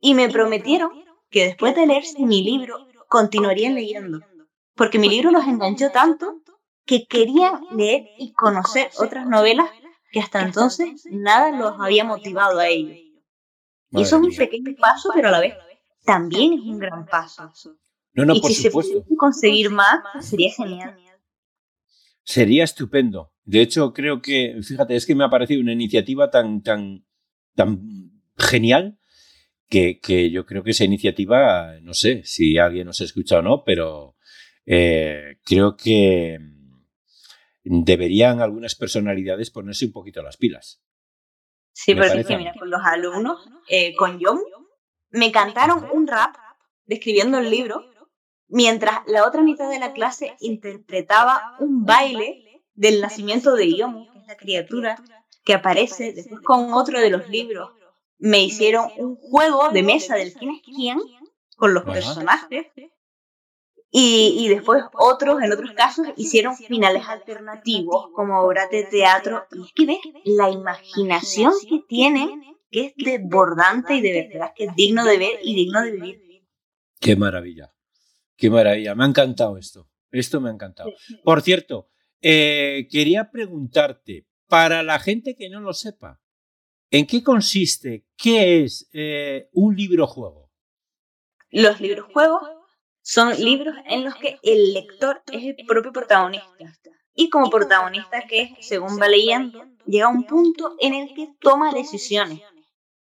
[0.00, 0.90] Y me prometieron
[1.30, 4.20] que después de leerse mi libro continuarían leyendo,
[4.74, 6.42] porque mi libro los enganchó tanto
[6.84, 9.70] que querían leer y conocer otras novelas
[10.10, 12.94] que hasta entonces nada los había motivado a ello.
[13.90, 15.54] y eso es un pequeño paso, pero a la vez
[16.04, 17.52] también es un gran paso.
[18.12, 18.92] No, no, y por si supuesto.
[18.92, 20.96] se pudiese conseguir más, sería genial.
[22.24, 23.32] Sería estupendo.
[23.44, 27.04] De hecho, creo que, fíjate, es que me ha parecido una iniciativa tan, tan,
[27.54, 27.80] tan
[28.36, 28.99] genial
[29.70, 33.64] que, que yo creo que esa iniciativa, no sé si alguien nos escucha o no,
[33.64, 34.16] pero
[34.66, 36.38] eh, creo que
[37.64, 40.82] deberían algunas personalidades ponerse un poquito las pilas.
[41.72, 44.40] Sí, porque que, mira, con los alumnos, eh, con John,
[45.10, 46.34] me cantaron un rap
[46.84, 47.84] describiendo el libro
[48.48, 54.18] mientras la otra mitad de la clase interpretaba un baile del nacimiento de Yomu, que
[54.18, 54.96] es la criatura
[55.44, 57.70] que aparece después con otro de los libros.
[58.20, 60.98] Me hicieron un juego de mesa del quién es quién
[61.56, 62.66] con los personajes
[63.92, 69.46] y, después otros, en otros casos, hicieron finales alternativos como obras de teatro.
[69.50, 72.40] Y es que ves la imaginación que tienen,
[72.70, 76.46] que es desbordante y de verdad que es digno de ver y digno de vivir.
[77.00, 77.74] Qué maravilla,
[78.36, 78.94] qué maravilla.
[78.94, 79.88] Me ha encantado esto.
[80.12, 80.92] Esto me ha encantado.
[81.24, 81.88] Por cierto,
[82.20, 86.20] eh, quería preguntarte, para la gente que no lo sepa,
[86.90, 88.04] ¿en qué consiste?
[88.16, 90.50] ¿Qué es eh, un libro juego?
[91.50, 92.42] Los libros juegos
[93.02, 96.46] son libros en los que el lector es el propio protagonista.
[97.14, 101.72] Y como protagonista que, según va leyendo, llega a un punto en el que toma
[101.72, 102.40] decisiones,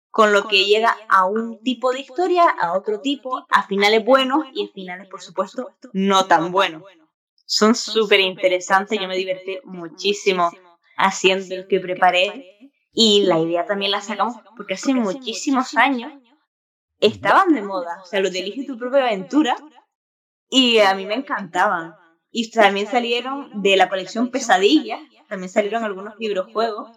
[0.10, 4.46] con lo que llega a un tipo de historia, a otro tipo, a finales buenos
[4.54, 6.84] y a finales, por supuesto, no tan buenos.
[7.46, 10.52] Son súper interesantes, yo me divertí muchísimo
[10.98, 16.12] haciendo el que preparé y la idea también la sacamos porque hace muchísimos años
[17.00, 19.56] estaban de moda, o sea, lo de elige tu propia aventura
[20.50, 21.96] y a mí me encantaban.
[22.30, 26.92] Y también salieron de la colección Pesadilla, también salieron algunos libros juegos.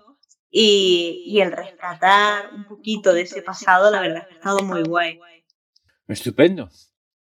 [0.57, 5.19] Y, y el rescatar un poquito de ese pasado, la verdad, ha estado muy guay.
[6.07, 6.69] Estupendo.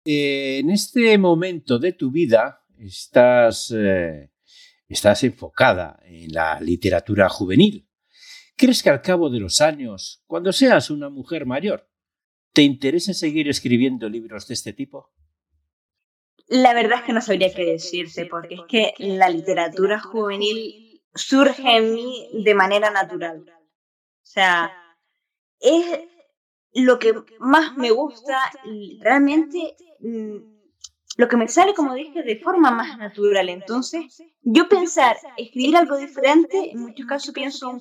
[0.04, 4.32] Eh, en este momento de tu vida estás, eh,
[4.88, 7.86] estás enfocada en la literatura juvenil.
[8.60, 11.88] ¿Crees que al cabo de los años, cuando seas una mujer mayor,
[12.52, 15.14] te interese seguir escribiendo libros de este tipo?
[16.46, 21.74] La verdad es que no sabría qué decirte, porque es que la literatura juvenil surge
[21.74, 23.46] en mí de manera natural.
[23.48, 24.70] O sea,
[25.58, 26.00] es
[26.74, 30.36] lo que más me gusta y realmente mm,
[31.16, 33.48] lo que me sale, como dije, de forma más natural.
[33.48, 37.80] Entonces, yo pensar, escribir algo diferente, en muchos casos pienso,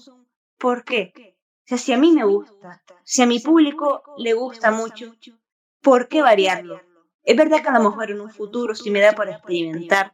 [0.60, 1.36] ¿por qué?
[1.65, 5.15] Si a mí me gusta, si a mi público le gusta mucho,
[5.81, 6.81] ¿por qué variarlo?
[7.23, 10.11] Es verdad que a lo mejor en un futuro sí me da por experimentar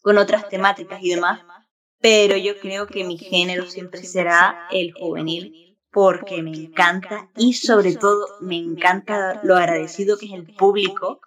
[0.00, 1.40] con otras temáticas y demás,
[2.00, 7.96] pero yo creo que mi género siempre será el juvenil porque me encanta y sobre
[7.96, 11.20] todo me encanta lo agradecido que es el público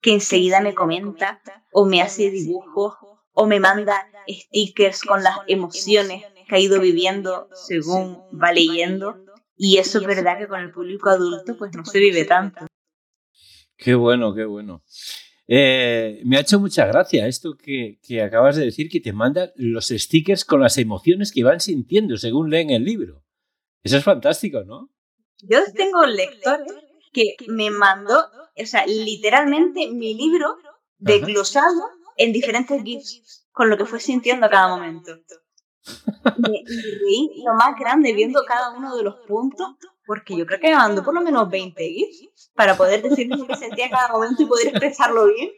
[0.00, 1.40] que enseguida me comenta
[1.72, 2.94] o me hace dibujos
[3.32, 9.24] o me manda stickers con las emociones que ha ido viviendo según va leyendo
[9.56, 12.66] y eso es verdad que con el público adulto pues no se vive tanto.
[13.76, 14.82] Qué bueno, qué bueno.
[15.46, 19.88] Eh, me ha hecho mucha gracia esto que, acabas de decir, que te mandan los
[19.88, 23.24] stickers con las emociones que van sintiendo según leen el libro.
[23.82, 24.90] Eso es fantástico, ¿no?
[25.42, 26.64] Yo tengo un lector
[27.12, 28.18] que me mandó,
[28.56, 30.56] o sea, literalmente mi libro
[30.98, 31.80] desglosado
[32.16, 35.12] en diferentes GIFs, con lo que fue sintiendo a cada momento.
[36.38, 40.70] Me, reí lo más grande viendo cada uno de los puntos, porque yo creo que
[40.70, 44.42] me mandó por lo menos 20 GIFs para poder decir lo que sentía cada momento
[44.42, 45.50] y poder expresarlo bien.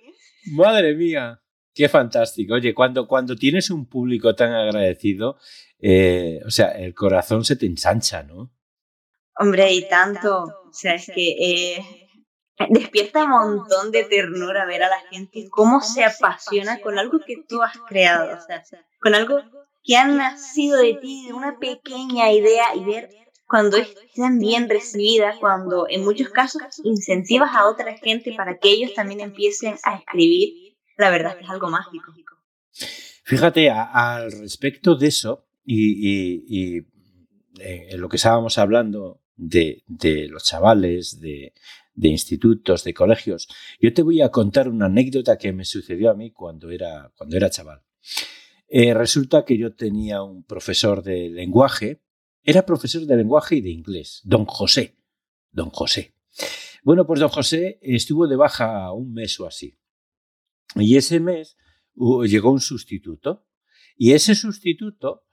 [0.52, 1.40] Madre mía,
[1.74, 2.54] qué fantástico.
[2.54, 5.36] Oye, cuando, cuando tienes un público tan agradecido,
[5.78, 8.52] eh, o sea, el corazón se te ensancha, ¿no?
[9.36, 10.44] Hombre, y tanto.
[10.68, 11.84] O sea, es que eh,
[12.68, 17.42] despierta un montón de ternura ver a la gente cómo se apasiona con algo que
[17.48, 18.62] tú has creado, o sea,
[19.00, 19.40] con algo
[19.82, 23.10] que han nacido de ti, de una pequeña idea y ver
[23.46, 28.94] cuando están bien recibidas, cuando en muchos casos incentivas a otra gente para que ellos
[28.94, 32.12] también empiecen a escribir, la verdad es que es algo mágico.
[33.24, 36.84] Fíjate, al respecto de eso y, eh,
[37.90, 39.82] en lo que estábamos hablando de,
[40.28, 41.52] los chavales, de,
[41.96, 43.48] institutos, de colegios,
[43.80, 47.36] yo te voy a contar una anécdota que me sucedió a mí cuando era, cuando
[47.36, 47.82] era chaval.
[48.72, 52.04] Eh, resulta que yo tenía un profesor de lenguaje,
[52.44, 54.96] era profesor de lenguaje y de inglés, don José,
[55.50, 56.14] don José.
[56.84, 59.76] Bueno, pues don José estuvo de baja un mes o así.
[60.76, 61.56] Y ese mes
[61.96, 63.44] llegó un sustituto.
[63.96, 65.24] Y ese sustituto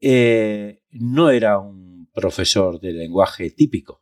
[0.00, 4.00] eh, no era un profesor de lenguaje típico.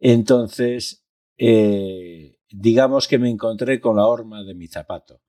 [0.00, 1.06] Entonces,
[1.36, 5.20] eh, digamos que me encontré con la horma de mi zapato.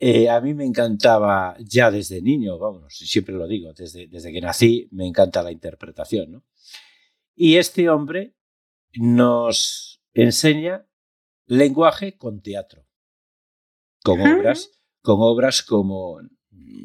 [0.00, 4.40] Eh, a mí me encantaba ya desde niño, vamos, siempre lo digo, desde, desde que
[4.40, 6.30] nací me encanta la interpretación.
[6.30, 6.44] ¿no?
[7.34, 8.36] Y este hombre
[8.94, 10.86] nos enseña
[11.46, 12.86] lenguaje con teatro,
[14.04, 14.70] con obras,
[15.02, 16.20] con obras como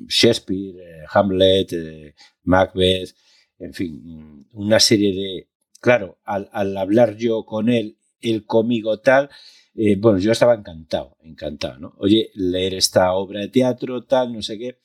[0.07, 3.15] Shakespeare, eh, Hamlet, eh, Macbeth,
[3.59, 5.49] en fin, una serie de...
[5.79, 9.29] Claro, al, al hablar yo con él el cómico tal.
[9.75, 11.95] Eh, bueno, yo estaba encantado, encantado, ¿no?
[11.97, 14.79] Oye, leer esta obra de teatro, tal, no sé qué.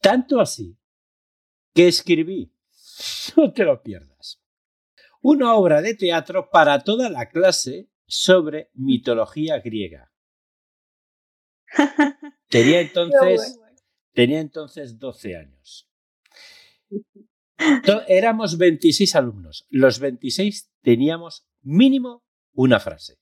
[0.00, 0.76] Tanto así
[1.72, 2.52] que escribí,
[3.36, 4.42] no te lo pierdas,
[5.22, 10.12] una obra de teatro para toda la clase sobre mitología griega.
[12.50, 13.58] Tenía entonces,
[14.12, 15.88] tenía entonces 12 años.
[18.08, 19.66] Éramos 26 alumnos.
[19.70, 23.21] Los 26 teníamos mínimo una frase.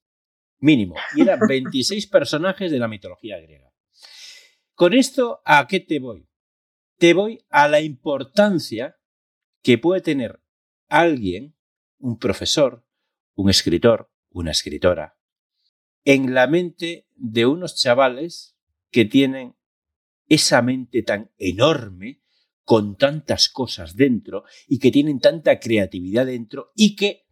[0.60, 0.94] Mínimo.
[1.16, 3.72] Y eran 26 personajes de la mitología griega.
[4.74, 6.28] Con esto, ¿a qué te voy?
[6.98, 8.98] Te voy a la importancia
[9.62, 10.42] que puede tener
[10.88, 11.56] alguien,
[11.98, 12.86] un profesor,
[13.34, 15.18] un escritor, una escritora,
[16.04, 18.56] en la mente de unos chavales
[18.90, 19.56] que tienen
[20.28, 22.22] esa mente tan enorme,
[22.64, 27.26] con tantas cosas dentro y que tienen tanta creatividad dentro y que,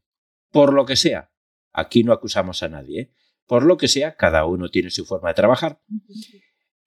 [0.51, 1.31] por lo que sea,
[1.73, 3.15] aquí no acusamos a nadie, ¿eh?
[3.49, 5.81] Por lo que sea, cada uno tiene su forma de trabajar,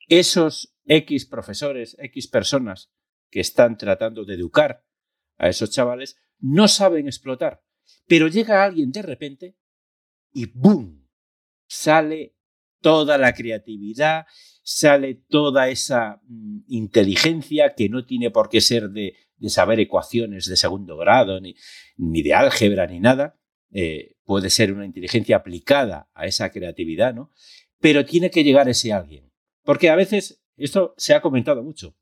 [0.08, 2.92] esos X profesores, X personas
[3.32, 4.86] que están tratando de educar
[5.38, 7.64] a esos chavales, no saben explotar,
[8.08, 9.58] pero llega alguien de repente
[10.32, 11.10] y ¡boom!
[11.68, 12.36] sale
[12.80, 14.28] toda la creatividad,
[14.62, 19.16] sale toda esa mm, inteligencia que no tiene por qué ser de,
[19.48, 21.56] saber ecuaciones de segundo grado, ni,
[21.98, 23.40] ni de álgebra, ni nada.
[23.72, 27.34] Eh, puede ser una inteligencia aplicada a esa creatividad, ¿no?
[27.82, 29.30] Pero tiene que llegar ese alguien.
[29.62, 31.98] Porque a veces, esto se ha comentado mucho,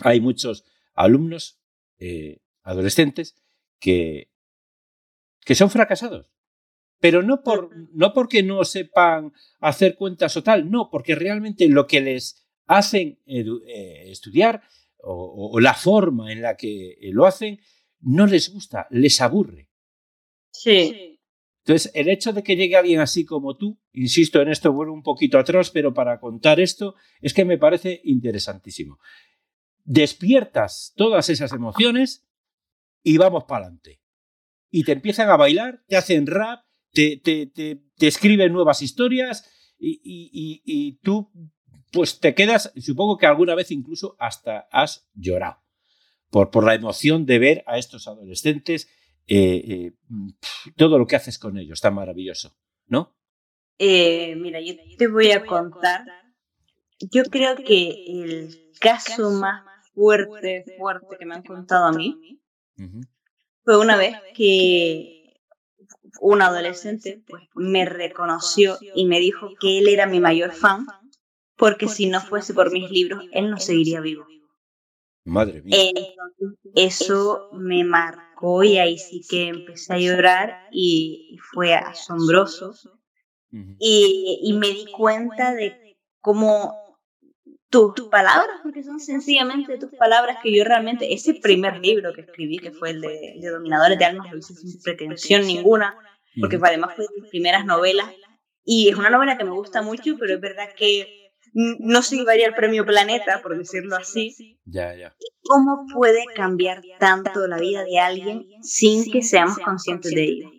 [0.00, 1.58] hay muchos alumnos,
[1.98, 3.42] eh, adolescentes,
[3.80, 4.30] que,
[5.46, 6.30] que son fracasados
[7.00, 11.86] pero no, por, no porque no sepan hacer cuentas o tal, no, porque realmente lo
[11.86, 14.62] que les hacen eh, estudiar
[14.98, 17.60] o, la forma en la que lo hacen
[18.00, 19.70] no les gusta, les aburre.
[20.50, 21.15] Sí.
[21.66, 25.02] Entonces, el hecho de que llegue alguien así como tú, insisto en esto, vuelvo un
[25.02, 29.00] poquito atrás, pero para contar esto, es que me parece interesantísimo.
[29.82, 32.24] Despiertas todas esas emociones
[33.02, 34.00] y vamos para adelante.
[34.70, 36.62] Y te empiezan a bailar, te hacen rap,
[36.92, 41.32] te, te, te, escriben nuevas historias y, tú
[41.90, 45.64] pues te quedas, supongo que alguna vez incluso hasta has llorado
[46.30, 48.88] por, por la emoción de ver a estos adolescentes,
[49.28, 49.92] eh, eh,
[50.76, 53.16] todo lo que haces con ellos, tan maravilloso, ¿no?
[53.78, 56.04] Eh, mira, yo te voy a contar,
[57.00, 62.40] yo creo que el caso más fuerte, fuerte que me han contado a mí,
[63.64, 65.34] fue una vez que
[66.20, 70.86] un adolescente pues, me reconoció y me dijo que él era mi mayor fan,
[71.56, 74.24] porque si no fuese por mis libros, él no seguiría vivo.
[75.24, 75.90] Madre mía.
[76.76, 78.25] eso me marcó
[78.64, 82.72] y ahí sí que empecé a llorar y fue asombroso.
[83.78, 86.74] y, y me di cuenta de cómo
[87.68, 92.58] tus palabras, porque son sencillamente tus palabras que yo realmente, ese primer libro que escribí,
[92.58, 95.96] que fue el de, Dominadores de Almas, lo hice sin pretensión ninguna,
[96.40, 98.06] porque además fue de mis primeras novelas,
[98.64, 101.15] y es una novela que me gusta mucho, pero es verdad que
[101.56, 104.58] no se llevaría el premio Planeta, por decirlo así.
[104.66, 105.16] Ya, ya.
[105.42, 110.50] ¿Cómo puede cambiar tanto la vida de alguien sin que seamos conscientes de ello?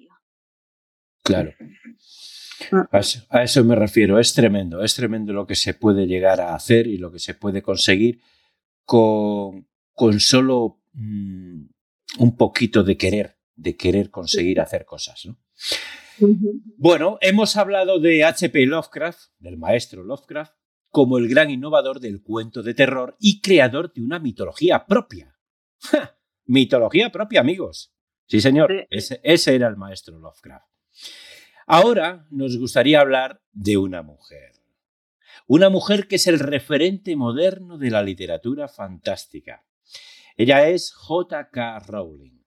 [1.24, 1.54] Claro.
[2.72, 2.90] Ah.
[3.30, 6.88] A eso, me refiero, es tremendo, es tremendo lo que se puede llegar a hacer
[6.88, 8.20] y lo que se puede conseguir
[8.84, 11.66] con, con solo mm,
[12.18, 15.28] un poquito de querer, de querer conseguir hacer cosas.
[16.78, 18.66] Bueno, hemos hablado de H.P.
[18.66, 20.58] Lovecraft, del maestro Lovecraft,
[20.98, 25.38] como el gran innovador del cuento de terror y creador de una mitología propia.
[26.46, 27.94] Mitología propia, amigos.
[28.26, 30.66] Sí, señor, ese, ese era el maestro Lovecraft.
[31.68, 34.54] Ahora nos gustaría hablar de una mujer.
[35.46, 39.68] Una mujer que es el referente moderno de la literatura fantástica.
[40.36, 41.78] Ella es J.K.
[41.82, 42.44] Rowling.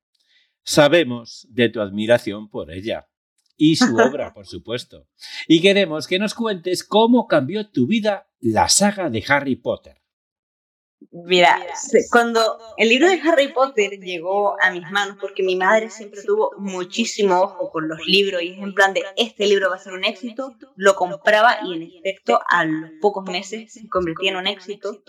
[0.65, 3.09] Sabemos de tu admiración por ella
[3.57, 5.07] y su obra, por supuesto.
[5.47, 10.01] Y queremos que nos cuentes cómo cambió tu vida la saga de Harry Potter.
[11.13, 11.59] Mira,
[12.11, 16.53] cuando el libro de Harry Potter llegó a mis manos, porque mi madre siempre tuvo
[16.59, 19.95] muchísimo ojo con los libros y es en plan de este libro va a ser
[19.95, 24.47] un éxito, lo compraba y en efecto a los pocos meses se convertía en un
[24.47, 25.03] éxito.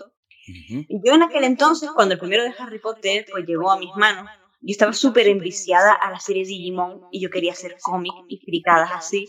[0.46, 3.94] Y yo en aquel entonces, cuando el primero de Harry Potter pues, llegó a mis
[3.94, 4.28] manos,
[4.62, 8.90] yo estaba súper enviciada a la serie Digimon y yo quería hacer cómics y fricadas
[8.92, 9.28] así.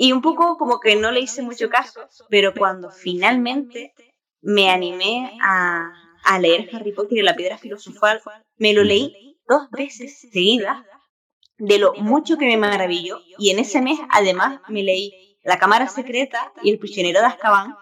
[0.00, 3.92] Y un poco como que no le hice mucho caso, pero cuando finalmente
[4.40, 5.92] me animé a,
[6.40, 8.22] leer Harry Potter y la piedra filosofal.
[8.56, 10.84] Me lo leí dos veces seguidas
[11.56, 15.88] de lo mucho que me maravilló y en ese mes además me leí La Cámara
[15.88, 17.74] Secreta y El Prisionero de Azkaban,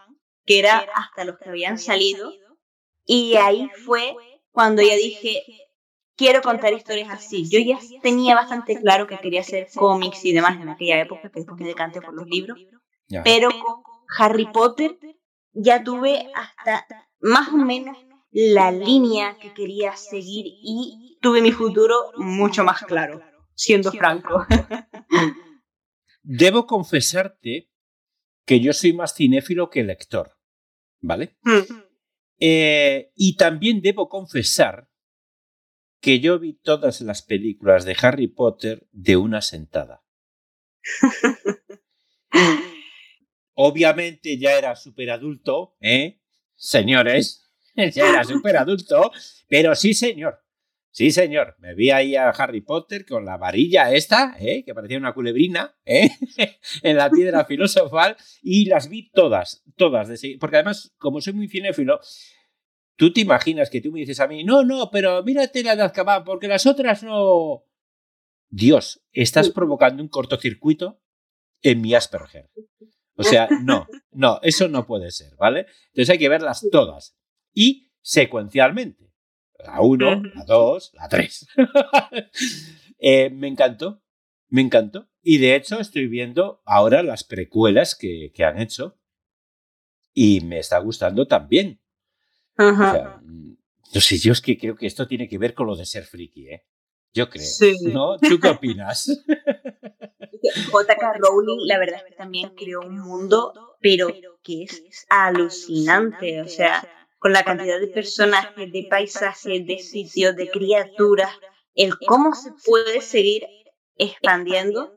[0.47, 2.33] que era hasta los que habían salido,
[3.05, 4.17] y ahí fue
[4.53, 5.43] cuando ya dije,
[6.17, 7.49] quiero contar historias así.
[7.49, 11.41] Yo ya tenía bastante claro que quería hacer cómics y demás en aquella época, que
[11.41, 12.59] después me decanté por los libros,
[13.23, 13.83] pero con
[14.19, 14.99] Harry Potter
[15.53, 16.87] ya tuve hasta
[17.21, 17.97] más o menos
[18.31, 23.21] la línea que quería seguir y tuve mi futuro mucho más claro,
[23.55, 24.47] siendo franco.
[26.23, 27.71] Debo confesarte
[28.45, 30.37] que yo soy más cinéfilo que lector,
[31.01, 31.37] ¿vale?
[31.43, 31.63] Hmm.
[32.39, 34.91] Eh, y también debo confesar
[36.07, 40.05] que yo vi todas las películas de Harry Potter de una sentada.
[43.55, 46.20] Obviamente ya era súper adulto, ¿eh?
[46.55, 49.11] Señores, ya era súper adulto,
[49.49, 50.39] pero sí, señor.
[50.93, 51.57] Sí, señor.
[51.59, 54.62] Me vi ahí a Harry Potter con la varilla esta, ¿eh?
[54.65, 56.11] que parecía una culebrina, ¿eh?
[56.83, 60.09] en la piedra filosofal, y las vi todas, todas.
[60.39, 61.99] Porque además, como soy muy cinéfilo,
[62.97, 65.82] tú te imaginas que tú me dices a mí, no, no, pero mírate la de
[65.82, 67.64] Azkaban, porque las otras no.
[68.48, 71.01] Dios, estás provocando un cortocircuito
[71.62, 72.51] en mi Asperger.
[73.16, 75.66] O sea, no, no, eso no puede ser, ¿vale?
[75.89, 77.16] Entonces hay que verlas todas
[77.52, 79.12] y secuencialmente.
[79.59, 81.48] La 1, la 2, la 3.
[82.98, 84.02] Eh, me encantó,
[84.48, 85.06] me encantó.
[85.23, 88.98] Y de hecho estoy viendo ahora las precuelas que, que han hecho
[90.14, 91.82] y me está gustando también.
[92.59, 93.57] Mm,
[93.95, 96.05] no sé, yo es que creo que esto tiene que ver con lo de ser
[96.05, 96.66] friki, ¿eh?
[97.12, 97.47] Yo creo.
[97.93, 98.19] ¿No?
[98.19, 99.07] ¿Tú qué opinas?
[100.70, 101.12] J.K.
[101.19, 104.09] Rowling, la verdad es que también creó un mundo, pero
[104.43, 106.43] que es alucinante.
[106.43, 106.87] O sea,
[107.19, 111.31] con la cantidad de personajes, de paisajes, de sitios, de criaturas,
[111.74, 113.47] el cómo se puede seguir
[113.97, 114.95] expandiendo.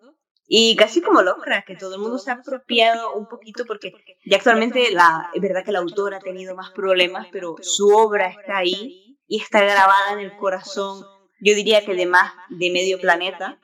[0.51, 3.93] Y casi como Lovecraft, que todo el mundo se ha apropiado un poquito porque
[4.25, 8.29] ya actualmente la, es verdad que la autora ha tenido más problemas, pero su obra
[8.29, 11.05] está ahí y está grabada en el corazón,
[11.39, 13.59] yo diría que de más de medio planeta.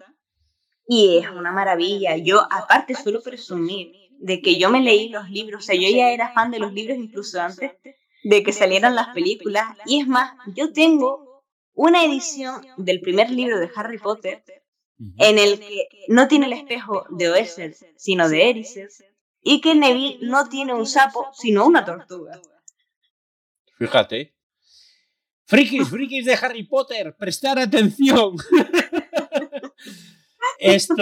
[0.87, 2.17] Y es una maravilla.
[2.17, 6.11] Yo aparte suelo presumir de que yo me leí los libros, o sea, yo ya
[6.11, 7.71] era fan de los libros incluso antes
[8.23, 9.65] de que salieran las películas.
[9.87, 11.43] Y es más, yo tengo
[11.73, 14.43] una edición del primer libro de Harry Potter
[15.17, 18.89] en el que no tiene el espejo de Oesel, sino de Erised,
[19.41, 22.39] y que Neville no tiene un sapo, sino una tortuga.
[23.77, 24.33] Fíjate.
[25.47, 28.35] Frikis, frikis de Harry Potter, prestar atención.
[30.59, 30.95] Esto,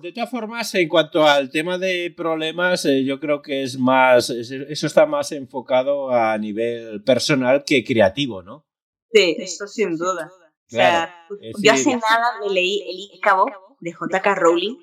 [0.00, 4.30] de todas formas, en cuanto al tema de problemas, eh, yo creo que es más,
[4.30, 8.66] eso está más enfocado a nivel personal que creativo, ¿no?
[9.12, 10.30] Sí, eso sin duda.
[10.72, 11.26] O sea,
[11.58, 13.46] yo hace nada me leí El Ícabo
[13.80, 14.34] de J.K.
[14.36, 14.76] Rowling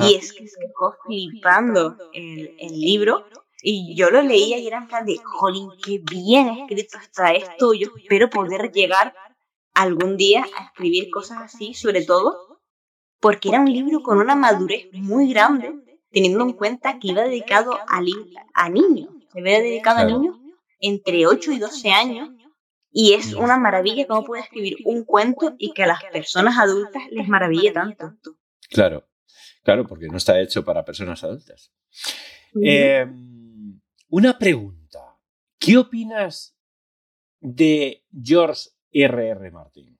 [0.00, 3.26] y es que se quedó flipando el, el, libro
[3.62, 7.74] y yo lo leía y era en plan de, jolín, qué bien escrito está esto,
[7.74, 9.14] yo espero poder llegar
[9.74, 12.60] algún día a escribir cosas así, sobre todo
[13.20, 15.74] porque era un libro con una madurez muy grande,
[16.10, 18.00] teniendo en cuenta que iba dedicado a,
[18.54, 20.36] a niños, se había dedicado a niños
[20.80, 22.30] entre 8 y 12 años,
[22.96, 27.02] y es una maravilla cómo puede escribir un cuento y que a las personas adultas
[27.10, 28.14] les maraville tanto.
[28.70, 29.08] Claro,
[29.64, 31.72] claro, porque no está hecho para personas adultas.
[32.54, 33.80] Em,
[34.10, 35.18] una pregunta,
[35.58, 36.56] ¿qué opinas
[37.40, 39.28] de George R.R.
[39.28, 39.50] R.
[39.50, 39.98] Martin?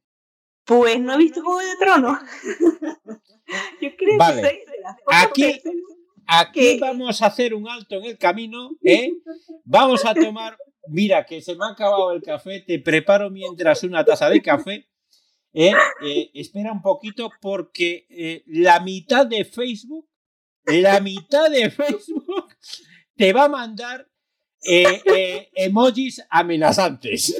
[0.64, 2.18] Pues no he visto Juego de Tronos.
[3.80, 4.42] Yo creo vale.
[4.42, 4.64] que
[5.10, 5.62] aquí,
[6.28, 9.12] aquí vamos a hacer un alto en el camino, ¿eh?
[9.64, 10.56] Vamos a tomar.
[10.88, 14.88] Mira, que se me ha acabado el café, te preparo mientras una taza de café.
[15.52, 15.72] ¿eh?
[16.02, 20.08] Eh, espera un poquito porque eh, la mitad de Facebook,
[20.66, 22.54] la mitad de Facebook
[23.16, 24.08] te va a mandar
[24.66, 27.36] emojis amenazantes.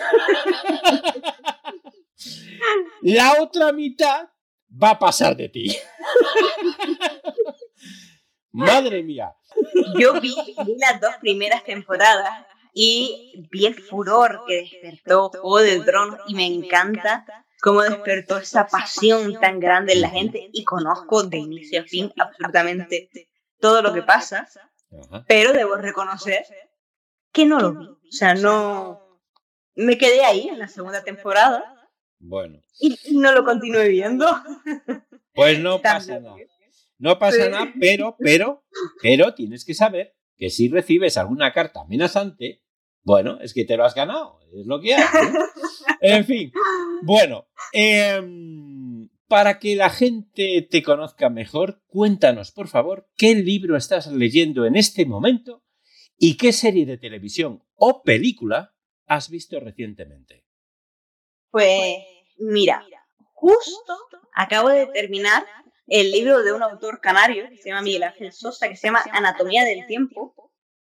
[3.02, 4.28] La otra mitad
[4.70, 5.76] va a pasar de ti.
[8.52, 9.34] Madre mía.
[9.98, 10.34] Yo vi,
[10.78, 16.46] las dos primeras temporadas y vi el furor que despertó Juego del Trono y me
[16.46, 17.24] encanta
[17.60, 22.12] cómo despertó esa pasión tan grande en la gente y conozco de inicio a fin
[22.18, 23.08] absolutamente
[23.58, 24.48] todo lo que pasa,
[25.26, 26.44] pero debo reconocer
[27.32, 27.86] que no lo vi.
[27.86, 29.00] O sea, no...
[29.76, 31.74] Me quedé ahí en la segunda temporada
[32.26, 32.60] bueno.
[32.80, 34.26] Y, no lo continúe viendo.
[35.34, 36.36] Pues no pasa nada.
[36.98, 38.64] No pasa nada, pero, pero,
[39.02, 42.62] pero tienes que saber que si recibes alguna carta amenazante,
[43.04, 45.04] bueno, es que te lo has ganado, es lo que hay.
[46.00, 46.52] en fin,
[47.02, 54.06] bueno, em, para que la gente te conozca mejor, cuéntanos, por favor, qué libro estás
[54.06, 55.62] leyendo en este momento
[56.18, 58.74] y qué serie de televisión o película
[59.06, 60.46] has visto recientemente.
[61.50, 61.98] Pues
[62.38, 62.84] mira,
[63.32, 63.96] justo
[64.34, 65.44] acabo de terminar
[65.86, 69.04] el libro de un autor canario que se llama Miguel Ángel Sosa, que se llama
[69.12, 70.43] Anatomía del Tiempo.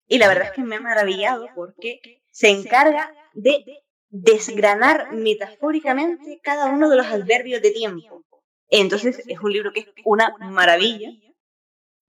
[0.07, 6.67] Y la verdad es que me ha maravillado porque se encarga de desgranar metafóricamente cada
[6.67, 8.23] uno de los adverbios de tiempo.
[8.69, 11.09] Entonces es un libro que es una maravilla.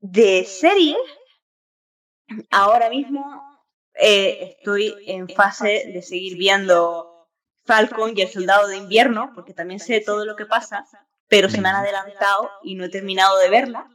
[0.00, 0.96] De serie,
[2.50, 3.42] ahora mismo
[3.94, 7.28] eh, estoy en fase de seguir viendo
[7.64, 10.86] Falcon y el Soldado de Invierno, porque también sé todo lo que pasa,
[11.26, 13.90] pero se me han adelantado y no he terminado de verla.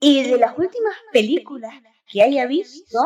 [0.00, 1.74] Y de las últimas películas
[2.06, 2.98] que haya visto,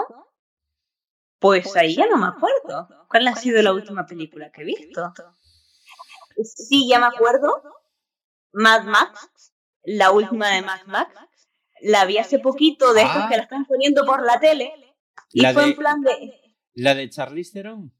[1.39, 2.89] pues ahí ya no me acuerdo.
[3.09, 5.13] ¿Cuál ha sido la última película que he visto?
[6.43, 7.63] Sí, ya me acuerdo.
[8.53, 9.53] Mad Max,
[9.83, 11.15] la última de Mad Max.
[11.81, 14.73] La vi hace poquito de estos que la están poniendo por la tele.
[15.33, 16.41] Y fue en plan de.
[16.75, 17.93] ¿La de Charlize Theron?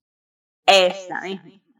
[0.67, 1.21] Esa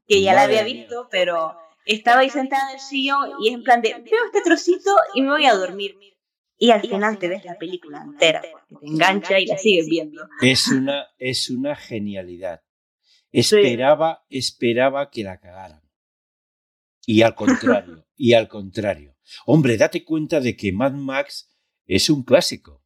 [0.07, 3.63] Que ya la había visto, pero estaba ahí sentada en el sillón y es en
[3.65, 3.95] plan de.
[3.95, 5.99] Veo este trocito y me voy a dormir.
[6.59, 10.29] Y al final te ves la película entera, porque te engancha y la sigues viendo.
[10.43, 12.63] Es una, es una genialidad.
[13.31, 15.83] Esperaba, esperaba que la cagaran.
[17.07, 19.17] Y al contrario, y al contrario.
[19.47, 21.57] Hombre, date cuenta de que Mad Max
[21.87, 22.85] es un clásico.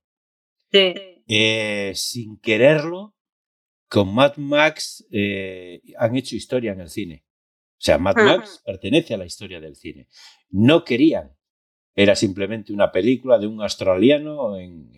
[0.70, 0.94] Sí.
[1.26, 3.16] Eh, sin quererlo,
[3.88, 7.24] con Mad Max eh, han hecho historia en el cine.
[7.78, 10.08] O sea, Mad Max pertenece a la historia del cine.
[10.50, 11.36] No querían
[11.94, 14.90] era simplemente una película de un australiano en,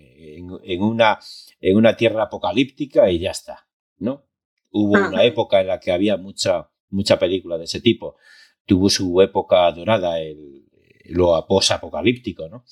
[0.81, 1.19] una,
[1.61, 3.67] en una tierra apocalíptica y ya está,
[3.99, 4.27] ¿no?
[4.71, 8.17] Hubo una época en la que había mucha, mucha película de ese tipo.
[8.67, 10.65] Tuvo su época dorada, el,
[11.05, 12.65] lo apocalíptico ¿no?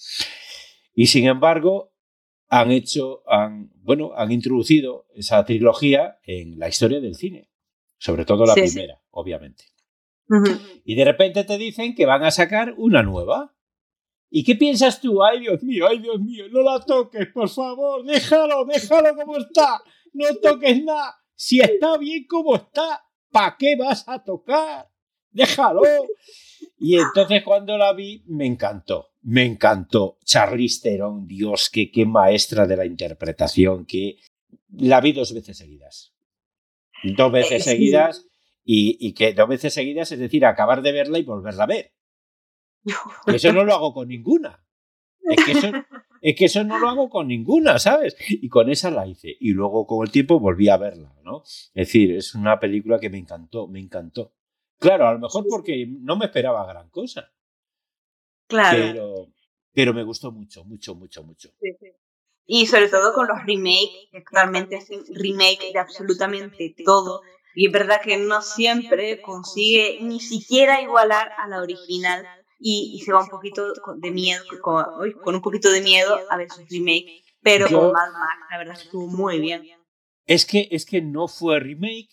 [0.94, 1.93] Y sin embargo,
[2.49, 7.49] han hecho, han, bueno, han introducido esa trilogía en la historia del cine.
[7.97, 9.65] Sobre todo la primera, obviamente.
[10.85, 13.55] Y de repente te dicen que van a sacar una nueva.
[14.35, 15.23] ¿Y qué piensas tú?
[15.23, 19.83] Ay, Dios mío, ay, Dios mío, no la toques, por favor, déjalo, déjalo como está,
[20.15, 21.17] no toques nada.
[21.35, 24.89] Si está bien como está, ¿para qué vas a tocar?
[25.31, 25.83] Déjalo.
[26.79, 30.17] Y entonces cuando la vi, me encantó, me encantó.
[30.25, 34.17] Charlize Theron, Dios, qué, qué maestra de la interpretación, que
[34.71, 36.15] la vi dos veces seguidas.
[37.05, 38.25] Dos veces seguidas
[38.65, 41.93] y, y que dos veces seguidas, es decir, acabar de verla y volverla a ver.
[43.27, 44.59] Eso no lo hago con ninguna.
[45.25, 45.69] Es que, eso,
[46.21, 48.17] es que eso no lo hago con ninguna, ¿sabes?
[48.29, 49.37] Y con esa la hice.
[49.39, 51.43] Y luego con el tiempo volví a verla, ¿no?
[51.45, 54.33] Es decir, es una película que me encantó, me encantó.
[54.79, 57.31] Claro, a lo mejor porque no me esperaba gran cosa.
[58.49, 58.77] Claro.
[58.77, 59.29] Pero,
[59.73, 61.51] pero me gustó mucho, mucho, mucho, mucho.
[62.47, 67.23] Y sobre todo con los remakes, que actualmente es remake de absolutamente todo.
[67.55, 72.27] Y es verdad que no siempre consigue ni siquiera igualar a la original
[72.63, 74.85] y, se va un poquito de miedo, con,
[75.23, 78.77] con, un poquito de miedo a ver su remake, pero con Mad Max, la verdad
[78.81, 79.63] estuvo muy bien.
[80.27, 82.09] Es que, es que no fue remake,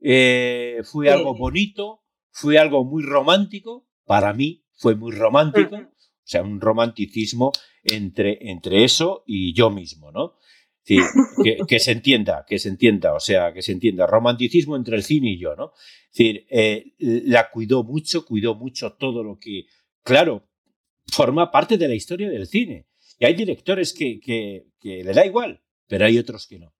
[0.00, 6.42] eh, fue algo bonito, fue algo muy romántico, para mí fue muy romántico, o sea,
[6.42, 7.52] un romanticismo
[7.84, 10.34] entre, entre eso y yo mismo, ¿no?
[10.82, 10.98] Sí,
[11.42, 15.04] que, que, se entienda, que se entienda, o sea, que se entienda, romanticismo entre el
[15.04, 15.72] cine y yo, ¿no?
[16.10, 19.66] Es decir, eh, la cuidó mucho, cuidó mucho todo lo que,
[20.04, 20.48] claro,
[21.12, 22.86] forma parte de la historia del cine.
[23.18, 24.66] Y hay directores que, que,
[25.04, 26.74] le da igual, pero hay otros que no.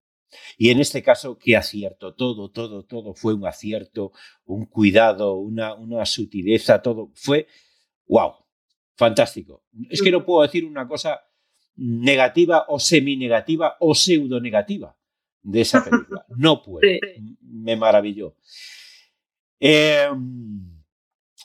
[0.58, 4.12] Y en este caso, qué acierto, todo, todo, todo fue un acierto,
[4.44, 7.46] un cuidado, una, una sutileza, todo fue,
[8.06, 8.34] wow,
[8.96, 9.64] fantástico.
[9.88, 11.20] Es que no puedo decir una cosa
[11.76, 14.96] negativa o semi-negativa o pseudo-negativa
[15.42, 16.26] de esa película.
[16.36, 16.80] No puedo.
[17.42, 18.36] Me maravilló.
[19.60, 20.82] Em,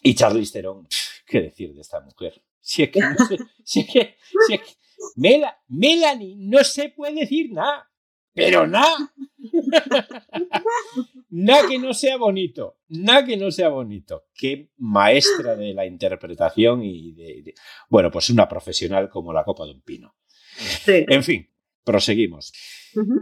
[0.02, 0.88] y Charlize Theron,
[1.30, 2.42] ¿Qué decir de esta mujer?
[2.60, 4.16] Si es que, no sé, si es que,
[4.48, 4.74] si es que
[5.68, 7.88] Melanie, no se puede decir nada,
[8.34, 9.14] pero nada.
[11.30, 14.26] nada que no sea bonito, nada que no sea bonito.
[14.34, 17.54] Qué maestra de la interpretación y de,
[17.90, 20.16] bueno, pues una profesional como la copa de un pino.
[20.88, 21.48] En fin,
[21.84, 22.52] proseguimos.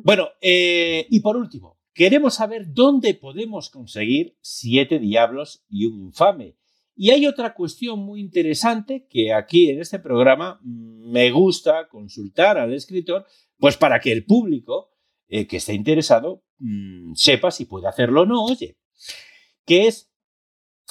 [0.03, 6.55] Bueno, eh, y por último, queremos saber dónde podemos conseguir siete diablos y un infame.
[6.99, 12.73] Y hay otra cuestión muy interesante que aquí en este programa me gusta consultar al
[12.73, 13.27] escritor,
[13.59, 14.89] pues para que el público
[15.27, 18.79] eh, que esté interesado mm, sepa si puede hacerlo o no, oye,
[19.63, 20.11] que es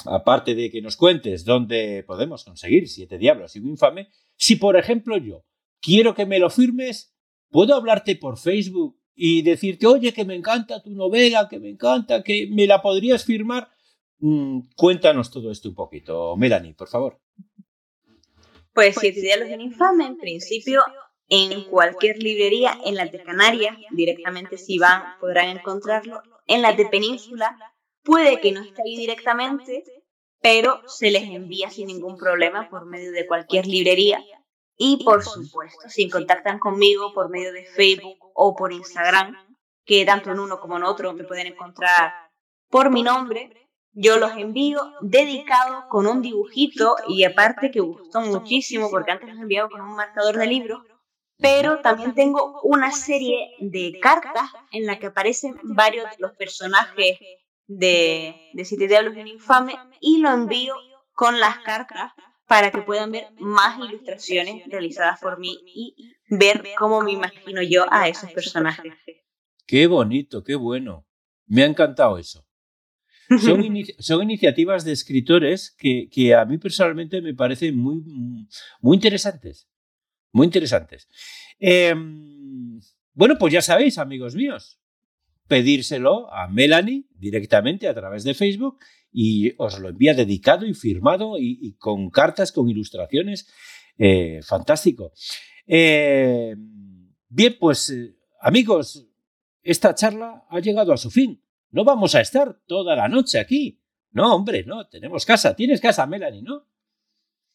[0.04, 4.76] aparte de que nos cuentes dónde podemos conseguir Siete Diablos y un Infame, si por
[4.76, 5.44] ejemplo yo
[5.80, 7.16] quiero que me lo firmes,
[7.50, 12.22] ¿puedo hablarte por Facebook y decirte, oye, que me encanta tu novela, que me encanta,
[12.22, 13.70] que me la podrías firmar?
[14.18, 16.36] Mm, cuéntanos todo esto un poquito.
[16.36, 17.20] Melanie, por favor.
[18.72, 20.82] Pues Siete Diablos y un Infame, en principio,
[21.28, 26.86] en cualquier librería, en la de Canarias, directamente si van podrán encontrarlo, en la de
[26.86, 27.56] Península
[28.06, 29.82] Puede que no esté ahí directamente,
[30.40, 34.22] pero se les envía sin ningún problema por medio de cualquier librería.
[34.76, 39.34] Y por supuesto, si contactan conmigo por medio de Facebook o por Instagram,
[39.84, 42.12] que tanto en uno como en otro me pueden encontrar
[42.70, 43.65] por mi nombre,
[43.96, 49.38] yo los envío dedicado con un dibujito y aparte que gustó muchísimo porque antes los
[49.38, 50.84] enviaba con un marcador de libro,
[51.38, 57.18] pero también tengo una serie de cartas en la que aparecen varios de los personajes
[57.66, 60.74] de, de Siete Diablos y Infame y lo envío
[61.14, 62.12] con las cartas
[62.46, 67.86] para que puedan ver más ilustraciones realizadas por mí y ver cómo me imagino yo
[67.90, 68.92] a esos personajes.
[69.66, 71.06] Qué bonito, qué bueno.
[71.46, 72.46] Me ha encantado eso.
[73.40, 73.62] Son,
[73.98, 78.02] son iniciativas de escritores que, que, a mí personalmente me parecen muy,
[78.80, 79.68] muy interesantes.
[80.32, 81.08] Muy interesantes.
[81.58, 82.80] Em,
[83.14, 84.78] bueno, pues ya sabéis, amigos míos,
[85.48, 88.78] pedírselo a Melanie directamente a través de Facebook
[89.10, 93.48] y os lo envía dedicado y firmado y, con cartas, con ilustraciones.
[93.98, 95.12] Eh, fantástico.
[95.66, 96.54] Eh,
[97.28, 99.08] bien, pues eh, amigos,
[99.62, 101.42] esta charla ha llegado a su fin.
[101.70, 103.80] No vamos a estar toda la noche aquí.
[104.10, 105.54] No, hombre, no, tenemos casa.
[105.54, 106.66] Tienes casa, Melanie, ¿no?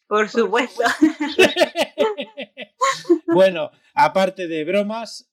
[0.07, 0.83] Por supuesto.
[3.27, 5.29] bueno, aparte de bromas,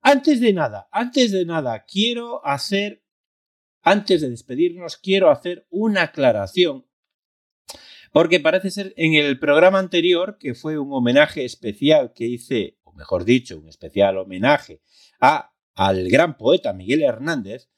[0.00, 3.04] antes de nada, antes de nada, quiero hacer,
[3.82, 6.86] antes de despedirnos, quiero hacer una aclaración.
[8.12, 12.92] Porque parece ser en el programa anterior, que fue un homenaje especial que hice, o
[12.92, 14.80] mejor dicho, un especial homenaje
[15.20, 17.68] a, al gran poeta Miguel Hernández,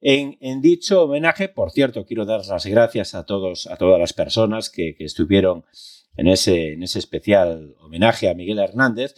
[0.00, 4.68] en, dicho homenaje, por cierto, quiero dar las gracias a todos, a todas las personas
[4.68, 5.64] que, estuvieron
[6.16, 9.14] en ese, en ese especial homenaje a Miguel Hernández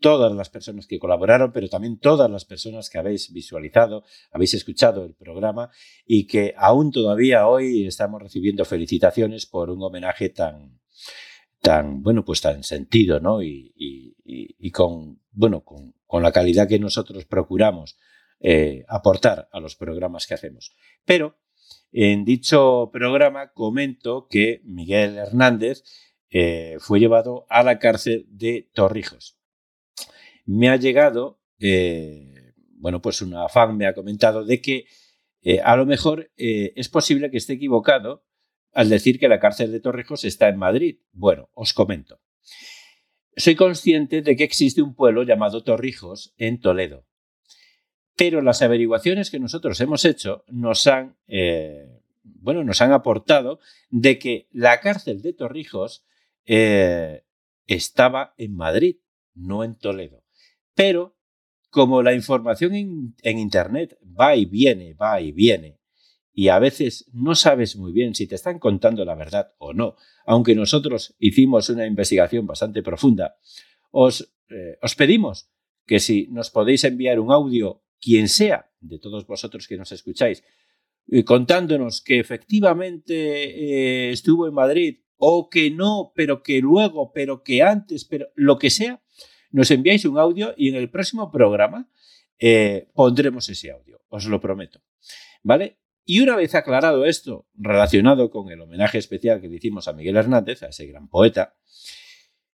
[0.00, 5.04] todas las personas que colaboraron, pero también todas las personas que habéis visualizado, habéis escuchado
[5.04, 5.70] el programa
[6.06, 10.78] y que aún todavía hoy estamos recibiendo felicitaciones por un homenaje tan,
[11.60, 13.42] tan bueno, pues tan sentido, ¿no?
[13.42, 14.14] Y,
[14.72, 17.96] con, bueno, con, la calidad que nosotros procuramos
[18.40, 20.74] eh, aportar a los programas que hacemos.
[21.04, 21.38] Pero
[21.92, 25.82] en dicho programa comento que Miguel Hernández
[26.30, 29.38] eh, fue llevado a la cárcel de Torrijos
[30.46, 34.86] me ha llegado, eh, bueno, pues una fan me ha comentado de que
[35.62, 38.24] a lo mejor es posible que esté equivocado
[38.76, 40.98] al decir que la cárcel de Torrijos está en Madrid.
[41.12, 42.20] Bueno, os comento.
[43.34, 47.06] Soy consciente de que existe un pueblo llamado Torrijos en Toledo,
[48.16, 51.16] pero las averiguaciones que nosotros hemos hecho nos han,
[52.22, 56.04] bueno, nos han aportado de que la cárcel de Torrijos
[56.44, 58.96] estaba en Madrid,
[59.34, 60.22] no en Toledo.
[60.74, 61.16] Pero
[61.70, 65.78] como la información en, Internet va y viene, va y viene,
[66.38, 69.96] y a veces no sabes muy bien si te están contando la verdad o no,
[70.26, 73.38] aunque nosotros hicimos una investigación bastante profunda,
[73.90, 75.50] os, eh, os pedimos
[75.86, 80.44] que si nos podéis enviar un audio, quien sea, de todos vosotros que nos escucháis,
[81.10, 87.42] eh, contándonos que efectivamente eh, estuvo en Madrid o que no, pero que luego, pero
[87.42, 89.02] que antes, pero lo que sea,
[89.52, 91.88] nos enviáis un audio y en el próximo programa
[92.92, 94.82] pondremos ese audio, os lo prometo.
[95.42, 95.78] ¿Vale?
[96.08, 100.16] Y una vez aclarado esto, relacionado con el homenaje especial que le hicimos a Miguel
[100.16, 101.56] Hernández, a ese gran poeta,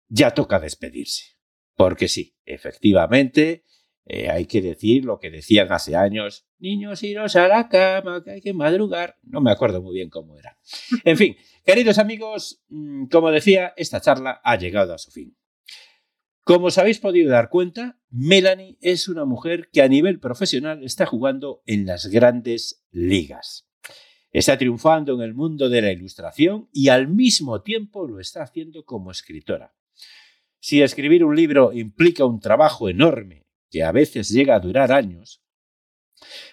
[0.10, 1.38] ya toca despedirse.
[1.74, 3.64] Porque sí, efectivamente,
[4.06, 8.32] eh, hay que decir lo que decían hace años, niños, iros a la cama, que
[8.32, 9.16] hay que madrugar.
[9.24, 10.58] No me acuerdo muy bien cómo era.
[11.06, 15.38] En fin, queridos amigos, mm, como decía, esta charla ha llegado a su fin.
[16.48, 21.06] Como os habéis podido dar cuenta, Melanie es una mujer que a nivel profesional está
[21.06, 23.68] jugando en las grandes ligas.
[24.32, 28.86] Está triunfando en el mundo de la ilustración y al mismo tiempo lo está haciendo
[28.86, 29.76] como escritora.
[30.60, 35.44] Si escribir un libro implica un trabajo enorme que a veces llega a durar años,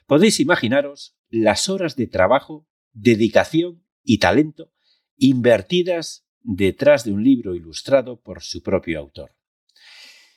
[0.08, 4.72] podéis imaginaros las horas de trabajo, dedicación y talento
[5.16, 9.36] invertidas detrás de un libro ilustrado por su propio autor.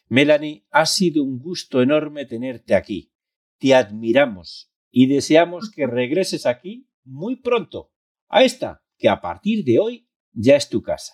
[0.10, 3.12] Melanie, ha sido un gusto enorme tenerte aquí.
[3.60, 7.92] Te admiramos y deseamos que regreses aquí muy pronto.
[8.30, 11.14] a esta, que a partir de hoy ya es tu casa.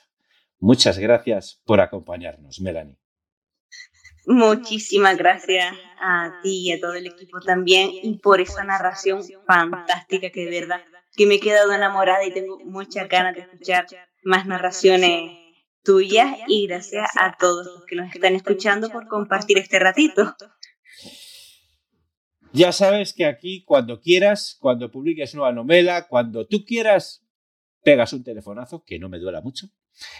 [0.60, 2.98] Muchas gracias por acompañarnos, Melanie.
[4.26, 10.30] Muchísimas gracias a ti y a todo el equipo también y por esa narración fantástica
[10.30, 10.82] que de verdad
[11.16, 13.86] que me he quedado enamorada y tengo muchas ganas de escuchar
[14.24, 15.43] más narraciones
[15.84, 20.36] tuyas y gracias a todos los que nos están escuchando por compartir este ratito.
[22.54, 27.26] Ya sabes que aquí cuando quieras, cuando publiques nueva novela, cuando tú quieras,
[27.84, 29.68] pegas un telefonazo, que no me duela mucho,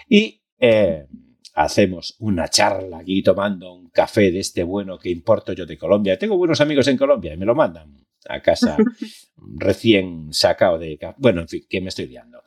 [0.10, 1.08] y eh,
[1.54, 6.18] hacemos una charla aquí tomando un café de este bueno que importo yo de Colombia.
[6.18, 8.78] Tengo buenos amigos en Colombia y me lo mandan a casa
[9.38, 11.00] recién sacado de...
[11.18, 12.42] Bueno, en fin, que me estoy liando.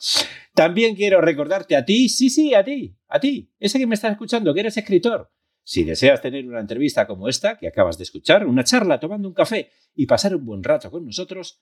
[0.54, 4.12] También quiero recordarte a ti, sí, sí, a ti, a ti, ese que me estás
[4.12, 5.30] escuchando, que eres escritor.
[5.62, 9.34] Si deseas tener una entrevista como esta que acabas de escuchar, una charla tomando un
[9.34, 11.60] café y pasar un buen rato con nosotros,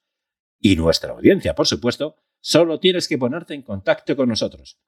[0.61, 4.81] y nuestra audiencia, por supuesto, solo tienes que ponerte en contacto con nosotros.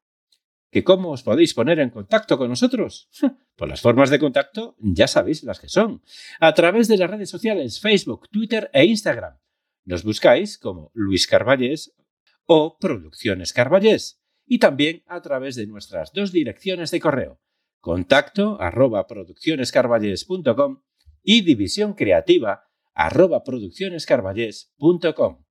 [0.70, 3.08] ¿Que cómo os podéis poner en contacto con nosotros?
[3.56, 6.02] Pues las formas de contacto ya sabéis las que son.
[6.40, 9.38] A través de las redes sociales Facebook, Twitter e Instagram.
[9.86, 11.96] Nos buscáis como Luis Carballés
[12.44, 14.20] o Producciones Carballés.
[14.46, 17.40] Y también a través de nuestras dos direcciones de correo.
[17.80, 20.82] Contacto arroba produccionescarballés.com
[21.22, 25.46] y división creativa arroba produccionescarballés.com.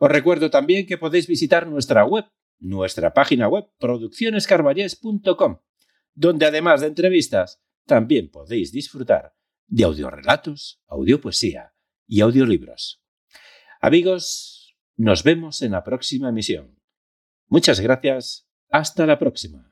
[0.00, 2.26] Os recuerdo también que podéis visitar nuestra web
[2.62, 5.58] nuestra página web produccionescarballés.com,
[6.14, 9.34] donde además de entrevistas, también podéis disfrutar
[9.66, 11.74] de audiorelatos, audiopoesía
[12.06, 13.02] y audiolibros.
[13.80, 16.78] Amigos, nos vemos en la próxima emisión.
[17.48, 19.71] Muchas gracias, hasta la próxima.